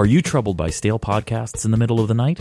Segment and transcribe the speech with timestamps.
[0.00, 2.40] Are you troubled by stale podcasts in the middle of the night?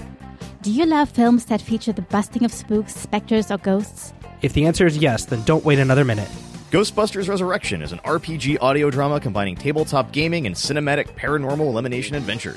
[0.61, 4.13] Do you love films that feature the busting of spooks, specters, or ghosts?
[4.41, 6.29] If the answer is yes, then don't wait another minute.
[6.71, 12.55] Ghostbusters Resurrection is an RPG audio drama combining tabletop gaming and cinematic paranormal elimination adventures.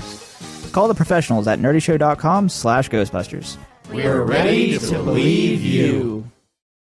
[0.70, 3.56] Call the professionals at nerdyshow.com slash ghostbusters.
[3.90, 6.30] We're ready to believe you.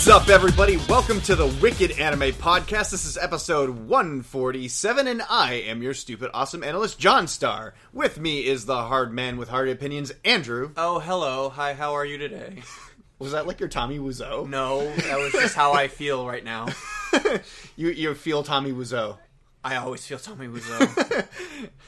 [0.00, 0.78] What's up, everybody?
[0.88, 2.90] Welcome to the Wicked Anime Podcast.
[2.90, 7.74] This is episode 147, and I am your stupid, awesome analyst, John Star.
[7.92, 10.70] With me is the hard man with hard opinions, Andrew.
[10.74, 11.50] Oh, hello.
[11.50, 12.62] Hi, how are you today?
[13.18, 14.48] Was that like your Tommy Wiseau?
[14.48, 16.68] No, that was just how I feel right now.
[17.76, 19.18] You you feel Tommy Wiseau.
[19.62, 21.26] I always feel Tommy Wiseau.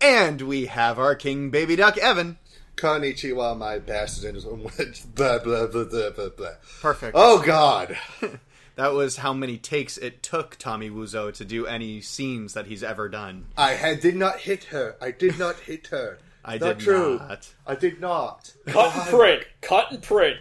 [0.00, 2.38] And we have our king baby duck, Evan.
[2.78, 4.34] Konnichiwa, my bastard.
[5.14, 6.50] blah, blah, blah, blah, blah, blah.
[6.80, 7.12] Perfect.
[7.14, 7.98] Oh, God.
[8.76, 12.84] That was how many takes it took Tommy Wiseau to do any scenes that he's
[12.84, 13.46] ever done.
[13.56, 14.94] I had, did not hit her.
[15.00, 16.18] I did not hit her.
[16.44, 17.18] I not did true.
[17.18, 17.48] not.
[17.66, 18.54] I did not.
[18.68, 19.44] Cut and print.
[19.62, 20.36] Cut and print.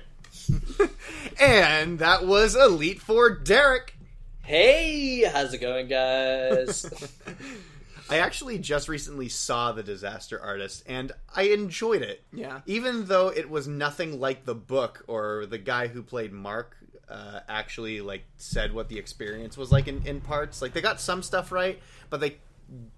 [1.39, 3.95] And that was Elite Four Derek.
[4.43, 6.85] Hey, how's it going, guys?
[8.09, 12.23] I actually just recently saw The Disaster Artist and I enjoyed it.
[12.33, 12.61] Yeah.
[12.65, 16.75] Even though it was nothing like the book or the guy who played Mark
[17.09, 20.61] uh, actually like said what the experience was like in, in parts.
[20.61, 21.79] Like they got some stuff right,
[22.09, 22.37] but they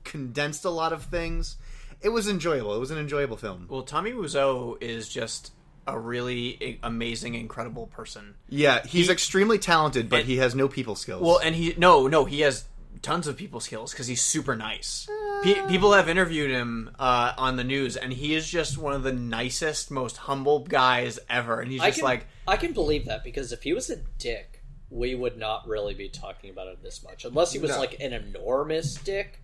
[0.04, 1.58] condensed a lot of things.
[2.02, 2.76] It was enjoyable.
[2.76, 3.68] It was an enjoyable film.
[3.70, 5.52] well, Tommy Wiseau is just
[5.88, 8.36] a really amazing, incredible person.
[8.48, 11.22] Yeah, he's He- extremely talented, but and- he has no people skills.
[11.22, 12.66] Well, and he no, no, he has
[13.02, 15.08] tons of people's skills because he's super nice.
[15.44, 19.04] Pe- people have interviewed him uh, on the news, and he is just one of
[19.04, 21.62] the nicest, most humble guys ever.
[21.62, 23.98] And he's I just can, like, I can believe that because if he was a
[24.18, 27.80] dick, we would not really be talking about it this much, unless he was No.
[27.80, 29.42] like an enormous dick.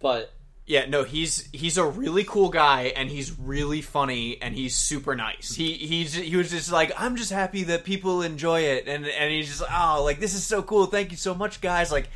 [0.00, 0.32] But
[0.66, 5.14] Yeah, no, he's he's a really cool guy, and he's really funny, and he's super
[5.16, 5.54] nice.
[5.54, 9.32] He he's he was just like, I'm just happy that people enjoy it, and and
[9.32, 10.86] he's just oh, like this is so cool.
[10.86, 11.90] Thank you so much, guys.
[11.92, 12.08] Like,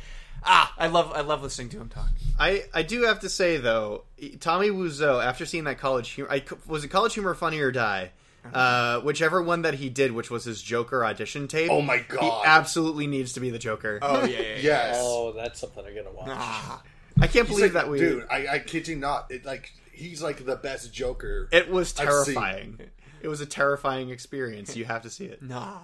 [0.45, 2.09] ah, I love I love listening to him talk.
[2.39, 4.03] I, I do have to say though,
[4.39, 8.11] Tommy Wiseau, after seeing that College Humor, I, was it College Humor Funny or Die?
[8.53, 11.71] Uh, whichever one that he did, which was his Joker audition tape.
[11.71, 12.43] Oh my god, He God.
[12.45, 13.97] absolutely needs to be the Joker.
[14.03, 14.57] Oh yeah, yeah, yeah.
[14.61, 14.95] Yes.
[14.99, 16.27] oh, that's something I'm gonna watch.
[16.29, 17.97] I can't He's believe like- that we.
[17.97, 19.31] Dude, I, I kid you not.
[19.31, 21.49] It, like, he's like the best Joker.
[21.51, 22.35] it was I've seen.
[22.35, 22.79] terrifying.
[23.25, 24.77] It was a terrifying experience.
[24.77, 25.41] You have to see it.
[25.41, 25.79] Nah.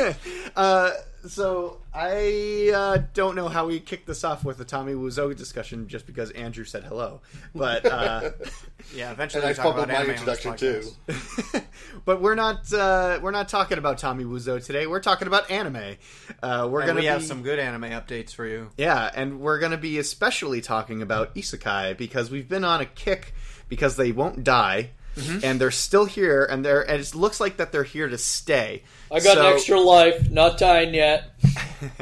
[0.56, 0.90] uh,
[1.26, 5.88] so I uh, don't know how we kicked this off with the Tommy Wiseau discussion,
[5.88, 7.22] just because Andrew said hello.
[7.54, 8.32] But uh,
[8.94, 10.92] Yeah, eventually and I we talk fumbled about my anime on this introduction,
[11.52, 11.60] too.
[12.04, 14.86] but we're not uh, we're not talking about Tommy Wiseau today.
[14.86, 15.96] We're talking about anime.
[16.42, 18.68] Uh, we're And gonna we have some good anime updates for you.
[18.76, 22.86] Yeah, and we're going to be especially talking about isekai because we've been on a
[22.86, 23.32] kick
[23.68, 24.90] because they won't die.
[25.16, 25.44] Mm-hmm.
[25.44, 28.82] And they're still here, and they're and it looks like that they're here to stay.
[29.10, 31.30] I got So- an extra life, not dying yet.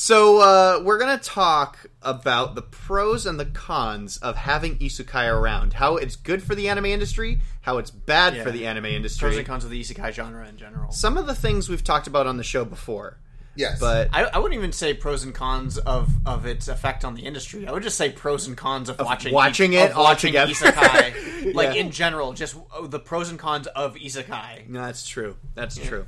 [0.00, 5.72] So uh, we're gonna talk about the pros and the cons of having isekai around.
[5.72, 8.44] How it's good for the anime industry, how it's bad Yeah.
[8.44, 9.26] for the anime industry.
[9.30, 10.92] Pros and cons of the isekai genre in general.
[10.92, 13.18] Some of the things we've talked about on the show before.
[13.56, 13.80] Yes.
[13.80, 17.22] But I, I wouldn't even say pros and cons of, of its effect on the
[17.22, 17.66] industry.
[17.66, 20.52] I would just say pros and cons of, watching watching it all watching together.
[20.52, 21.80] isekai, like Yeah.
[21.82, 24.68] in general, just oh, the pros and cons of isekai.
[24.68, 25.36] No, that's true.
[25.54, 26.06] That's true.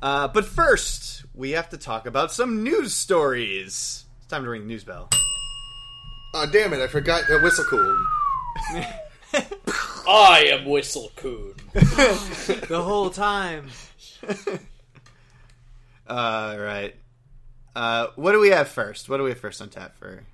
[0.00, 4.04] Uh, but first, we have to talk about some news stories.
[4.18, 5.08] It's time to ring the news bell.
[6.34, 8.06] Oh, damn it, I forgot the whistle cool.
[10.08, 11.54] I am Whistle Coon.
[11.72, 13.66] the whole time.
[16.08, 16.94] All right.
[17.74, 19.08] Uh, what do we have first?
[19.08, 20.24] What do we have first on tap for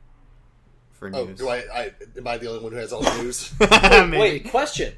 [0.92, 1.40] for news?
[1.40, 1.92] Oh, do I, I?
[2.16, 3.52] Am I the only one who has all the news?
[3.60, 4.18] Maybe.
[4.18, 4.94] Wait, question.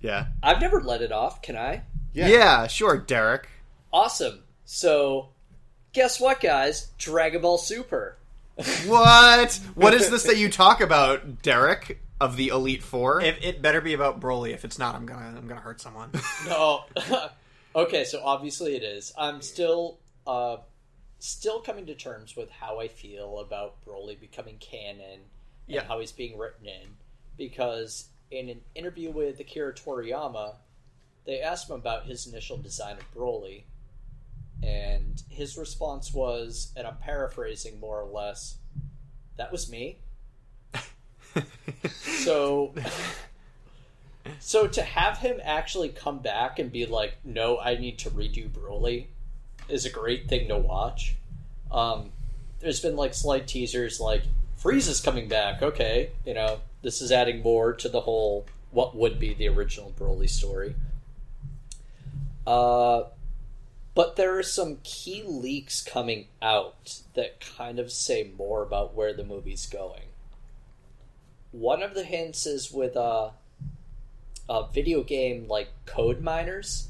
[0.00, 0.26] Yeah.
[0.42, 1.42] I've never let it off.
[1.42, 1.82] Can I?
[2.12, 2.28] yeah.
[2.28, 3.48] yeah, sure, Derek.
[3.92, 4.44] Awesome.
[4.64, 5.30] So,
[5.92, 6.88] guess what, guys?
[6.98, 8.16] Dragon Ball Super.
[8.86, 9.60] What?
[9.76, 13.20] what is this that you talk about, Derek of the Elite Four?
[13.20, 14.52] If, it better be about Broly.
[14.52, 16.10] If it's not, I'm gonna I'm gonna hurt someone.
[16.48, 16.84] No.
[17.76, 19.12] okay, so obviously it is.
[19.16, 19.98] I'm still
[20.28, 20.58] uh
[21.18, 25.22] still coming to terms with how I feel about Broly becoming canon and
[25.66, 25.82] Yeah.
[25.84, 26.96] how he's being written in
[27.36, 30.54] because in an interview with Akira Toriyama,
[31.24, 33.64] they asked him about his initial design of Broly
[34.62, 38.58] and his response was, and I'm paraphrasing more or less,
[39.36, 39.98] that was me.
[41.90, 42.74] so
[44.40, 48.48] so to have him actually come back and be like, "No, I need to redo
[48.50, 49.06] Broly,"
[49.68, 51.14] is a great thing to watch.
[51.70, 52.10] Um,
[52.60, 54.22] there's been like slight teasers, like
[54.60, 55.62] Frieza's coming back.
[55.62, 59.92] Okay, you know this is adding more to the whole what would be the original
[59.98, 60.74] Broly story.
[62.46, 63.04] Uh,
[63.94, 69.12] but there are some key leaks coming out that kind of say more about where
[69.12, 70.04] the movie's going.
[71.50, 73.30] One of the hints is with uh,
[74.48, 76.87] a video game like Code Miners.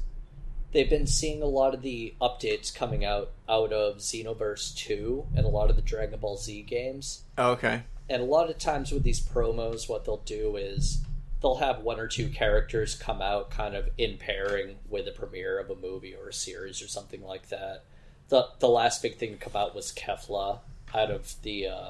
[0.71, 5.45] They've been seeing a lot of the updates coming out out of Xenoverse 2 and
[5.45, 7.23] a lot of the Dragon Ball Z games.
[7.37, 7.83] Oh, okay.
[8.07, 11.03] And a lot of times with these promos, what they'll do is
[11.41, 15.59] they'll have one or two characters come out kind of in pairing with the premiere
[15.59, 17.85] of a movie or a series or something like that.
[18.29, 20.59] The the last big thing to come out was Kefla
[20.93, 21.89] out of the uh,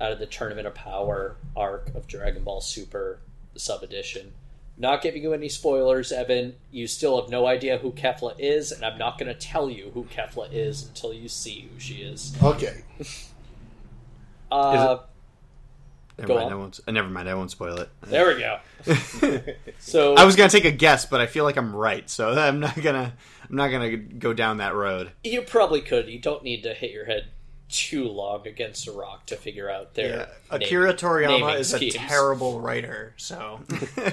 [0.00, 3.20] out of the Tournament of Power arc of Dragon Ball Super
[3.56, 4.32] sub edition.
[4.76, 6.56] Not giving you any spoilers, Evan.
[6.72, 9.90] You still have no idea who Kefla is, and I'm not going to tell you
[9.94, 12.34] who Kefla is until you see who she is.
[12.42, 12.82] Okay.
[14.52, 14.98] Uh,
[16.18, 16.52] Never mind, on.
[16.52, 16.80] I won't.
[16.86, 17.88] Uh, never mind, I won't spoil it.
[18.02, 18.58] There we go.
[19.80, 22.60] so I was gonna take a guess, but I feel like I'm right, so I'm
[22.60, 23.14] not gonna.
[23.50, 25.10] I'm not gonna go down that road.
[25.24, 26.08] You probably could.
[26.08, 27.30] You don't need to hit your head
[27.68, 30.16] too long against a rock to figure out their Yeah.
[30.58, 33.60] name- Akira Toriyama naming is a terrible writer, so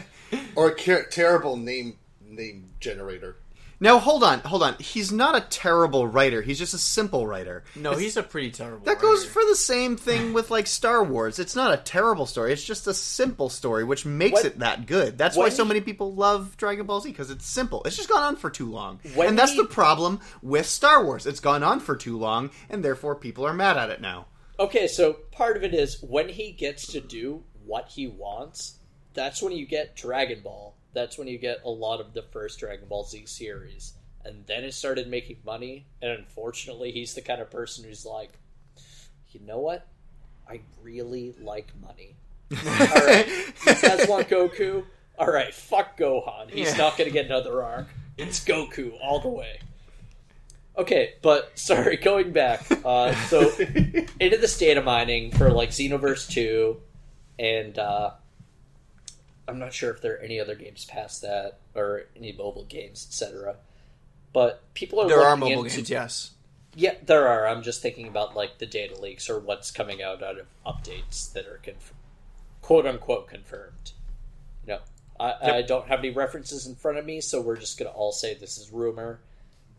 [0.55, 3.35] Or a car- terrible name name generator.
[3.83, 4.75] Now hold on, hold on.
[4.79, 6.43] He's not a terrible writer.
[6.43, 7.63] He's just a simple writer.
[7.75, 8.85] no, he's a pretty terrible.
[8.85, 11.39] That goes for the same thing with like Star Wars.
[11.39, 12.53] It's not a terrible story.
[12.53, 15.17] It's just a simple story, which makes When- it that good.
[15.17, 17.81] That's why so he- many people love Dragon Ball Z because it's simple.
[17.83, 21.03] It's just gone on for too long, When and that's he- the problem with Star
[21.03, 21.25] Wars.
[21.25, 24.27] It's gone on for too long, and therefore people are mad at it now.
[24.59, 28.75] Okay, so part of it is when he gets to do what he wants,
[29.15, 30.75] that's when you get Dragon Ball.
[30.93, 33.93] That's when you get a lot of the first Dragon Ball Z series.
[34.23, 38.31] And then it started making money, and unfortunately, he's the kind of person who's like,
[39.31, 39.87] you know what?
[40.47, 42.15] I really like money.
[42.67, 44.83] Alright, you guys want Goku?
[45.17, 46.49] Alright, fuck Gohan.
[46.51, 46.77] He's Yeah.
[46.77, 47.87] not gonna get another arc.
[48.17, 49.59] It's Goku all the way.
[50.77, 52.63] Okay, but sorry, going back.
[52.85, 53.49] Uh, so
[54.19, 56.77] into this data mining for like Xenoverse 2,
[57.39, 58.11] and uh,
[59.47, 63.05] I'm not sure if there are any other games past that or any mobile games,
[63.09, 63.55] etc.
[64.33, 66.31] But people are There are mobile into- games, yes.
[66.73, 67.47] Yeah, there are.
[67.47, 71.33] I'm just thinking about like the data leaks or what's coming out out of updates
[71.33, 71.91] that are conf-
[72.61, 73.91] quote unquote confirmed.
[74.65, 74.79] You know,
[75.19, 78.13] I, I don't have any references in front of me, so we're just gonna all
[78.13, 79.19] say this is rumor.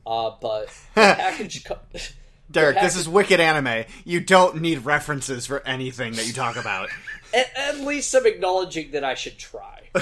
[0.07, 1.64] Uh, but package.
[1.64, 1.78] Co-
[2.50, 3.85] Derek, this is wicked anime.
[4.04, 6.90] You don't need references for anything that you talk about.
[7.35, 9.81] At, at least I'm acknowledging that I should try.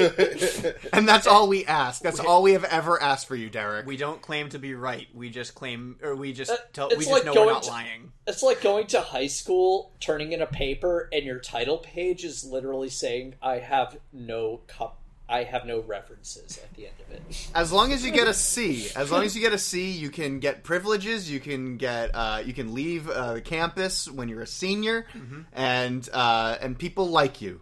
[0.92, 2.02] And that's all we ask.
[2.02, 3.86] That's all we have ever asked for you, Derek.
[3.86, 5.06] We don't claim to be right.
[5.14, 7.62] We just claim, or we just Uh, tell, it's we just like know we're not
[7.64, 8.12] to- lying.
[8.26, 12.44] It's like going to high school, turning in a paper, and your title page is
[12.44, 14.99] literally saying, "I have no cup."
[15.30, 17.48] I have no references at the end of it.
[17.54, 20.10] As long as you get a C, as long as you get a C, you
[20.10, 21.30] can get privileges.
[21.30, 25.06] You can get, uh, you can leave uh, the campus when you're a senior,
[25.52, 27.60] and uh, and people like you.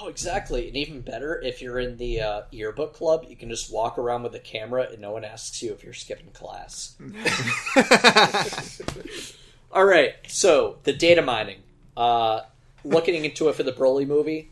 [0.00, 0.68] Oh, exactly.
[0.68, 4.22] And even better, if you're in the uh, yearbook club, you can just walk around
[4.22, 6.96] with a camera and no one asks you if you're skipping class.
[9.72, 11.58] All right, so the data mining.
[11.94, 12.40] Uh,
[12.84, 14.50] looking into it for the Broly movie.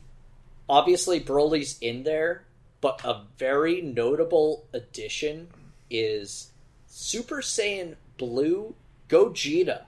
[0.68, 2.44] Obviously, Broly's in there,
[2.80, 5.49] but a very notable addition
[5.90, 6.50] is
[6.87, 8.75] Super Saiyan Blue
[9.08, 9.82] Gogeta.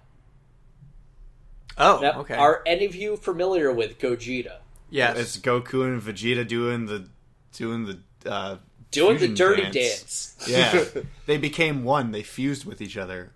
[1.79, 2.35] Oh, Now, okay.
[2.35, 4.57] Are any of you familiar with Gogeta?
[4.91, 7.09] Yeah, It's Goku and Vegeta doing the
[7.55, 8.57] doing the uh,
[8.91, 10.37] Doing the dirty dance.
[10.47, 10.85] Yeah,
[11.27, 12.11] they became one.
[12.13, 13.33] They fused with each other,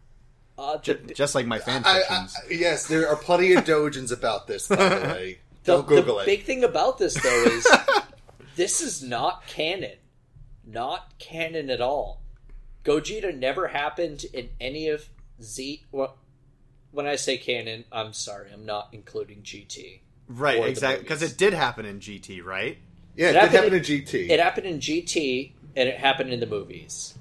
[0.58, 2.36] Uh, Ju- just like my fan I, I, fictions.
[2.60, 4.68] yes, there are plenty of dojins about this.
[4.68, 6.26] By the way, The, don't Google the it.
[6.26, 7.66] big thing about this, though, is
[8.56, 9.96] this is not canon.
[10.66, 12.22] Not canon at all.
[12.84, 15.08] Gogeta never happened in any of
[15.40, 15.84] Z.
[15.92, 16.16] Well,
[16.90, 20.00] when I say canon, I'm sorry, I'm not including GT.
[20.28, 21.02] right, exactly.
[21.02, 22.78] Because it did happen in GT, right?
[23.16, 24.30] Yeah, it, It did happened happen in- in GT.
[24.30, 27.14] It happened in GT, and it happened in the movies.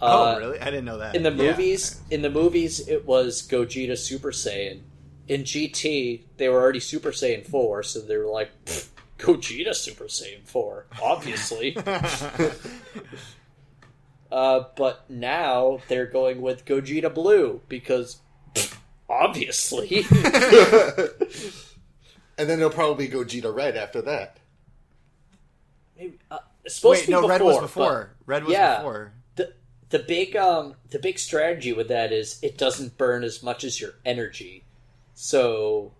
[0.00, 0.58] oh, Uh, really?
[0.60, 1.14] I didn't know that.
[1.14, 1.50] In the Yeah.
[1.50, 4.80] movies, in the movies, it was Gogeta Super Saiyan.
[5.28, 8.88] In GT, they were already Super Saiyan four, so they were like, "Pfft,
[9.22, 11.76] Gogeta Super Saiyan four, obviously.
[14.32, 18.20] uh, but now they're going with Gogeta Blue because,
[18.54, 18.76] pfft,
[19.08, 20.04] obviously.
[22.36, 24.38] and then it'll probably go Gogeta Red after that.
[25.96, 28.10] Maybe, uh, it's supposed Wait, to be no, before, Red was before.
[28.26, 29.12] Red was yeah, before.
[29.36, 29.52] The
[29.90, 33.80] the big um the big strategy with that is it doesn't burn as much as
[33.80, 34.64] your energy.
[35.14, 35.92] So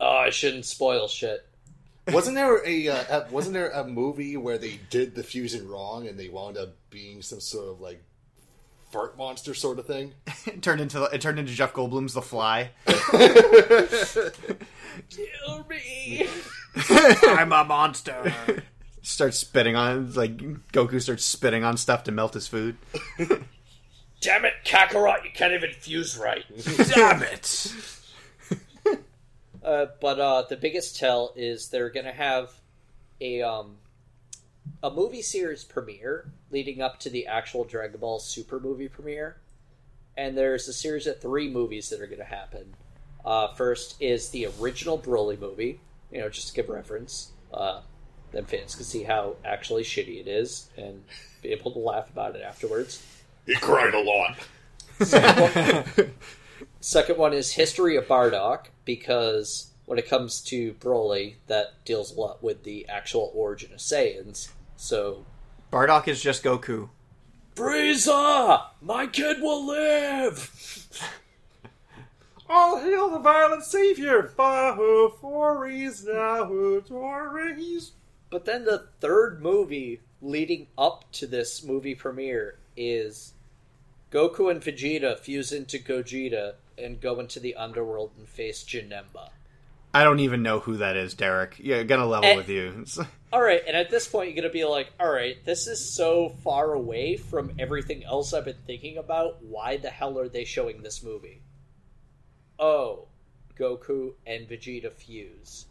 [0.00, 1.44] Oh, I shouldn't spoil shit.
[2.12, 6.06] Wasn't there a, uh, a wasn't there a movie where they did the fusion wrong
[6.08, 8.02] and they wound up being some sort of like
[8.90, 10.14] fart monster sort of thing?
[10.46, 12.70] It turned into it turned into Jeff Goldblum's The Fly.
[15.10, 16.26] Kill me.
[16.88, 18.34] I'm a monster.
[19.02, 20.36] starts spitting on like
[20.72, 22.76] Goku starts spitting on stuff to melt his food.
[24.20, 26.44] Damn it, Kakarot, you can't even fuse right.
[26.94, 27.84] Damn it.
[29.64, 32.52] Uh, but uh, the biggest tell is they're gonna have
[33.20, 33.76] a um,
[34.82, 39.36] a movie series premiere leading up to the actual Dragon Ball Super movie premiere,
[40.16, 42.74] and there's a series of three movies that are gonna happen.
[43.24, 45.80] Uh, first is the original Broly movie,
[46.12, 47.32] you know, just to give reference.
[47.52, 47.80] Uh,
[48.32, 51.02] then fans can see how actually shitty it is and
[51.42, 53.04] be able to laugh about it afterwards.
[53.46, 54.36] He cried a lot.
[55.00, 56.10] Second
[57.16, 62.42] one is History of Bardock, because when it comes to Broly, that deals a lot
[62.42, 64.50] with the actual origin of Saiyans.
[64.76, 65.24] So,
[65.72, 66.90] Bardock is just Goku.
[67.56, 68.66] Frieza!
[68.80, 70.88] My kid will live!
[72.50, 74.32] All hail the violent savior!
[74.38, 77.92] Bahu Fories Nahu Tories.
[78.30, 83.32] But then the third movie leading up to this movie premiere is
[84.12, 89.30] Goku and Vegeta fuse into Gogeta and go into the underworld and face Janemba.
[89.94, 91.56] I don't even know who that is, Derek.
[91.58, 92.36] Yeah, gonna level Eh.
[92.36, 92.84] with you.
[93.32, 96.30] All right, and at this point, you're gonna be like, all right, this is so
[96.42, 99.42] far away from everything else I've been thinking about.
[99.42, 101.42] Why the hell are they showing this movie?
[102.58, 103.08] Oh,
[103.58, 105.66] Goku and Vegeta fuse.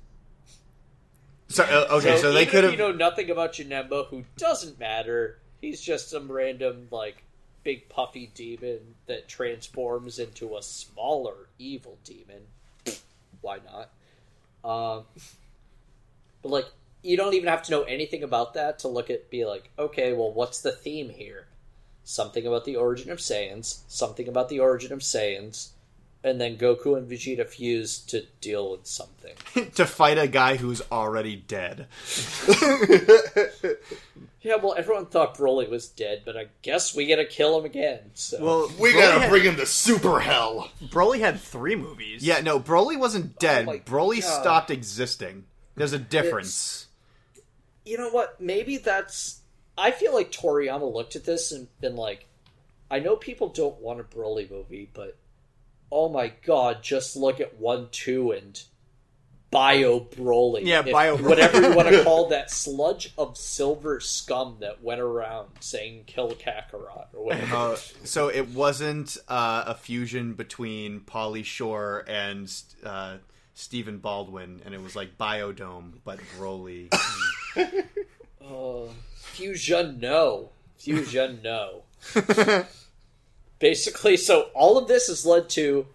[1.48, 2.74] So uh, okay, so, they could have.
[2.74, 5.40] you know nothing about Janemba, who doesn't matter.
[5.62, 7.24] He's just some random like
[7.68, 12.44] big puffy demon that transforms into a smaller evil demon.
[13.42, 13.90] Why not?
[14.64, 15.04] Um,
[16.42, 16.68] but like,
[17.04, 20.14] you don't even have to know anything about that to look at be like, okay,
[20.14, 21.48] well, what's the theme here?
[22.06, 25.72] Something about the origin of Saiyans, something about the origin of Saiyans,
[26.24, 29.34] and then Goku and Vegeta fuse to deal with something.
[29.76, 31.88] to fight a guy who's already dead.
[34.42, 38.00] Yeah, well, everyone thought Broly was dead, but I guess we gotta kill him again.
[38.14, 38.42] So.
[38.42, 40.70] Well, We Broly gotta had- bring him to super hell.
[40.86, 42.24] Broly had three movies.
[42.26, 43.66] Yeah, no, Broly wasn't oh dead.
[43.66, 44.42] my Broly God.
[44.42, 45.44] stopped existing.
[45.76, 46.88] There's a difference.
[47.86, 48.40] you know what?
[48.40, 49.42] Maybe that's.
[49.78, 52.26] I feel like Toriyama looked at this and been like,
[52.90, 55.18] I know people don't want a Broly movie, but
[55.92, 58.62] oh my god, just look at one, two, and
[59.50, 60.62] Bio Broly.
[60.66, 61.30] Yeah, If- Bio Broly.
[61.30, 66.32] whatever you want to call that sludge of silver scum that went around saying "kill
[66.32, 67.56] Kakarot" or whatever.
[67.56, 72.52] Uh, so it wasn't uh, a fusion between Pauly Shore and
[72.84, 73.18] uh,
[73.54, 76.94] Stephen Baldwin, and it was like Biodome, but Broly.
[78.50, 80.52] Uh, fusion, no.
[80.78, 81.84] Fusion, no.
[83.60, 85.88] Basically, so all of this has led to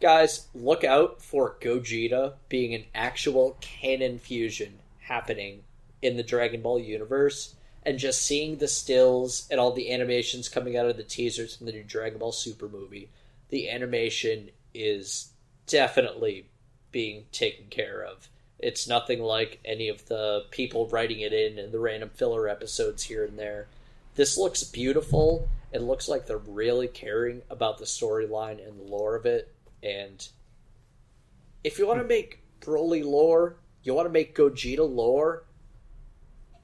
[0.00, 5.62] guys, look out for Gogeta being an actual canon fusion happening
[6.02, 7.54] in the Dragon Ball universe.
[7.84, 11.66] And just seeing the stills and all the animations coming out of the teasers from
[11.66, 13.10] the new Dragon Ball Super movie,
[13.48, 15.30] the animation is
[15.68, 16.46] definitely
[16.90, 18.28] being taken care of.
[18.58, 23.04] It's nothing like any of the people writing it in and the random filler episodes
[23.04, 23.68] here and there.
[24.16, 29.14] This looks beautiful, It looks like they're really caring about the storyline and the lore
[29.14, 29.54] of it.
[29.82, 30.26] And
[31.62, 35.44] if you want to make Broly lore, you want to make Gogeta lore.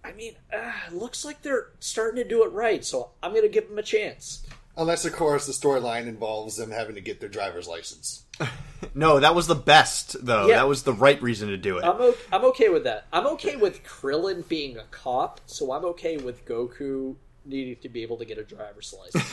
[0.02, 3.50] I mean, uh, looks like they're starting to do it right, so I'm going to
[3.50, 4.46] give them a chance.
[4.78, 8.24] Unless, of course, the storyline involves them having to get their driver's license.
[8.94, 10.46] no, that was the best though.
[10.46, 10.56] Yeah.
[10.56, 11.84] That was the right reason to do it.
[11.84, 13.04] I'm okay, I'm okay with that.
[13.12, 18.02] I'm okay with Krillin being a cop, so I'm okay with Goku needing to be
[18.02, 19.32] able to get a driver's license.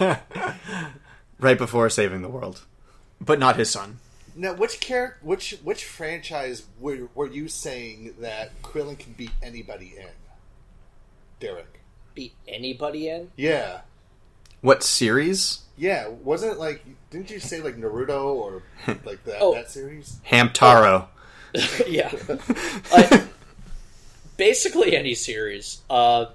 [1.38, 2.62] right before saving the world,
[3.20, 3.98] but not his son.
[4.36, 9.94] Now, which character, which which franchise were, were you saying that Krillin can beat anybody
[9.96, 10.08] in?
[11.40, 11.80] Derek.
[12.14, 13.30] Beat anybody in?
[13.36, 13.80] Yeah,
[14.60, 15.60] What series?
[15.76, 16.08] yeah.
[16.08, 16.84] Wasn't it like?
[17.10, 18.62] Didn't you say like Naruto or
[19.04, 19.54] like that Oh.
[19.54, 20.18] that series?
[20.28, 21.06] Hamtaro.
[21.88, 22.10] yeah.
[22.92, 23.24] I,
[24.36, 25.80] basically any series.
[25.90, 26.26] Uh,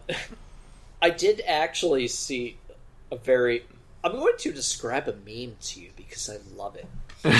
[1.02, 2.58] I did actually see
[3.12, 3.66] a very.
[4.04, 6.88] I'm going to describe a meme to you because I love it.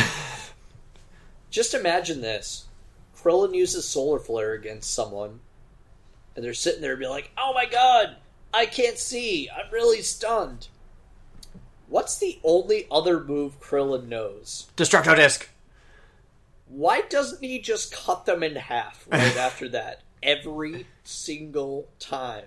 [1.50, 2.66] Just imagine this:
[3.18, 5.40] Krillin uses solar flare against someone,
[6.36, 8.18] and they're sitting there and be like, "Oh my god,
[8.54, 9.50] I can't see.
[9.50, 10.68] I'm really stunned."
[11.88, 14.68] What's the only other move Krillin knows?
[14.78, 15.50] Destructo disc.
[16.68, 20.02] Why doesn't he just cut them in half right after that?
[20.24, 22.46] Every single time.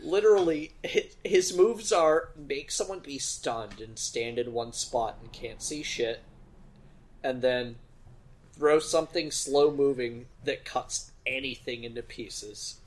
[0.00, 5.32] Literally, his, his moves are make someone be stunned and stand in one spot and
[5.32, 6.22] can't see shit,
[7.22, 7.76] and then
[8.52, 12.80] throw something slow moving that cuts anything into pieces.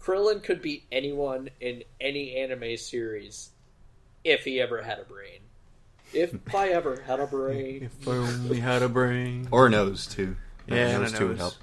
[0.00, 3.50] Krillin could beat anyone in any anime series
[4.22, 5.40] if he ever had a brain.
[6.12, 7.90] If I ever had a brain.
[8.00, 9.48] If I only had a brain.
[9.50, 10.36] Or a nose too.
[10.66, 11.54] Yeah, and a nose too would help.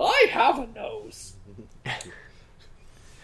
[0.00, 1.34] I have a nose.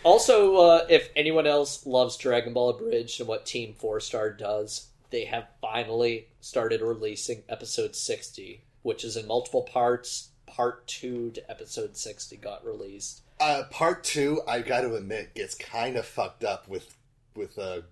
[0.05, 4.89] also, uh, if anyone else loves Dragon Ball Abridged and what Team Four Star does,
[5.11, 10.29] they have finally started releasing episode 60, which is in multiple parts.
[10.47, 13.21] Part 2 to episode 60 got released.
[13.39, 16.97] Uh, part two, I got to admit, gets kind of fucked up with
[17.37, 17.83] with uh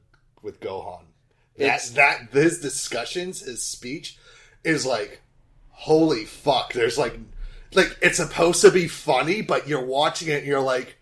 [0.43, 1.03] with Gohan.
[1.57, 4.19] That It's- that his discussions, his speech,
[4.65, 5.21] is like,
[5.71, 6.73] holy fuck.
[6.73, 7.19] There's like,
[7.75, 10.96] like it's supposed to be funny, but you're watching it and you're like,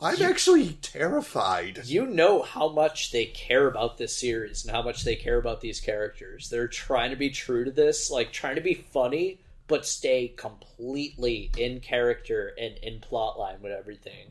[0.00, 1.82] I'm actually terrified.
[1.84, 5.62] You know how much they care about this series and how much they care about
[5.62, 6.50] these characters.
[6.50, 11.50] They're trying to be true to this, like trying to be funny, but stay completely
[11.56, 14.28] in character and in plotline with everything.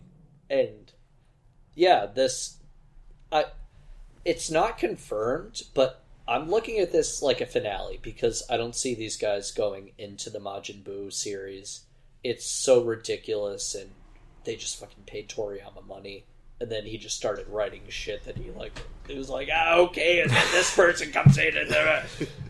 [0.50, 0.92] And
[1.74, 2.58] yeah, this
[3.32, 3.46] I
[4.24, 8.94] it's not confirmed, but I'm looking at this like a finale because I don't see
[8.96, 11.82] these guys going into the Majin Buu series.
[12.24, 13.92] It's so ridiculous and
[14.46, 16.26] they just fucking paid Toriyama money
[16.60, 18.80] and then he just started writing shit that he like
[19.10, 22.04] it was like ah okay and then this person comes in and then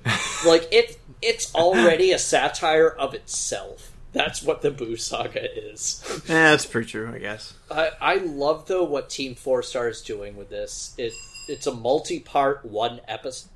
[0.45, 6.51] like it it's already a satire of itself that's what the Buu saga is Yeah,
[6.51, 7.53] that's pretty true, I guess.
[7.69, 10.95] I, I love though what Team Four Star is doing with this.
[10.97, 11.11] It
[11.49, 13.49] it's a multi-part one episode.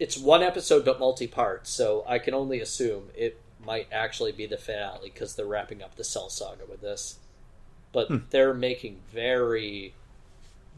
[0.00, 4.56] It's one episode but multi-part, so I can only assume it might actually be the
[4.56, 7.18] finale because they're wrapping up the Cell Saga with this.
[7.92, 8.16] But Hmm.
[8.30, 9.94] they're making very,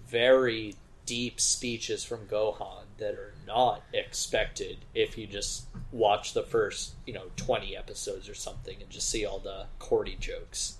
[0.06, 6.92] very deep speeches from Gohan that are not expected if you just watch the first,
[7.06, 10.76] you know, twenty episodes or something and just see all the corny jokes.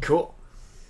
[0.00, 0.34] Cool.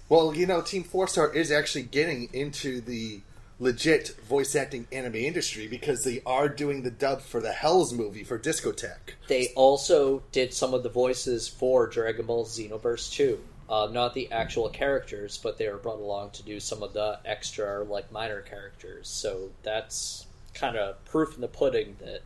[0.08, 3.20] Well, you know, Team Four Star is actually getting into the
[3.58, 8.22] legit voice acting anime industry because they are doing the dub for the Hell's movie
[8.22, 9.14] for Discotek.
[9.26, 13.40] They also did some of the voices for Dragon Ball Xenoverse 2.
[13.68, 17.18] Uh, not the actual characters, but they were brought along to do some of the
[17.24, 19.08] extra, like, minor characters.
[19.08, 22.22] So that's kind of proof in the pudding that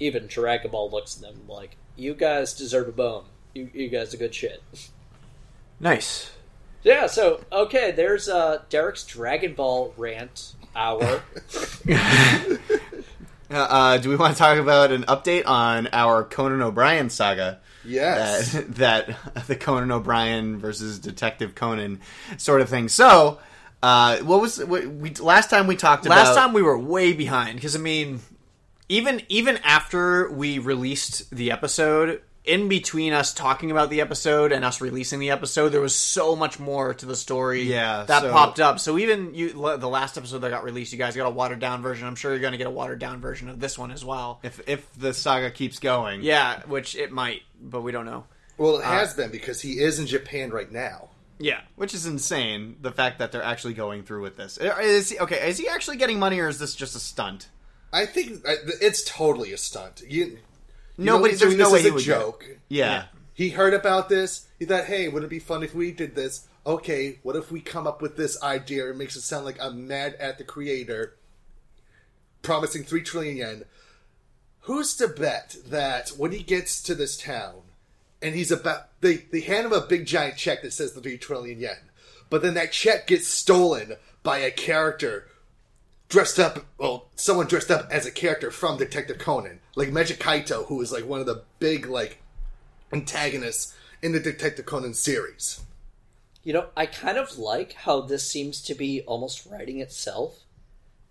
[0.00, 3.24] even Dragon Ball looks at them like, you guys deserve a bone.
[3.54, 4.62] You, you guys are good shit.
[5.78, 6.32] Nice.
[6.82, 11.22] Yeah, so, okay, there's uh, Derek's Dragon Ball rant hour.
[13.52, 17.60] Uh, uh, do we want to talk about an update on our Conan O'Brien saga?
[17.84, 18.52] Yes.
[18.52, 22.00] That, that the Conan O'Brien versus Detective Conan
[22.36, 22.88] sort of thing.
[22.88, 23.38] So,
[23.82, 26.18] uh, what was what we last time we talked about?
[26.18, 28.20] Last time we were way behind because I mean,
[28.88, 34.64] even even after we released the episode, in between us talking about the episode and
[34.64, 37.62] us releasing the episode, there was so much more to the story.
[37.62, 38.80] Yeah, that so- popped up.
[38.80, 41.82] So even you, the last episode that got released, you guys got a watered down
[41.82, 42.06] version.
[42.06, 44.40] I'm sure you're going to get a watered down version of this one as well.
[44.42, 48.24] if if the saga keeps going, Yeah, which it might, but we don't know.
[48.58, 51.10] Well, it Uh, has been because he is in Japan right now.
[51.38, 52.76] Yeah, which is insane.
[52.82, 54.58] The fact that they're actually going through with this.
[54.58, 57.48] Is he, okay, is he actually getting money, or is this just a stunt?
[57.92, 60.02] I think uh, it's totally a stunt.
[60.06, 60.38] You,
[60.96, 62.46] you No, know but he's there's doing no this way as he a would joke.
[62.68, 63.04] Yeah.
[63.34, 64.46] He heard about this.
[64.58, 67.60] He thought, "Hey, would it be fun if we did this?" Okay, what if we
[67.60, 68.88] come up with this idea?
[68.90, 71.16] It makes it sound like I'm mad at the creator,
[72.42, 73.64] promising three trillion yen.
[74.66, 77.62] Who's to bet that when he gets to this town,
[78.20, 81.18] and he's about they they hand him a big giant check that says the three
[81.18, 81.90] trillion yen,
[82.30, 85.26] but then that check gets stolen by a character
[86.12, 90.66] dressed up, well, someone dressed up as a character from Detective Conan, like Magic Kaito,
[90.66, 92.18] who is like one of the big like
[92.92, 95.62] antagonists in the Detective Conan series.
[96.44, 100.40] You know, I kind of like how this seems to be almost writing itself.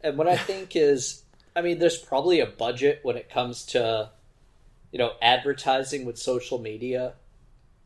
[0.02, 1.24] And what I think is,
[1.56, 4.12] I mean, there's probably a budget when it comes to,
[4.92, 7.14] you know, advertising with social media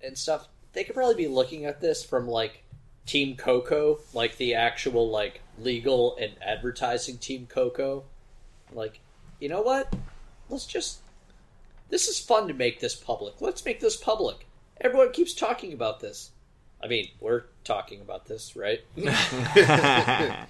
[0.03, 0.49] and stuff.
[0.73, 2.63] They could probably be looking at this from like
[3.05, 8.03] Team Coco, like the actual like legal and advertising Team Coco.
[8.73, 8.99] Like,
[9.39, 9.93] you know what?
[10.49, 10.99] Let's just
[11.89, 13.41] this is fun to make this public.
[13.41, 14.47] Let's make this public.
[14.81, 16.31] Everyone keeps talking about this.
[16.83, 18.81] I mean, we're talking about this, right?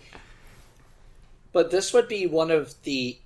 [1.51, 3.17] but this would be one of the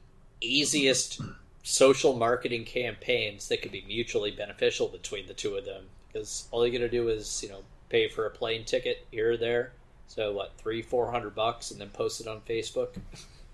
[0.42, 1.22] easiest
[1.63, 6.65] social marketing campaigns that could be mutually beneficial between the two of them because all
[6.65, 9.72] you got to do is, you know, pay for a plane ticket here or there.
[10.10, 12.89] So what, three, four hundred bucks, and then post it on Facebook.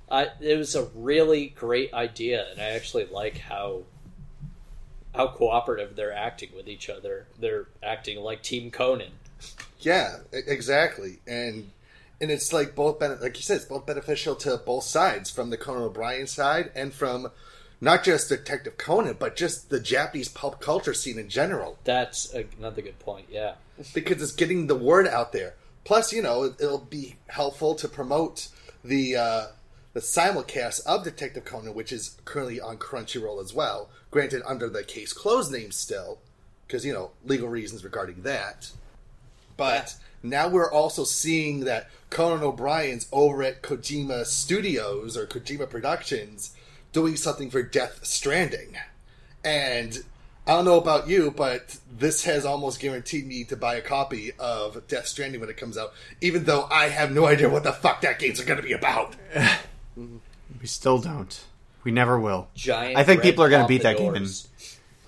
[0.10, 3.84] I, it was a really great idea, and I actually like how
[5.14, 7.28] how cooperative they're acting with each other.
[7.38, 9.12] They're acting like Team Conan.
[9.80, 11.72] Yeah, exactly, and
[12.22, 15.50] and it's like both bene- like you said, it's both beneficial to both sides, from
[15.50, 17.32] the Conan O'Brien side and from
[17.82, 21.78] not just Detective Conan, but just the Japanese pulp culture scene in general.
[21.84, 23.26] That's another good point.
[23.30, 23.56] Yeah,
[23.94, 25.56] because it's getting the word out there.
[25.86, 28.50] Plus, you know, it'll be helpful to promote
[28.84, 29.46] the uh,
[29.94, 33.90] the simulcast of Detective Conan, which is currently on Crunchyroll as well.
[34.12, 36.18] Granted, under the case closed name still,
[36.68, 38.72] because you know legal reasons regarding that.
[39.58, 46.56] But now we're also seeing that Conan O'Brien's over at Kojima Studios or Kojima Productions
[46.92, 48.76] doing something for Death Stranding,
[49.44, 50.04] and
[50.48, 54.32] I don't know about you, but this has almost guaranteed me to buy a copy
[54.38, 57.74] of Death Stranding when it comes out, even though I have no idea what the
[57.74, 59.16] fuck that game's going to be about.
[60.62, 61.44] We still don't.
[61.84, 62.48] We never will.
[62.56, 64.14] Giant I think people are going to beat that game.
[64.14, 64.48] pompadours.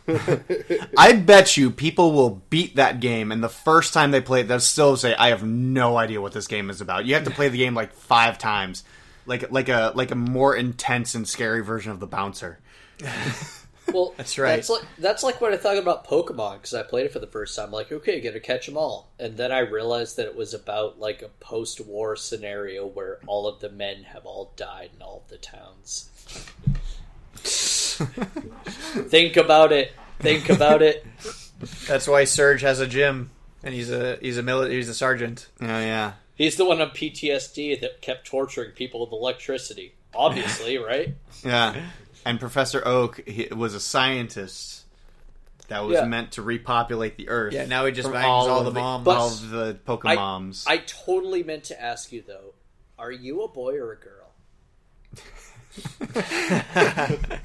[0.08, 4.42] And I bet you people will beat that game, and the first time they play
[4.42, 7.24] it, they'll still say, "I have no idea what this game is about." You have
[7.24, 8.84] to play the game like five times,
[9.26, 12.60] like like a like a more intense and scary version of the bouncer.
[13.94, 14.56] Well, That's right.
[14.56, 17.28] That's like that's like what I thought about Pokemon because I played it for the
[17.28, 17.72] first time.
[17.72, 21.00] Like, okay, got to catch them all, and then I realized that it was about
[21.00, 25.30] like a post-war scenario where all of the men have all died in all of
[25.30, 26.10] the towns.
[29.10, 29.94] Think about it.
[30.20, 31.06] Think about it.
[31.88, 33.30] That's why Surge has a gym,
[33.64, 35.48] and he's a he's a mili- he's a sergeant.
[35.62, 39.96] Oh yeah, He's the one on PTSD that kept torturing people with electricity.
[40.14, 41.16] Obviously, right?
[41.44, 41.76] yeah.
[42.28, 44.86] And Professor Oak he, was a scientist
[45.70, 46.06] that was Yeah.
[46.06, 47.54] meant to repopulate the Earth.
[47.54, 49.06] Yeah, now he just from bangs all of the moms.
[49.06, 50.66] But- all of the I, Pokemoms.
[50.68, 52.54] I totally meant to ask you though:
[53.00, 54.34] Are you a boy or a girl?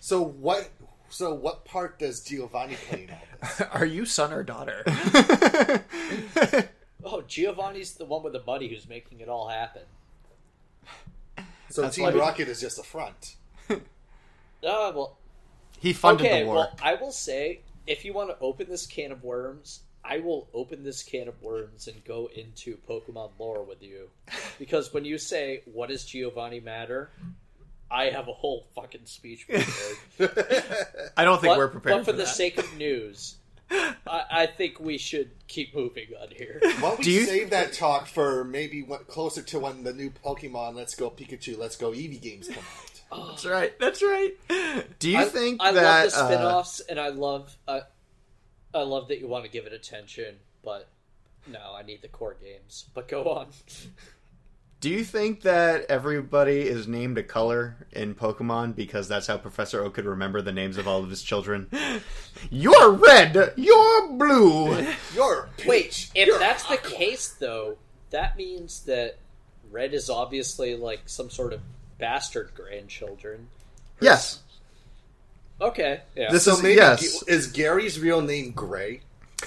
[0.00, 0.68] So what?
[1.08, 3.60] So what part does Giovanni play in all this?
[3.72, 4.82] Are you son or daughter?
[7.02, 9.82] Oh, Giovanni's the one with the buddy who's making it all happen.
[11.74, 13.34] So That's Team Rocket is just a front.
[13.68, 13.78] Ah,
[14.94, 15.18] well,
[15.80, 16.54] he funded okay, the war.
[16.54, 20.46] well, I will say, if you want to open this can of worms, I will
[20.54, 24.08] open this can of worms and go into Pokemon lore with you.
[24.60, 27.10] Because when you say, what does Giovanni matter?
[27.90, 31.10] I have a whole fucking speech prepared.
[31.16, 33.34] I don't think but, we're prepared But for, for the sake of news,
[34.06, 36.60] I, I think we should keep moving on here.
[36.62, 39.92] Why don't we Do you- save that talk for maybe what, closer to when the
[39.92, 42.58] new Pokemon Let's Go Pikachu, Let's Go Eevee games come
[43.12, 43.28] out?
[43.30, 43.78] That's right.
[43.78, 44.32] That's right.
[44.98, 47.80] Do you I, think I that love the uh, spin-offs and I love uh,
[48.74, 50.88] I love that you want to give it attention, but
[51.46, 52.86] no, I need the core games.
[52.92, 53.48] But go on.
[54.84, 59.82] Do you think that everybody is named a color in Pokemon because that's how Professor
[59.82, 61.70] Oak could remember the names of all of his children?
[62.50, 63.54] You're red.
[63.56, 64.86] You're blue.
[65.14, 67.78] You're Wait, if You're that's the case though,
[68.10, 69.16] that means that
[69.70, 71.62] Red is obviously like some sort of
[71.96, 73.48] bastard grandchildren.
[74.02, 74.40] Yes.
[75.62, 76.02] Okay.
[76.14, 76.30] Yeah.
[76.30, 77.22] This so is maybe yes.
[77.22, 79.00] is Gary's real name Gray?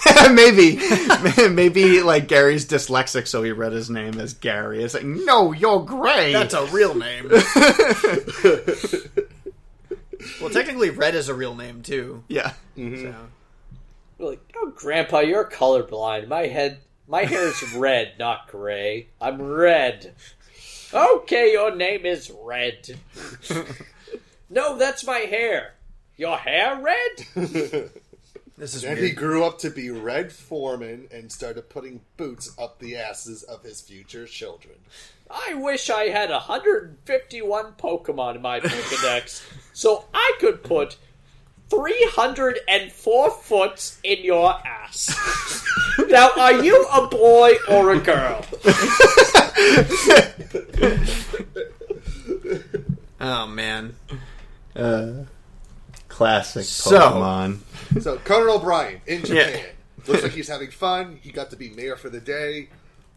[0.32, 0.80] maybe,
[1.50, 4.82] maybe like Gary's dyslexic, so he read his name as Gary.
[4.82, 6.32] It's like, no, you're Gray.
[6.32, 7.28] That's a real name.
[10.40, 12.22] well, technically, Red is a real name too.
[12.28, 12.54] Yeah.
[12.76, 13.02] Mm-hmm.
[13.02, 13.14] So.
[14.18, 16.28] We're like, oh, Grandpa, you're colorblind.
[16.28, 19.08] My head, my hair is red, not gray.
[19.20, 20.14] I'm red.
[20.92, 22.98] Okay, your name is Red.
[24.50, 25.74] no, that's my hair.
[26.16, 27.90] Your hair red?
[28.58, 29.08] This is and weird.
[29.08, 33.62] he grew up to be Red Foreman and started putting boots up the asses of
[33.62, 34.74] his future children.
[35.30, 40.96] I wish I had 151 Pokemon in my Pokedex so I could put
[41.70, 45.64] 304 foot in your ass.
[46.08, 48.44] now, are you a boy or a girl?
[53.20, 53.96] Oh man.
[54.76, 55.24] Uh,
[56.18, 57.60] classic So- Pokemon.
[58.02, 59.50] So Conan O'Brien in Yeah.
[59.50, 59.66] Japan
[60.08, 61.18] looks like he's having fun.
[61.22, 62.68] He got to be mayor for the day.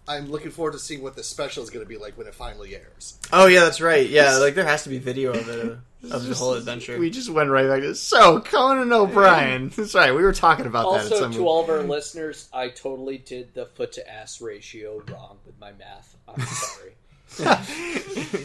[0.07, 2.35] I'm looking forward to seeing what the special is going to be like when it
[2.35, 3.17] finally airs.
[3.33, 4.07] Oh yeah, that's right.
[4.07, 5.77] Yeah, like there has to be video of it
[6.11, 6.97] of the whole adventure.
[6.99, 9.69] We just went right back to so Conan O'Brien.
[9.75, 10.13] That's right.
[10.15, 11.05] We were talking about that.
[11.05, 14.41] At Also, some to all of our listeners, I totally did the foot to ass
[14.41, 16.15] ratio wrong with my math.
[16.27, 16.95] I'm sorry.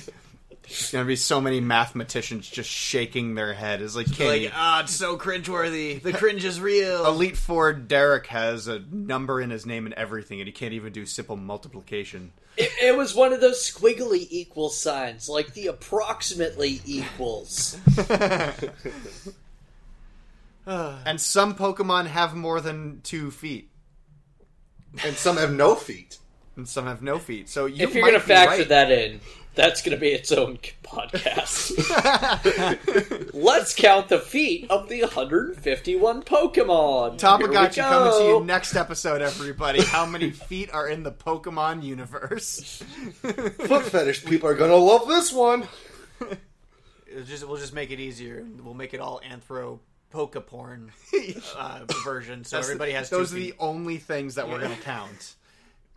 [0.69, 3.81] There's gonna be so many mathematicians just shaking their head.
[3.81, 6.03] It's like, can like you- ah, it's so cringeworthy.
[6.03, 7.07] The cringe is real.
[7.07, 10.93] Elite Four Derek has a number in his name and everything, and he can't even
[10.93, 12.33] do simple multiplication.
[12.57, 17.79] it, it was one of those squiggly equal signs, like the approximately equals.
[20.67, 23.71] and some Pokemon have more than two feet,
[25.05, 26.19] and some have no feet,
[26.57, 27.49] and some have no feet.
[27.49, 28.69] So you if you're might going to be factor right.
[28.69, 29.21] that in,
[29.57, 31.73] that's going to be its own podcast.
[33.35, 37.21] Let's count the feet of the 151 Pokemon.
[37.21, 39.83] Here we Tamagotchi coming to you next episode, everybody.
[39.83, 42.83] How many feet are in the Pokemon universe?
[43.23, 45.67] Foot fetish people are going to love this one.
[47.07, 48.47] It'll just we'll just make it easier.
[48.63, 49.79] We'll make it all anthro
[50.11, 50.93] poke porn
[51.57, 53.09] uh, version, so That's everybody has.
[53.09, 55.35] Those two are the only things that we're going to count.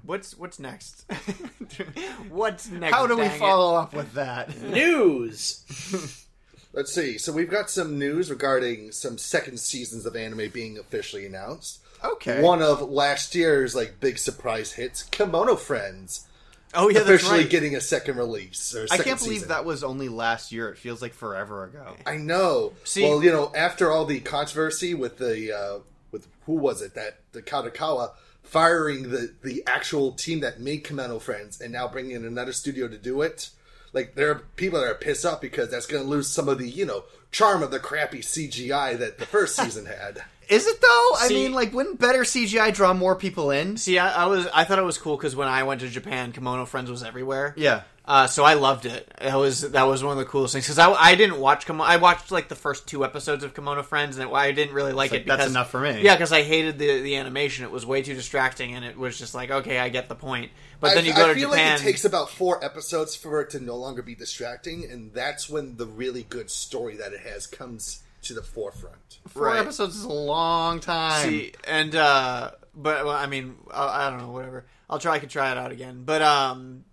[0.03, 1.05] What's what's next?
[2.29, 2.93] what's next?
[2.93, 3.39] How do we dang it?
[3.39, 4.61] follow up with that?
[4.63, 6.25] News.
[6.73, 7.17] Let's see.
[7.17, 11.79] So we've got some news regarding some second seasons of anime being officially announced.
[12.03, 12.41] Okay.
[12.41, 16.27] One of last year's like big surprise hits, Kemono Friends.
[16.75, 17.49] Oh, yeah, that's officially right.
[17.49, 18.75] getting a second release.
[18.75, 19.47] Or I can't believe season.
[19.49, 20.69] that was only last year.
[20.69, 21.95] It feels like forever ago.
[22.05, 22.73] I know.
[22.83, 25.79] See- well, you know, after all the controversy with the uh,
[26.11, 28.11] with who was it that the Kadokawa
[28.49, 32.87] firing the the actual team that made Kemono Friends and now bringing in another studio
[32.87, 33.49] to do it,
[33.93, 36.57] like there are people that are pissed off because that's going to lose some of
[36.57, 40.23] the you know charm of the crappy CGI that the first season had.
[40.49, 41.11] Is it though?
[41.19, 43.77] I mean, like, wouldn't better CGI draw more people in?
[43.77, 46.33] See, I, I was I thought it was cool because when I went to Japan,
[46.33, 47.53] Kemono Friends was everywhere.
[47.55, 47.83] Yeah.
[48.09, 49.07] Uh, so I loved it.
[49.21, 51.81] That was that was one of the coolest things because I, I didn't watch Kemono.
[51.83, 55.11] I watched like the first two episodes of Kemono Friends, and I didn't really like
[55.11, 55.27] like, it.
[55.27, 56.01] that's because, enough for me.
[56.01, 57.65] Yeah, because I hated the the animation.
[57.65, 60.51] It was way too distracting, and it was just like, okay, I get the point.
[60.79, 61.73] But then I, you go I to feel Japan.
[61.73, 65.47] like it takes about four episodes for it to no longer be distracting, and that's
[65.47, 69.19] when the really good story that it has comes to the forefront.
[69.27, 69.59] Four Right.
[69.59, 71.29] episodes is a long time.
[71.29, 74.65] See, and uh, but well, I mean, I, I don't know, whatever.
[74.89, 75.13] I'll try.
[75.13, 76.01] I could try it out again.
[76.05, 76.85] But um,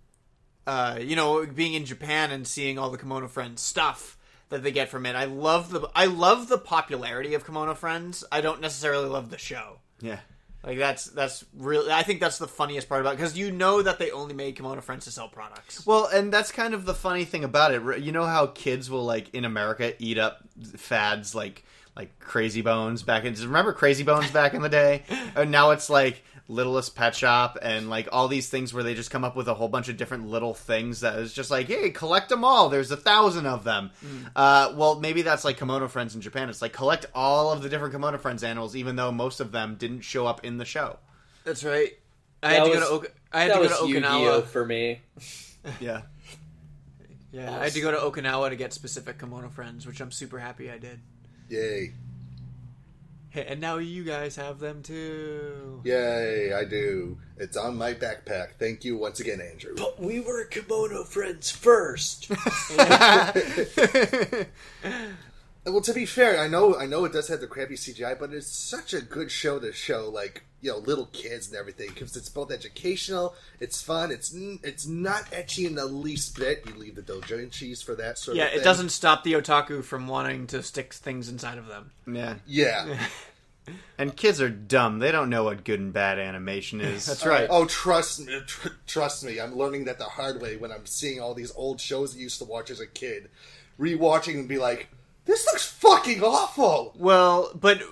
[0.67, 4.17] uh, you know, being in Japan and seeing all the Kemono Friends stuff
[4.49, 8.23] that they get from it, I love the I love the popularity of Kemono Friends.
[8.31, 9.79] I don't necessarily love the show.
[9.99, 10.19] yeah.
[10.63, 11.91] Like that's that's really.
[11.93, 14.57] I think that's the funniest part about it because you know that they only made
[14.57, 15.85] Kemono Friends to sell products.
[15.85, 18.01] Well, and that's kind of the funny thing about it.
[18.01, 20.39] You know how kids will like in America eat up
[20.75, 21.63] fads like
[21.95, 23.33] like Crazy Bones back in.
[23.35, 25.03] Remember Crazy Bones back in the day?
[25.37, 29.11] And now it's like Littlest Pet Shop and like all these things where they just
[29.11, 31.89] come up with a whole bunch of different little things that is just like, hey,
[31.89, 32.69] collect them all.
[32.69, 33.91] There's a thousand of them.
[34.35, 36.49] Uh, well, maybe that's like Kemono Friends in Japan.
[36.49, 39.75] It's like collect all of the different Kemono Friends animals, even though most of them
[39.77, 40.97] didn't show up in the show.
[41.43, 41.91] That's right.
[42.41, 43.87] I That had to was- go to Oka- I had that to go was to
[43.87, 45.01] Yu-Gi-Oh Okinawa for me.
[45.81, 46.03] Yeah.
[47.33, 50.39] Yeah, I had to go to Okinawa to get specific Kemono Friends, which I'm super
[50.39, 51.01] happy I did.
[51.49, 51.91] Yay.
[53.29, 55.81] Hey, and now you guys have them too.
[55.83, 57.17] Yay, I do.
[57.37, 58.55] It's on my backpack.
[58.57, 59.75] Thank you once again, Andrew.
[59.75, 62.31] But we were kemono friends first.
[65.67, 68.31] Well, to be fair, I know I know it does have the crappy CGI, but
[68.33, 72.15] it's such a good show to show like you know little kids and everything because
[72.15, 76.63] it's both educational, it's fun, it's it's not ecchi in the least bit.
[76.65, 78.57] You leave the doujinshis for that sort Yeah, of thing.
[78.57, 81.91] Yeah, it doesn't stop the otaku from wanting to stick things inside of them.
[82.07, 82.35] Yeah.
[82.45, 82.97] Yeah.
[83.97, 84.99] And kids are dumb.
[84.99, 87.05] They don't know what good and bad animation is.
[87.05, 87.47] That's right.
[87.49, 89.41] Oh, trust me, tr- trust me.
[89.41, 92.39] I'm learning that the hard way when I'm seeing all these old shows I used
[92.39, 93.29] to watch as a kid,
[93.77, 94.87] rewatching and be like,
[95.27, 97.83] "This looks fucking awful." Well, but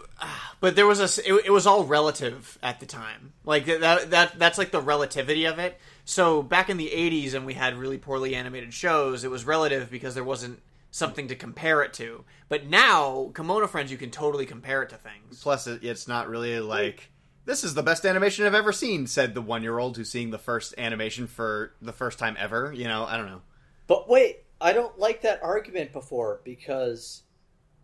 [0.60, 3.34] but there was a it, it was all relative at the time.
[3.44, 5.80] Like that that that's like the relativity of it.
[6.06, 9.90] So back in the 80s and we had really poorly animated shows, it was relative
[9.92, 12.24] because there wasn't something to compare it to.
[12.48, 15.42] But now, Kemono Friends you can totally compare it to things.
[15.42, 17.12] Plus, it, it's not really like
[17.46, 20.74] this is the best animation I've ever seen," said the one-year-old who's seeing the first
[20.78, 22.72] animation for the first time ever.
[22.74, 23.42] You know, I don't know.
[23.88, 27.24] But wait, I don't like that argument before because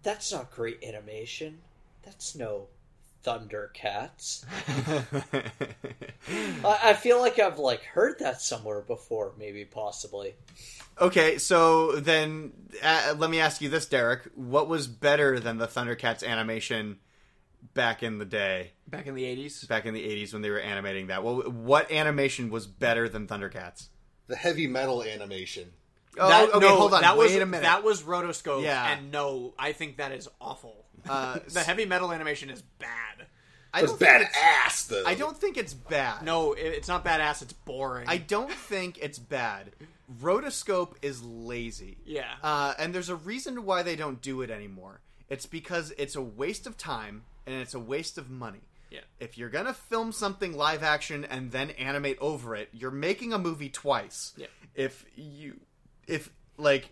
[0.04, 1.60] that's not great animation.
[2.04, 2.68] That's no
[3.24, 4.46] Thundercats.
[6.66, 10.34] I, I feel like I've like heard that somewhere before, maybe possibly.
[11.00, 12.52] Okay, so then
[12.84, 16.98] uh, let me ask you this, Derek: What was better than the Thundercats animation
[17.74, 18.72] back in the day?
[18.88, 19.68] Back in the 80s?
[19.68, 21.24] Back in the '80s when they were animating that.
[21.24, 23.88] Well, what animation was better than Thundercats?
[24.28, 25.72] The heavy metal animation.
[26.20, 27.02] Oh, That- okay, no, hold on.
[27.02, 27.64] That Wait was a minute.
[27.64, 28.64] that was rotoscope.
[28.64, 28.92] Yeah.
[28.92, 30.86] and no, I think that is awful.
[31.10, 33.28] Uh, the heavy metal animation is bad.
[33.74, 35.04] I It was don't think it's- badass though.
[35.06, 36.24] I don't think it's bad.
[36.24, 37.42] No, it, it's not badass.
[37.42, 38.06] It's boring.
[38.10, 39.72] I don't think it's bad.
[40.22, 41.98] Rotoscope is lazy.
[42.06, 42.34] Yeah.
[42.44, 45.00] Uh, and there's a reason why they don't do it anymore.
[45.30, 48.62] It's because it's a waste of time and it's a waste of money.
[48.90, 49.00] Yeah.
[49.22, 53.40] If you're gonna film something live action and then animate over it, you're making a
[53.40, 54.34] movie twice.
[54.36, 54.48] Yeah.
[54.76, 55.62] If you,
[56.12, 56.90] if like,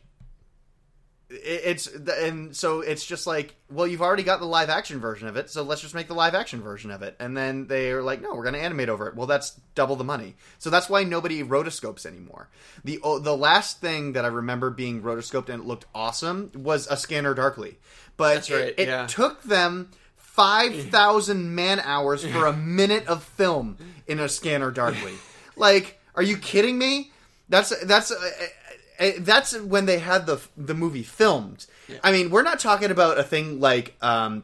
[1.29, 5.35] it's and so it's just like, well, you've already got the live action version of
[5.37, 7.15] it, so let's just make the live action version of it.
[7.19, 9.15] And then they're like, no, we're gonna animate over it.
[9.15, 10.35] Well, that's double the money.
[10.57, 12.49] So that's why nobody rotoscopes anymore.
[12.83, 16.97] The the last thing that I remember being rotoscoped and it looked awesome was a
[16.97, 17.77] Scanner Darkly,
[18.17, 19.05] but That's right, it, it yeah.
[19.07, 19.91] took them.
[20.15, 23.75] 5,000 man hours for a minute of film
[24.07, 25.11] in a scanner darkly.
[25.57, 27.11] Like, are you kidding me?
[27.49, 28.13] That's that's
[29.19, 31.65] that's when they had the the movie filmed.
[32.03, 34.43] I mean, we're not talking about a thing like um,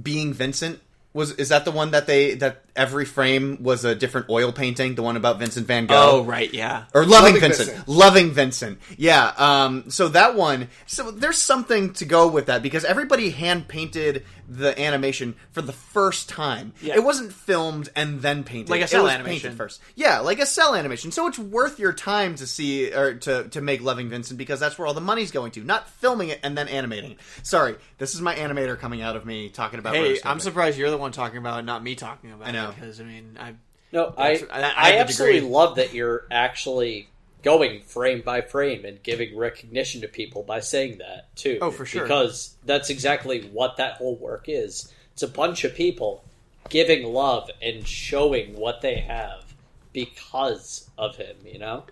[0.00, 0.80] being Vincent.
[1.12, 4.94] Was is that the one that they that every frame was a different oil painting?
[4.94, 6.20] The one about Vincent Van Gogh.
[6.20, 6.84] Oh, right, yeah.
[6.94, 7.68] Or loving, Loving Vincent.
[7.68, 7.88] Vincent.
[7.88, 8.78] Loving Vincent.
[8.96, 9.32] Yeah.
[9.36, 10.68] Um, so that one.
[10.86, 15.72] So there's something to go with that because everybody hand painted the animation for the
[15.72, 16.72] first time.
[16.82, 16.94] Yeah.
[16.96, 18.68] It wasn't filmed and then painted.
[18.70, 19.50] Like a It cell was animation.
[19.50, 19.80] painted first.
[19.94, 21.12] Yeah, like a cell animation.
[21.12, 24.76] So it's worth your time to see or to to make Loving Vincent because that's
[24.78, 27.12] where all the money's going to, not filming it and then animating.
[27.12, 27.18] it.
[27.44, 29.94] Sorry, this is my animator coming out of me talking about.
[29.94, 30.20] Hey, rotoscoping.
[30.24, 32.69] I'm surprised you're the one talking about it, not me talking about I know.
[32.69, 32.69] it.
[32.74, 33.54] Because I mean, I
[33.92, 35.50] No, I I- I I, absolutely degree.
[35.52, 37.08] love that you're actually
[37.42, 41.58] going frame by frame and giving recognition to people by saying that too.
[41.62, 42.02] Oh, for sure.
[42.02, 44.92] Because that's exactly what that whole work is.
[45.12, 46.22] It's a bunch of people
[46.68, 49.54] giving love and showing what they have
[49.92, 51.36] because of him.
[51.44, 51.84] You know.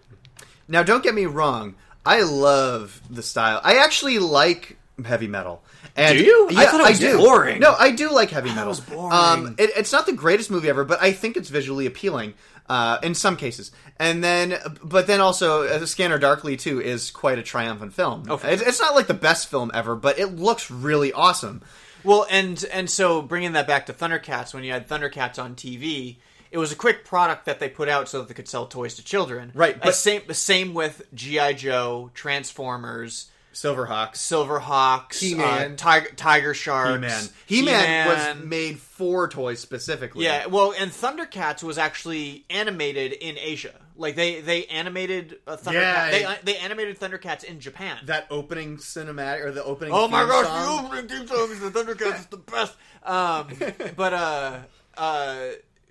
[0.68, 1.74] Now, don't get me wrong.
[2.04, 3.60] I love the style.
[3.64, 5.62] I actually like heavy metal.
[5.98, 6.48] And Do you?
[6.50, 7.18] I Yeah, thought it was do.
[7.18, 7.58] boring.
[7.60, 8.68] No, I do like heavy metal.
[8.68, 9.12] was boring.
[9.12, 12.34] Um, it, it's not the greatest movie ever, but I think it's visually appealing
[12.68, 13.72] uh, in some cases.
[13.98, 18.24] And then, but then also, uh, Scanner Darkly too is quite a triumphant film.
[18.28, 21.62] Oh, it's, it's not like the best film ever, but it looks really awesome.
[22.04, 26.18] Well, and and so bringing that back to Thundercats, when you had Thundercats on TV,
[26.52, 28.94] it was a quick product that they put out so that they could sell toys
[28.94, 29.50] to children.
[29.52, 33.26] Right, Uh, but- same the same with GI Joe, Transformers,
[33.58, 35.72] Silverhawks, Silverhawks, He-Man.
[35.72, 37.28] uh, Tiger Tiger Sharks, He-Man.
[37.46, 40.24] He-Man was made for toys specifically.
[40.24, 43.74] Yeah, well, and Thundercats was actually animated in Asia.
[43.96, 45.72] Like they they animated uh, Thundercats.
[45.72, 46.10] Yeah.
[46.10, 47.98] They they animated Thundercats in Japan.
[48.04, 49.92] That opening cinematic or the opening.
[49.92, 50.82] Oh my theme gosh, song.
[50.82, 52.76] the opening theme song is the Thundercats is the best.
[53.02, 53.48] Um,
[53.96, 54.58] but uh,
[54.96, 55.36] uh,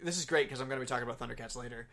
[0.02, 1.88] this is great because I'm going to be talking about Thundercats later.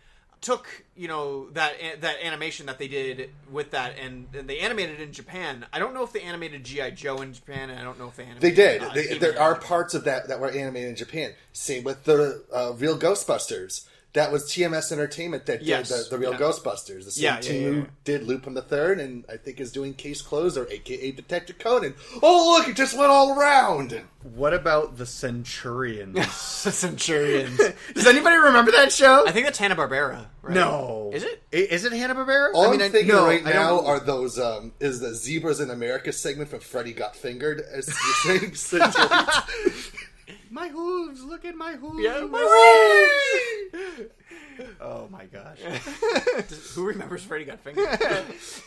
[0.45, 5.01] Took you know that that animation that they did with that, and, and they animated
[5.01, 5.65] it in Japan.
[5.73, 8.17] I don't know if they animated GI Joe in Japan, and I don't know if
[8.17, 8.43] they animated.
[8.43, 8.83] They did.
[8.83, 11.33] uh, They, there are parts of that that were animated in Japan.
[11.55, 13.87] Same with the uh, real Ghostbusters.
[14.15, 15.88] That was TMS Entertainment that did Yes.
[15.88, 16.38] the, the real Yeah.
[16.38, 17.04] Ghostbusters.
[17.04, 17.85] The same Yeah, yeah, team yeah, who yeah.
[18.04, 21.94] did Lupin the Third, and I think is doing Case Closed or AKA Detective Conan.
[22.23, 24.00] Oh look, it just went all around.
[24.23, 26.25] What about the Centurions?
[26.33, 27.58] Centurions.
[27.94, 29.25] Does anybody remember that show?
[29.27, 30.27] I think that's Hanna Barbera.
[30.42, 30.54] Right?
[30.54, 31.10] No.
[31.12, 31.42] is it?
[31.52, 32.50] I- Is it Hanna Barbera?
[32.54, 35.60] All I mean, I'm I- thinking no, right now are those um, is the Zebras
[35.60, 37.88] in America segment from Freddy Got Fingered as
[38.25, 38.54] you're saying.
[38.54, 39.90] Centurions.
[40.55, 41.25] My hooves!
[41.25, 41.98] Look at my hooves!
[42.00, 43.09] Yeah, my
[44.81, 45.59] oh my gosh!
[46.75, 47.88] Who remembers Freddy Got Fingered?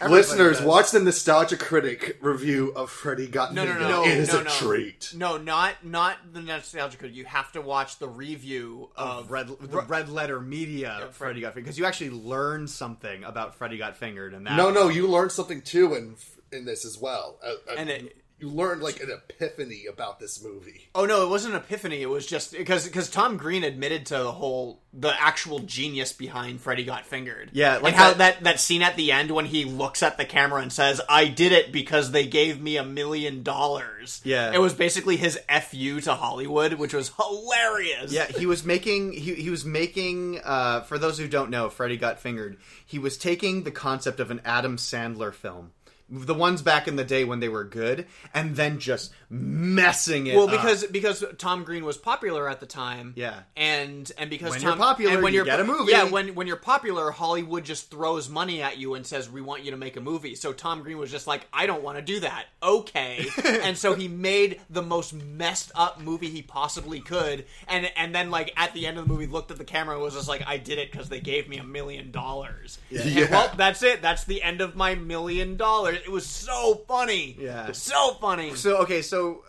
[0.09, 0.65] Listeners, does.
[0.67, 3.89] watch the Nostalgia Critic review of Freddy Got No, no, Fingered.
[3.89, 4.49] no, It is no, a no.
[4.49, 5.13] treat.
[5.15, 7.13] No, not not the nostalgia code.
[7.13, 11.53] You have to watch the review of, of red the red letter media Freddy got
[11.53, 15.07] fingered because you actually learn something about Freddy got fingered and that No, no, you
[15.07, 16.15] learned something too in
[16.51, 17.37] in this as well.
[17.41, 20.89] Uh, uh, And it- you learned like an epiphany about this movie.
[20.93, 22.01] Oh no, it wasn't an epiphany.
[22.01, 26.61] It was just because because Tom Green admitted to the whole the actual genius behind
[26.61, 27.49] Freddy Got Fingered.
[27.53, 30.17] Yeah, like like how that- that that scene at the end when he looks at
[30.17, 34.53] the camera and says, "I did it because they gave me a million dollars." Yeah.
[34.53, 35.37] it was basically his
[35.69, 38.11] fu to Hollywood, which was hilarious.
[38.11, 41.97] Yeah, he was making he, he was making uh, for those who don't know, Freddy
[41.97, 42.57] got fingered.
[42.85, 45.71] He was taking the concept of an Adam Sandler film.
[46.09, 50.31] The ones back in the day when they were good, and then just messing it.
[50.31, 50.35] Up.
[50.37, 50.51] Well, up.
[50.51, 53.39] because because Tom Green was popular at the time, Yeah.
[53.57, 55.91] and and because When Tom, you're popular, and when you you're get a movie.
[55.91, 59.63] yeah, when when you're popular, Hollywood just throws money at you and says we want
[59.65, 60.35] you to make a movie.
[60.35, 62.45] So Tom Green was just like, I don't want to do that.
[62.63, 68.15] Okay, and so he made the most messed up movie he possibly could, and and
[68.15, 70.29] then like at the end of the movie, looked at the camera and was just
[70.29, 72.77] like, I did it because they gave me a million dollars.
[72.91, 73.29] And, Yeah.
[73.29, 74.01] Well, that's it.
[74.01, 75.96] That's the end of my million dollars.
[76.05, 77.35] It was so funny.
[77.39, 77.71] Yeah.
[77.71, 78.55] so funny.
[78.55, 79.43] So okay, so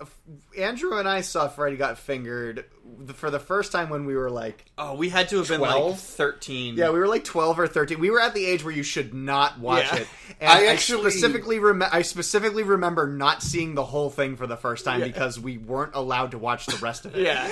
[0.56, 2.64] Andrew and I saw Freddy got fingered
[3.14, 5.70] for the first time when we were like Oh, we had to have been like
[5.76, 5.98] 12?
[6.00, 6.76] thirteen.
[6.76, 7.98] Yeah, we were like twelve or thirteen.
[8.00, 9.96] We were at the age where you should not watch Yeah.
[10.00, 10.06] it.
[10.40, 14.46] And I I actually- specifically rem- I specifically remember not seeing the whole thing for
[14.46, 15.06] the first time Yeah.
[15.06, 17.22] because we weren't allowed to watch the rest of it.
[17.22, 17.48] Yeah.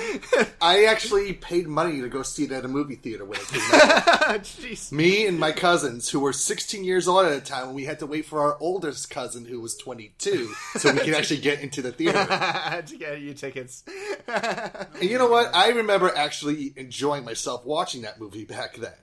[0.61, 3.61] I actually paid money to go see it at a movie theater when it came
[3.73, 4.41] out.
[4.43, 4.91] Jeez.
[4.91, 8.05] Me and my cousins, who were 16 years old at the time, we had to
[8.05, 11.91] wait for our oldest cousin, who was 22, so we could actually get into the
[11.91, 12.19] theater.
[12.29, 13.83] I had to get you tickets.
[14.27, 15.53] And you know what?
[15.55, 18.93] I remember actually enjoying myself watching that movie back then.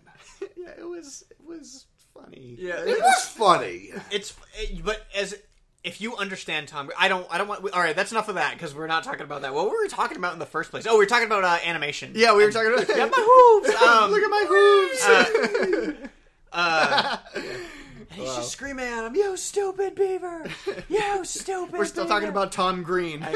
[0.57, 2.57] yeah, it was it was funny.
[2.59, 3.91] Yeah, It was funny.
[4.11, 5.35] it's it- but as
[5.83, 7.27] if you understand Tom, I don't.
[7.31, 7.63] I don't want.
[7.75, 9.53] All right, that's enough of that because we're not talking about that.
[9.53, 10.87] What were we talking about in the first place?
[10.89, 12.13] Oh, we were talking about uh, animation.
[12.15, 13.25] Yeah, we were talking about Look at my
[13.63, 13.75] hooves.
[13.83, 16.09] Um, Look at my hooves.
[16.53, 20.47] uh, and he's just screaming at him, "You stupid beaver!
[20.89, 23.27] You stupid!" we're still talking about Tom Green.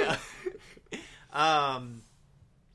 [1.32, 2.02] Um,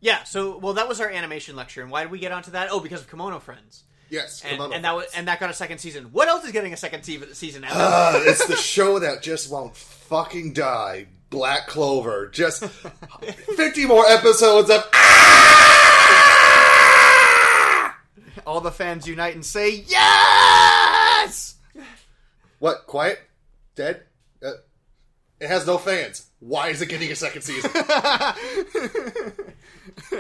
[0.04, 0.24] yeah.
[0.26, 2.68] So, well, that was our animation lecture, and why did we get onto that?
[2.72, 3.84] Oh, because of Kemono Friends.
[4.10, 6.06] Yes, And, and that was and that got a second season.
[6.12, 7.66] What else is getting a second se- season?
[7.68, 11.08] Uh, it's the show that just won't fucking die.
[11.32, 12.28] Black Clover.
[12.28, 12.64] Just
[13.56, 14.84] 50 more episodes of.
[18.46, 21.56] All the fans unite and say yes.
[22.60, 22.86] What?
[22.86, 23.20] Quiet?
[23.76, 24.04] Dead?
[24.46, 24.52] Uh,
[25.40, 26.28] it has no fans.
[26.40, 27.72] Why is it getting a second season?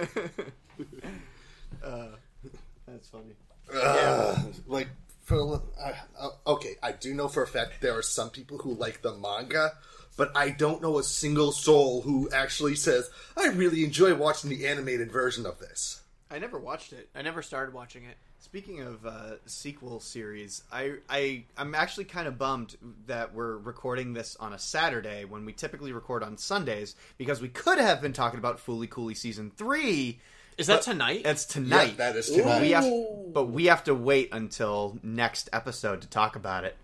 [2.88, 3.36] That's funny.
[3.74, 4.90] Uh, like,
[5.24, 8.74] for, uh, uh, okay, I do know for a fact there are some people who
[8.74, 9.72] like the manga,
[10.18, 14.68] but I don't know a single soul who actually says, I really enjoy watching the
[14.68, 16.02] animated version of this.
[16.30, 17.10] I never watched it.
[17.16, 18.18] I never started watching it.
[18.54, 22.76] Speaking of uh, sequel series, I, I I'm actually kind of bummed
[23.08, 27.48] that we're recording this on a Saturday when we typically record on Sundays because we
[27.50, 30.20] could have been talking about Fooly Cooley season three.
[30.60, 31.24] Is that but tonight?
[31.24, 31.96] That's tonight.
[31.98, 32.62] Yeah, that is tonight.
[32.62, 32.86] we have,
[33.34, 36.78] but we have to wait until next episode to talk about it.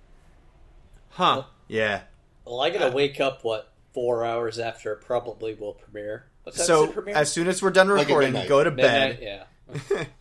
[1.10, 1.44] Huh?
[1.68, 2.02] Yeah.
[2.46, 6.26] Well, I gotta wake up what four hours after it probably will premiere.
[6.42, 7.16] What time So it premiere?
[7.16, 8.50] as soon as we're done recording, midnight.
[8.50, 9.46] go to Midnight, bed.
[9.94, 10.06] yeah.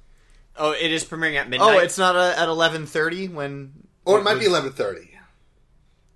[0.59, 1.77] Oh, it is premiering at midnight.
[1.77, 3.73] Oh, it's not uh at eleven thirty when.
[4.05, 5.09] Or it might be 11.30.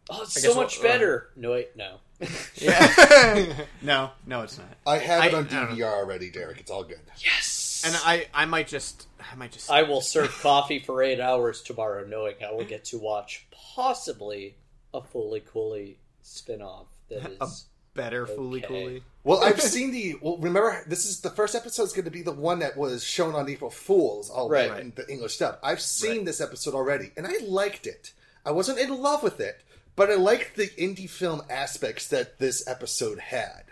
[0.09, 1.31] Oh, it's I so much we'll- uh, better.
[1.37, 1.97] no, wait, no.
[3.83, 4.67] No, no, it's not.
[4.87, 6.59] I have it I- on I don't DVR already, Derek.
[6.61, 7.01] It's all good.
[7.19, 7.83] Yes.
[7.87, 9.71] and I, I might just, I might just.
[9.71, 14.57] I will serve coffee for eight hours tomorrow, knowing I will get to watch possibly
[14.95, 17.67] a Fooly Cooley spin-off that is.
[17.95, 18.67] Better Fooly Okay.
[18.67, 19.03] Cooley.
[19.25, 20.17] Well, I've seen the.
[20.21, 23.05] Well, remember, this is the first episode is going to be the one that was
[23.05, 24.81] shown on April Fools, all Right.
[24.81, 25.59] in the English dub.
[25.63, 28.13] I've seen this episode already, and I liked it.
[28.45, 29.63] I wasn't in love with it,
[29.95, 33.65] but I liked the indie film aspects that this episode had.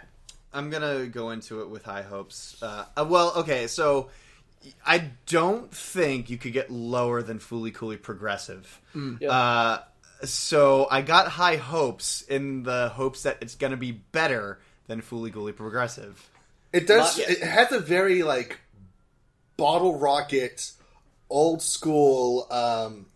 [0.52, 2.60] I'm gonna go into it with high hopes.
[2.62, 4.10] Uh, uh, well, okay, so
[4.84, 8.80] I don't think you could get lower than Fooly Cooley Progressive.
[8.94, 9.30] Yeah.
[9.30, 9.82] Uh,
[10.24, 15.32] so I got high hopes in the hopes that it's gonna be better than Fooly
[15.32, 16.28] Cooley Progressive.
[16.72, 17.18] It does.
[17.18, 18.58] Not- It has a very like
[19.56, 20.72] bottle rocket,
[21.28, 22.46] old school.
[22.50, 23.06] Um,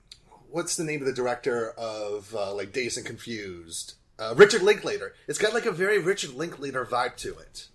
[0.51, 3.95] what's the name of the director of uh, like Dazed and Confused?
[4.19, 5.15] Uh, Richard Linklater.
[5.27, 7.67] It's got like a very Richard Linklater vibe to it.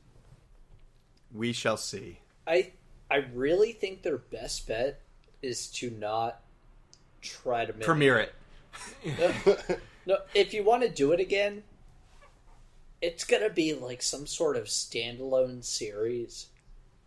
[1.34, 2.20] We shall see.
[2.48, 2.72] I
[3.12, 5.02] I really think their best bet
[5.42, 6.42] is to not
[7.22, 8.34] try to mimic- Premiere it.
[10.06, 11.64] no, if you want to do it again,
[13.02, 16.48] it's gonna be like some sort of standalone series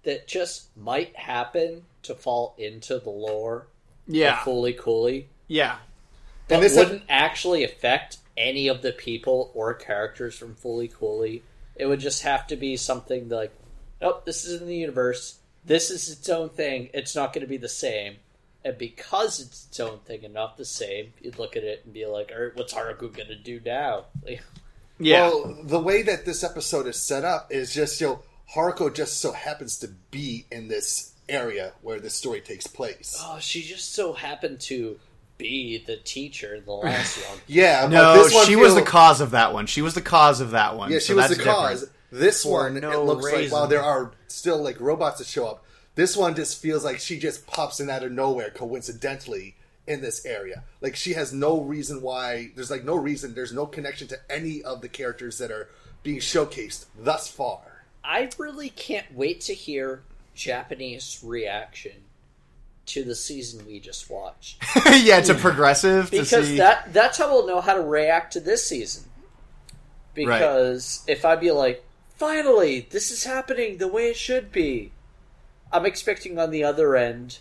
[0.05, 3.67] that just might happen to fall into the lore.
[4.07, 4.41] Yeah.
[4.41, 5.29] of Fooly Cooley.
[5.47, 5.77] Yeah.
[6.51, 11.43] And this- wouldn't actually affect any of the people or characters from Fooly Cooley.
[11.77, 13.53] It would just have to be something like,
[14.01, 15.39] oh, this is in the universe.
[15.65, 16.91] This is its own thing.
[16.93, 18.17] It's not going to be the same.
[18.65, 21.93] And because it's its own thing and not the same, you'd look at it and
[21.93, 24.05] be like, all right, what's Haruko going to do now?
[24.25, 24.43] Like,
[25.01, 28.23] Well, the way that this episode is set up is just you know
[28.55, 33.17] Haruko just so happens to be in this area where this story takes place.
[33.21, 34.99] oh, she just so happened to
[35.39, 37.39] be the teacher in the last one.
[37.49, 39.67] Yeah, but No, this one she was the cause of that one.
[39.67, 40.93] She was the cause of that one.
[40.93, 41.81] Yeah, so she was the that's cause.
[41.81, 41.99] different.
[42.13, 43.53] This For one, no it looks like reason.
[43.59, 45.65] while there are still like robots that show up,
[45.95, 50.25] this one just feels like she just pops in out of nowhere coincidentally in this
[50.25, 50.63] area.
[50.81, 52.51] Like she has no reason why.
[52.55, 53.35] There's like no reason.
[53.35, 55.69] There's no connection to any of the characters that are
[56.03, 57.85] being showcased thus far.
[58.05, 60.03] I really can't wait to hear
[60.35, 61.93] Japanese reaction
[62.85, 64.63] to the season we just watched.
[64.87, 66.57] yeah, it's a progressive to because see.
[66.59, 69.05] that that's how we'll know how to react to this season.
[70.15, 71.85] Because if I'd be like,
[72.17, 74.93] finally, this is happening the way it should be,
[75.73, 77.39] I'm expecting on the other end.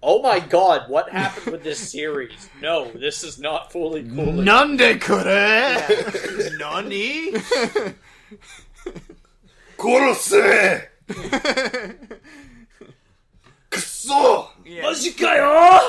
[0.00, 2.48] Oh my god, what happened with this series?
[2.62, 4.32] No, this is not fully cool.
[4.32, 5.24] Nande kure?
[6.58, 7.32] Nani?
[9.76, 10.86] Kurose!
[13.70, 14.48] Kuso!
[14.64, 15.80] Mazikayo!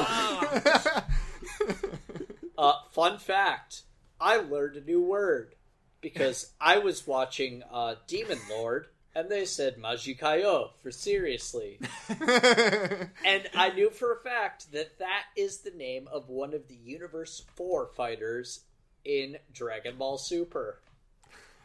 [2.57, 3.83] uh, fun fact
[4.19, 5.55] I learned a new word
[6.01, 8.87] because I was watching uh, Demon Lord
[9.19, 11.77] and they said Majikayo for seriously.
[12.09, 16.75] and I knew for a fact that that is the name of one of the
[16.75, 18.61] Universe 4 fighters
[19.03, 20.79] in Dragon Ball Super.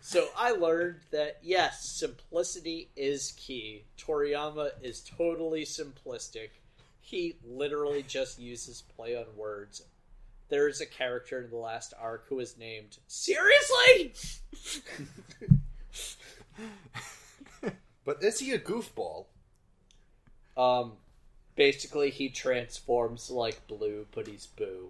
[0.01, 3.85] So I learned that yes, simplicity is key.
[3.99, 6.51] Toriyama is totally simplistic.
[7.01, 9.83] He literally just uses play on words.
[10.49, 14.13] There is a character in the last arc who is named Seriously?
[18.05, 19.27] But is he a goofball?
[20.57, 20.93] Um
[21.57, 24.89] basically he transforms like blue, but he's Buu.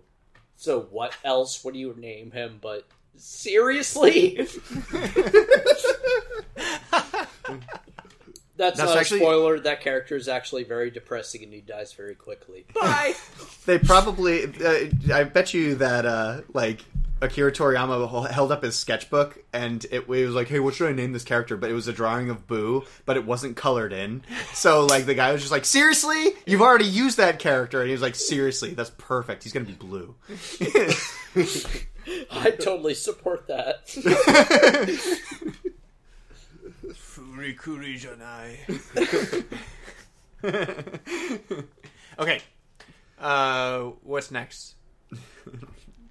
[0.56, 2.86] So what else would you name him but
[3.16, 4.46] seriously?
[8.56, 9.58] That's, That's not actually- a spoiler.
[9.60, 12.66] That character is actually very depressing and he dies very quickly.
[12.74, 13.14] Bye.
[13.66, 14.44] They probably.
[14.62, 16.84] Uh, I bet you that uh, like
[17.24, 20.92] Akira Toriyama held up his sketchbook and it, it was like, "Hey, what should I
[20.92, 24.22] name this character?" But it was a drawing of Buu, but it wasn't colored in.
[24.52, 27.92] So like the guy was just like, "Seriously, you've already used that character," and he
[27.92, 29.42] was like, "Seriously, that's perfect.
[29.42, 30.14] He's gonna be blue."
[32.30, 33.86] I totally support that.
[37.14, 39.44] Furikuri janai.
[42.18, 42.40] okay.
[43.18, 44.74] Uh, what's next?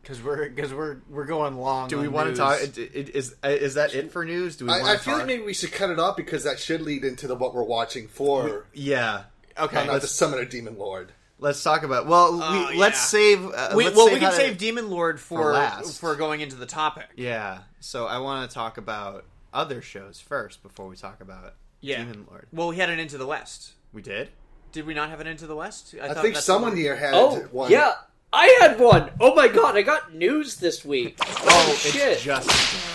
[0.04, 1.88] Because we're because we're we're going long.
[1.88, 2.62] Do we on want to talk?
[2.62, 4.58] it- it- Is is that it for news?
[4.58, 4.72] Do we?
[4.74, 5.20] I, want I feel talk?
[5.20, 7.64] like maybe we should cut it off because that should lead into the what we're
[7.64, 8.66] watching for.
[8.74, 9.24] Yeah.
[9.58, 9.76] Okay.
[9.78, 11.14] not the Let's, Summon of Demon Lord.
[11.40, 12.06] let's talk about.
[12.08, 13.46] Well, Oh, we, let's save.
[13.46, 16.00] Uh, We, let's well, save we can how to- save Demon Lord for for last.
[16.02, 17.08] for going into the topic.
[17.16, 17.60] Yeah.
[17.80, 19.24] So I want to talk about
[19.54, 22.00] other shows first before we talk about Yeah.
[22.04, 22.48] Demon Lord.
[22.52, 23.72] Well, we had an Into the West.
[23.94, 24.30] We did.
[24.74, 25.94] Did we not have an Into the West?
[26.02, 27.72] I, thought think someone here had Oh, one.
[27.72, 27.94] yeah.
[28.36, 29.12] I had one.
[29.20, 31.18] Oh my god, I got news this week.
[31.22, 32.18] Oh, shit.
[32.20, 32.50] Just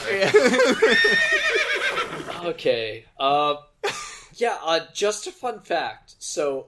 [2.45, 3.05] Okay.
[3.19, 3.55] Uh,
[4.35, 6.17] yeah, uh, just a fun fact.
[6.19, 6.67] So,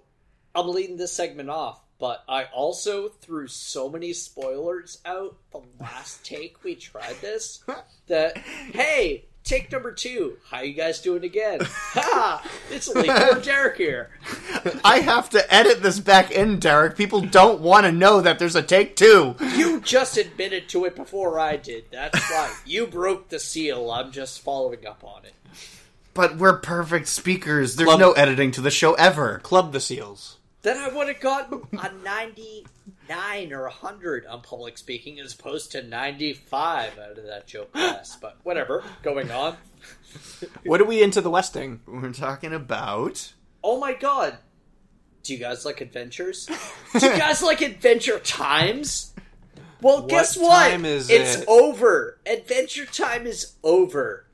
[0.54, 6.24] I'm leading this segment off, but I also threw so many spoilers out the last
[6.24, 7.64] take we tried this
[8.06, 10.36] that, hey, take number two.
[10.50, 11.60] How you guys doing again?
[11.92, 12.48] Ha!
[12.70, 14.10] It's only poor Derek here.
[14.84, 16.96] I have to edit this back in, Derek.
[16.96, 19.34] People don't want to know that there's a take two.
[19.56, 21.86] You just admitted to it before I did.
[21.90, 22.54] That's why.
[22.64, 23.90] You broke the seal.
[23.90, 25.34] I'm just following up on it.
[26.14, 27.76] But we're perfect speakers.
[27.76, 29.40] There's Club- no editing to the show ever.
[29.40, 30.36] Club the Seals.
[30.62, 31.90] Then I would have gotten a
[33.10, 37.72] 99 or a 100 on public speaking as opposed to 95 out of that joke
[37.72, 38.16] class.
[38.20, 39.56] But whatever, going on.
[40.64, 41.80] What are we into the Westing?
[41.86, 43.32] We're talking about.
[43.64, 44.36] Oh my god.
[45.22, 46.46] Do you guys like adventures?
[46.98, 49.14] Do you guys like Adventure Times?
[49.80, 50.70] Well, guess what?
[50.70, 51.44] time is it's it?
[51.48, 52.18] over.
[52.26, 54.26] Adventure Time is over.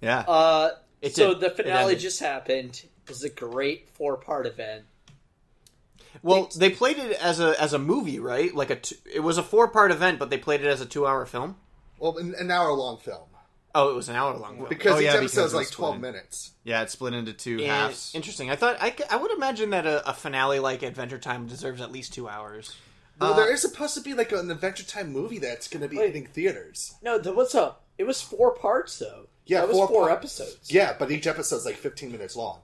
[0.00, 0.20] Yeah.
[0.20, 0.70] Uh,
[1.02, 1.40] It so did.
[1.40, 4.84] the finale just happened, It was a great four part event.
[6.22, 8.54] Well, they played it as a as a movie, right?
[8.54, 10.86] Like a t- it was a four part event, but they played it as a
[10.86, 11.56] two hour film.
[11.98, 13.22] Well, an, an hour long film.
[13.74, 14.68] Oh, it was an hour long film.
[14.70, 16.52] Because Oh, each yeah, episode because is it was like 12 in- minutes.
[16.64, 18.12] Yeah, it's split into two In- halves.
[18.14, 18.50] Interesting.
[18.50, 21.92] I thought I, I would imagine that a, a finale like Adventure Time deserves at
[21.92, 22.74] least two hours.
[23.20, 25.88] Well, Uh, there is supposed to be like an Adventure Time movie that's going to
[25.88, 26.94] be hitting theaters.
[27.02, 27.74] No, there was a.
[27.98, 29.26] It was four parts though.
[29.46, 30.70] Yeah, that was four, pa- episodes.
[30.72, 32.60] Yeah, but each episode's like 15 minutes long.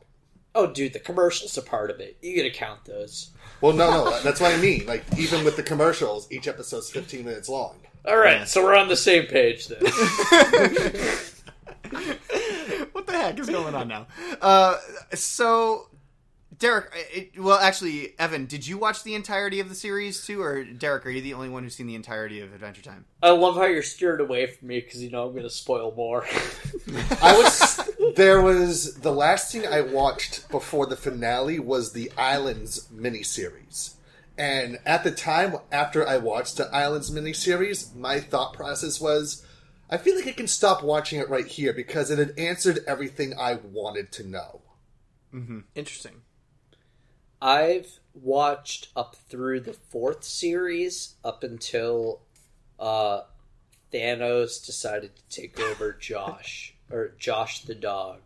[0.54, 2.16] Oh, dude, the commercials are part of it.
[2.20, 3.30] You gotta count those.
[3.60, 4.86] Well, no, no, that's what I mean.
[4.86, 7.76] Like, even with the commercials, each episode's 15 minutes long.
[8.04, 9.78] All right, so we're on the same page then.
[12.92, 14.06] what the heck is going on now?
[14.40, 14.76] Uh,
[15.14, 15.88] so,
[16.62, 20.62] Derek, it, well, actually, Evan, did you watch the entirety of the series too, or
[20.62, 23.04] Derek, are you the only one who's seen the entirety of Adventure Time?
[23.20, 26.24] I love how you're steered away from me because you know I'm gonna spoil more.
[27.20, 27.90] I was.
[28.14, 28.94] There was.
[28.94, 33.94] The last thing I watched before the finale was the Islands miniseries.
[34.38, 39.44] And at the time, after I watched the Islands miniseries, my thought process was
[39.90, 43.34] I feel like I can stop watching it right here because it had answered everything
[43.36, 44.62] I wanted to know.
[45.34, 45.58] Mm-hmm.
[45.74, 46.22] Interesting.
[47.42, 52.20] I've watched up through the fourth series up until
[52.78, 53.22] uh,
[53.92, 58.20] Thanos decided to take over Josh or Josh the dog.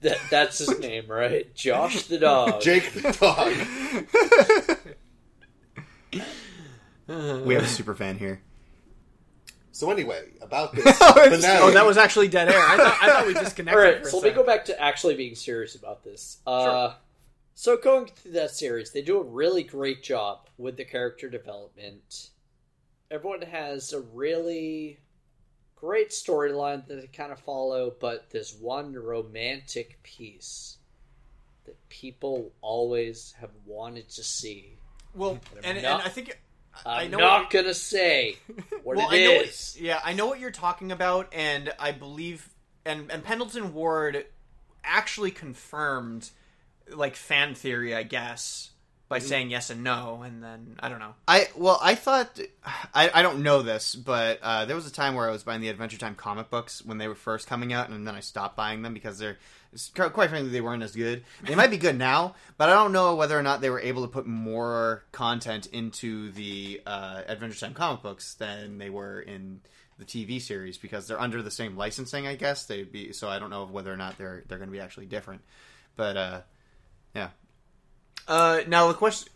[0.00, 1.54] That that's his name, right?
[1.54, 2.60] Josh the dog.
[2.62, 3.52] Jake the dog.
[7.44, 8.40] We have a super fan here.
[9.72, 12.60] So anyway, about this oh, that was actually dead air.
[12.60, 13.74] I thought, I thought we disconnected.
[13.74, 16.38] All right, for a so let me go back to actually being serious about this.
[16.46, 16.94] Uh,
[17.60, 22.30] So going through that series, they do a really great job with the character development.
[23.10, 24.98] Everyone has a really
[25.76, 30.78] great storyline that they kind of follow, but there's one romantic piece
[31.66, 34.78] that people always have wanted to see.
[35.14, 36.40] Well, and, and not- I think
[36.86, 38.38] I I'm know not gonna say
[38.84, 39.74] what well, it I know is.
[39.76, 42.48] What, yeah, I know what you're talking about, and I believe,
[42.86, 44.24] and and Pendleton Ward
[44.82, 46.30] actually confirmed,
[46.94, 48.70] like fan theory, I guess,
[49.08, 49.22] by Mhm.
[49.22, 51.14] saying yes and no, and then I don't know.
[51.26, 52.38] I well, I thought
[52.94, 55.60] I, I don't know this, but uh, there was a time where I was buying
[55.60, 58.56] the Adventure Time comic books when they were first coming out, and then I stopped
[58.56, 59.38] buying them because they're
[59.94, 61.24] quite frankly they weren't as good.
[61.42, 64.02] They might be good now, but I don't know whether or not they were able
[64.02, 69.60] to put more content into the uh, Adventure Time comic books than they were in
[69.98, 72.26] the TV series because they're under the same licensing.
[72.26, 74.72] I guess they'd be so I don't know whether or not they're they're going to
[74.72, 75.42] be actually different,
[75.96, 76.40] but uh.
[78.30, 79.28] Uh, now the question: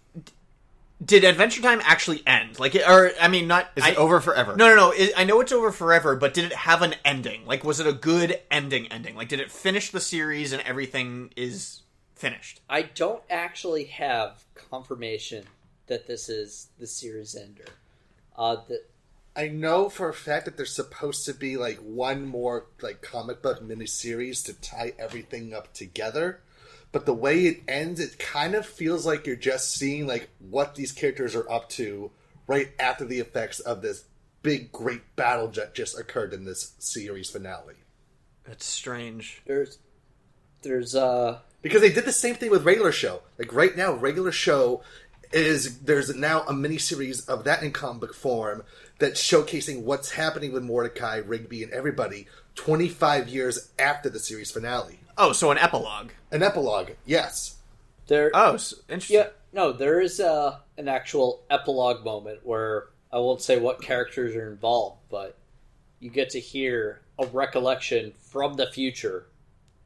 [1.05, 2.59] Did Adventure Time actually end?
[2.61, 4.57] Like, or I mean, not Is it I- over forever?
[4.57, 4.91] No, no, no.
[4.93, 7.45] It, I know it's over forever, but did it have an ending?
[7.45, 8.87] Like, was it a good ending?
[8.93, 9.17] Ending?
[9.17, 11.83] Like, did it finish the series and everything is
[12.15, 12.61] finished?
[12.71, 15.45] I don't actually have confirmation
[15.89, 17.65] that this is the series ender.
[18.37, 18.83] Uh, the,
[19.37, 23.43] I know for a fact that there's supposed to be like one more like comic
[23.43, 26.41] book miniseries to tie everything up together.
[26.95, 30.77] But the way it ends, it kind of feels like you're just seeing like what
[30.77, 32.13] these characters are up to
[32.47, 34.05] right after the effects of this
[34.43, 37.75] big great battle that just occurred in this series finale.
[38.45, 39.43] That's strange.
[39.45, 39.79] There's
[40.63, 43.23] there's uh because they did the same thing with regular show.
[43.41, 44.85] Like right now, regular show
[45.33, 48.63] is there's now a miniseries of that in comic book form
[49.01, 55.01] that's showcasing what's happening with Mordecai, Rigby, and everybody 25 years after the series finale.
[55.17, 56.11] Oh, so an epilogue.
[56.31, 57.57] An epilogue, yes.
[58.07, 58.31] There.
[58.35, 59.19] Oh, so, interesting.
[59.19, 64.35] Yeah, no, there is uh, an actual epilogue moment where I won't say what characters
[64.35, 65.39] are involved, but
[66.01, 69.27] you get to hear a recollection from the future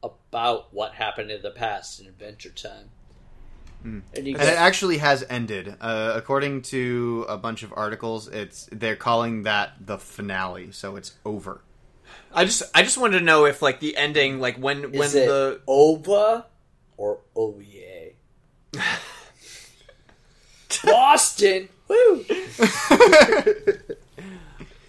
[0.03, 2.91] about what happened in the past in Adventure Time.
[3.85, 4.03] Mm.
[4.17, 5.77] And And it actually has ended.
[5.81, 11.15] Uh, according to a bunch of articles, it's they're calling that the finale, so it's
[11.25, 11.63] over.
[12.33, 15.15] I just, I just wanted to know if like the ending, like when, when Is
[15.15, 16.47] it the Ova
[16.97, 17.21] or
[17.61, 18.09] yeah?
[20.85, 22.25] Boston, woo!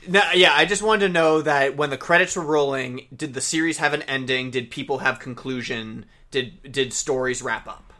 [0.09, 3.41] No, yeah, I just wanted to know that when the credits were rolling, did the
[3.41, 4.49] series have an ending?
[4.49, 6.05] Did people have conclusion?
[6.31, 7.93] Did did stories wrap up?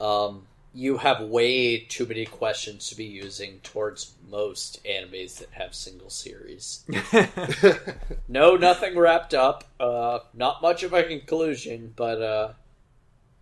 [0.00, 0.46] Um,
[0.76, 6.10] you have way too many questions to be using towards most animes that have single
[6.10, 6.84] series.
[8.28, 9.64] no, nothing wrapped up.
[9.80, 12.52] Uh, not much of a conclusion, but uh,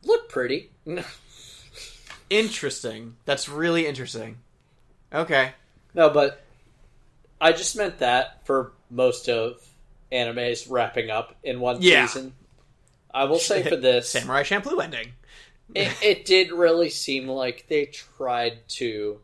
[0.04, 0.70] look pretty.
[2.30, 3.16] Interesting.
[3.24, 4.38] That's really interesting.
[5.12, 5.52] Okay.
[5.94, 6.42] No, but
[7.40, 9.60] I just meant that for most of
[10.10, 12.06] animes wrapping up in one Yeah.
[12.06, 12.32] season.
[13.12, 15.12] I will say for this, Samurai Champloo ending.
[15.74, 19.20] It, it did really seem like they tried to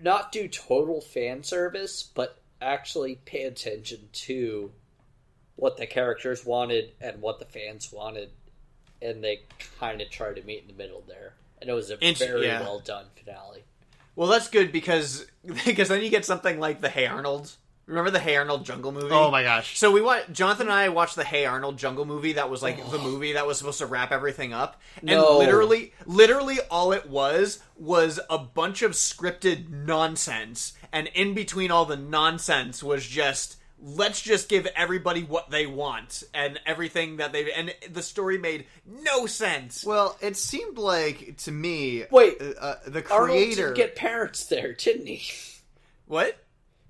[0.00, 4.72] not do total fan service, but actually pay attention to
[5.56, 8.30] what the characters wanted and what the fans wanted,
[9.00, 9.40] and they
[9.78, 11.34] kind of tried to meet in the middle there.
[11.60, 12.60] And it was a Int- very yeah.
[12.60, 13.64] well done finale.
[14.16, 15.26] Well, that's good because
[15.64, 17.52] because then you get something like the Hey Arnold.
[17.86, 19.08] Remember the Hey Arnold Jungle movie?
[19.10, 19.76] Oh my gosh.
[19.78, 22.34] So we watched Jonathan and I watched the Hey Arnold Jungle movie.
[22.34, 24.80] That was like the movie that was supposed to wrap everything up.
[24.98, 25.38] And No.
[25.38, 31.84] literally, literally, all it was was a bunch of scripted nonsense, and in between all
[31.84, 37.50] the nonsense was just let's just give everybody what they want and everything that they
[37.52, 39.84] and the story made no sense.
[39.84, 42.04] Well, it seemed like to me.
[42.12, 43.62] Wait, uh, uh, the Arnold creator.
[43.74, 45.22] didn't get parents there, didn't he?
[46.06, 46.38] What?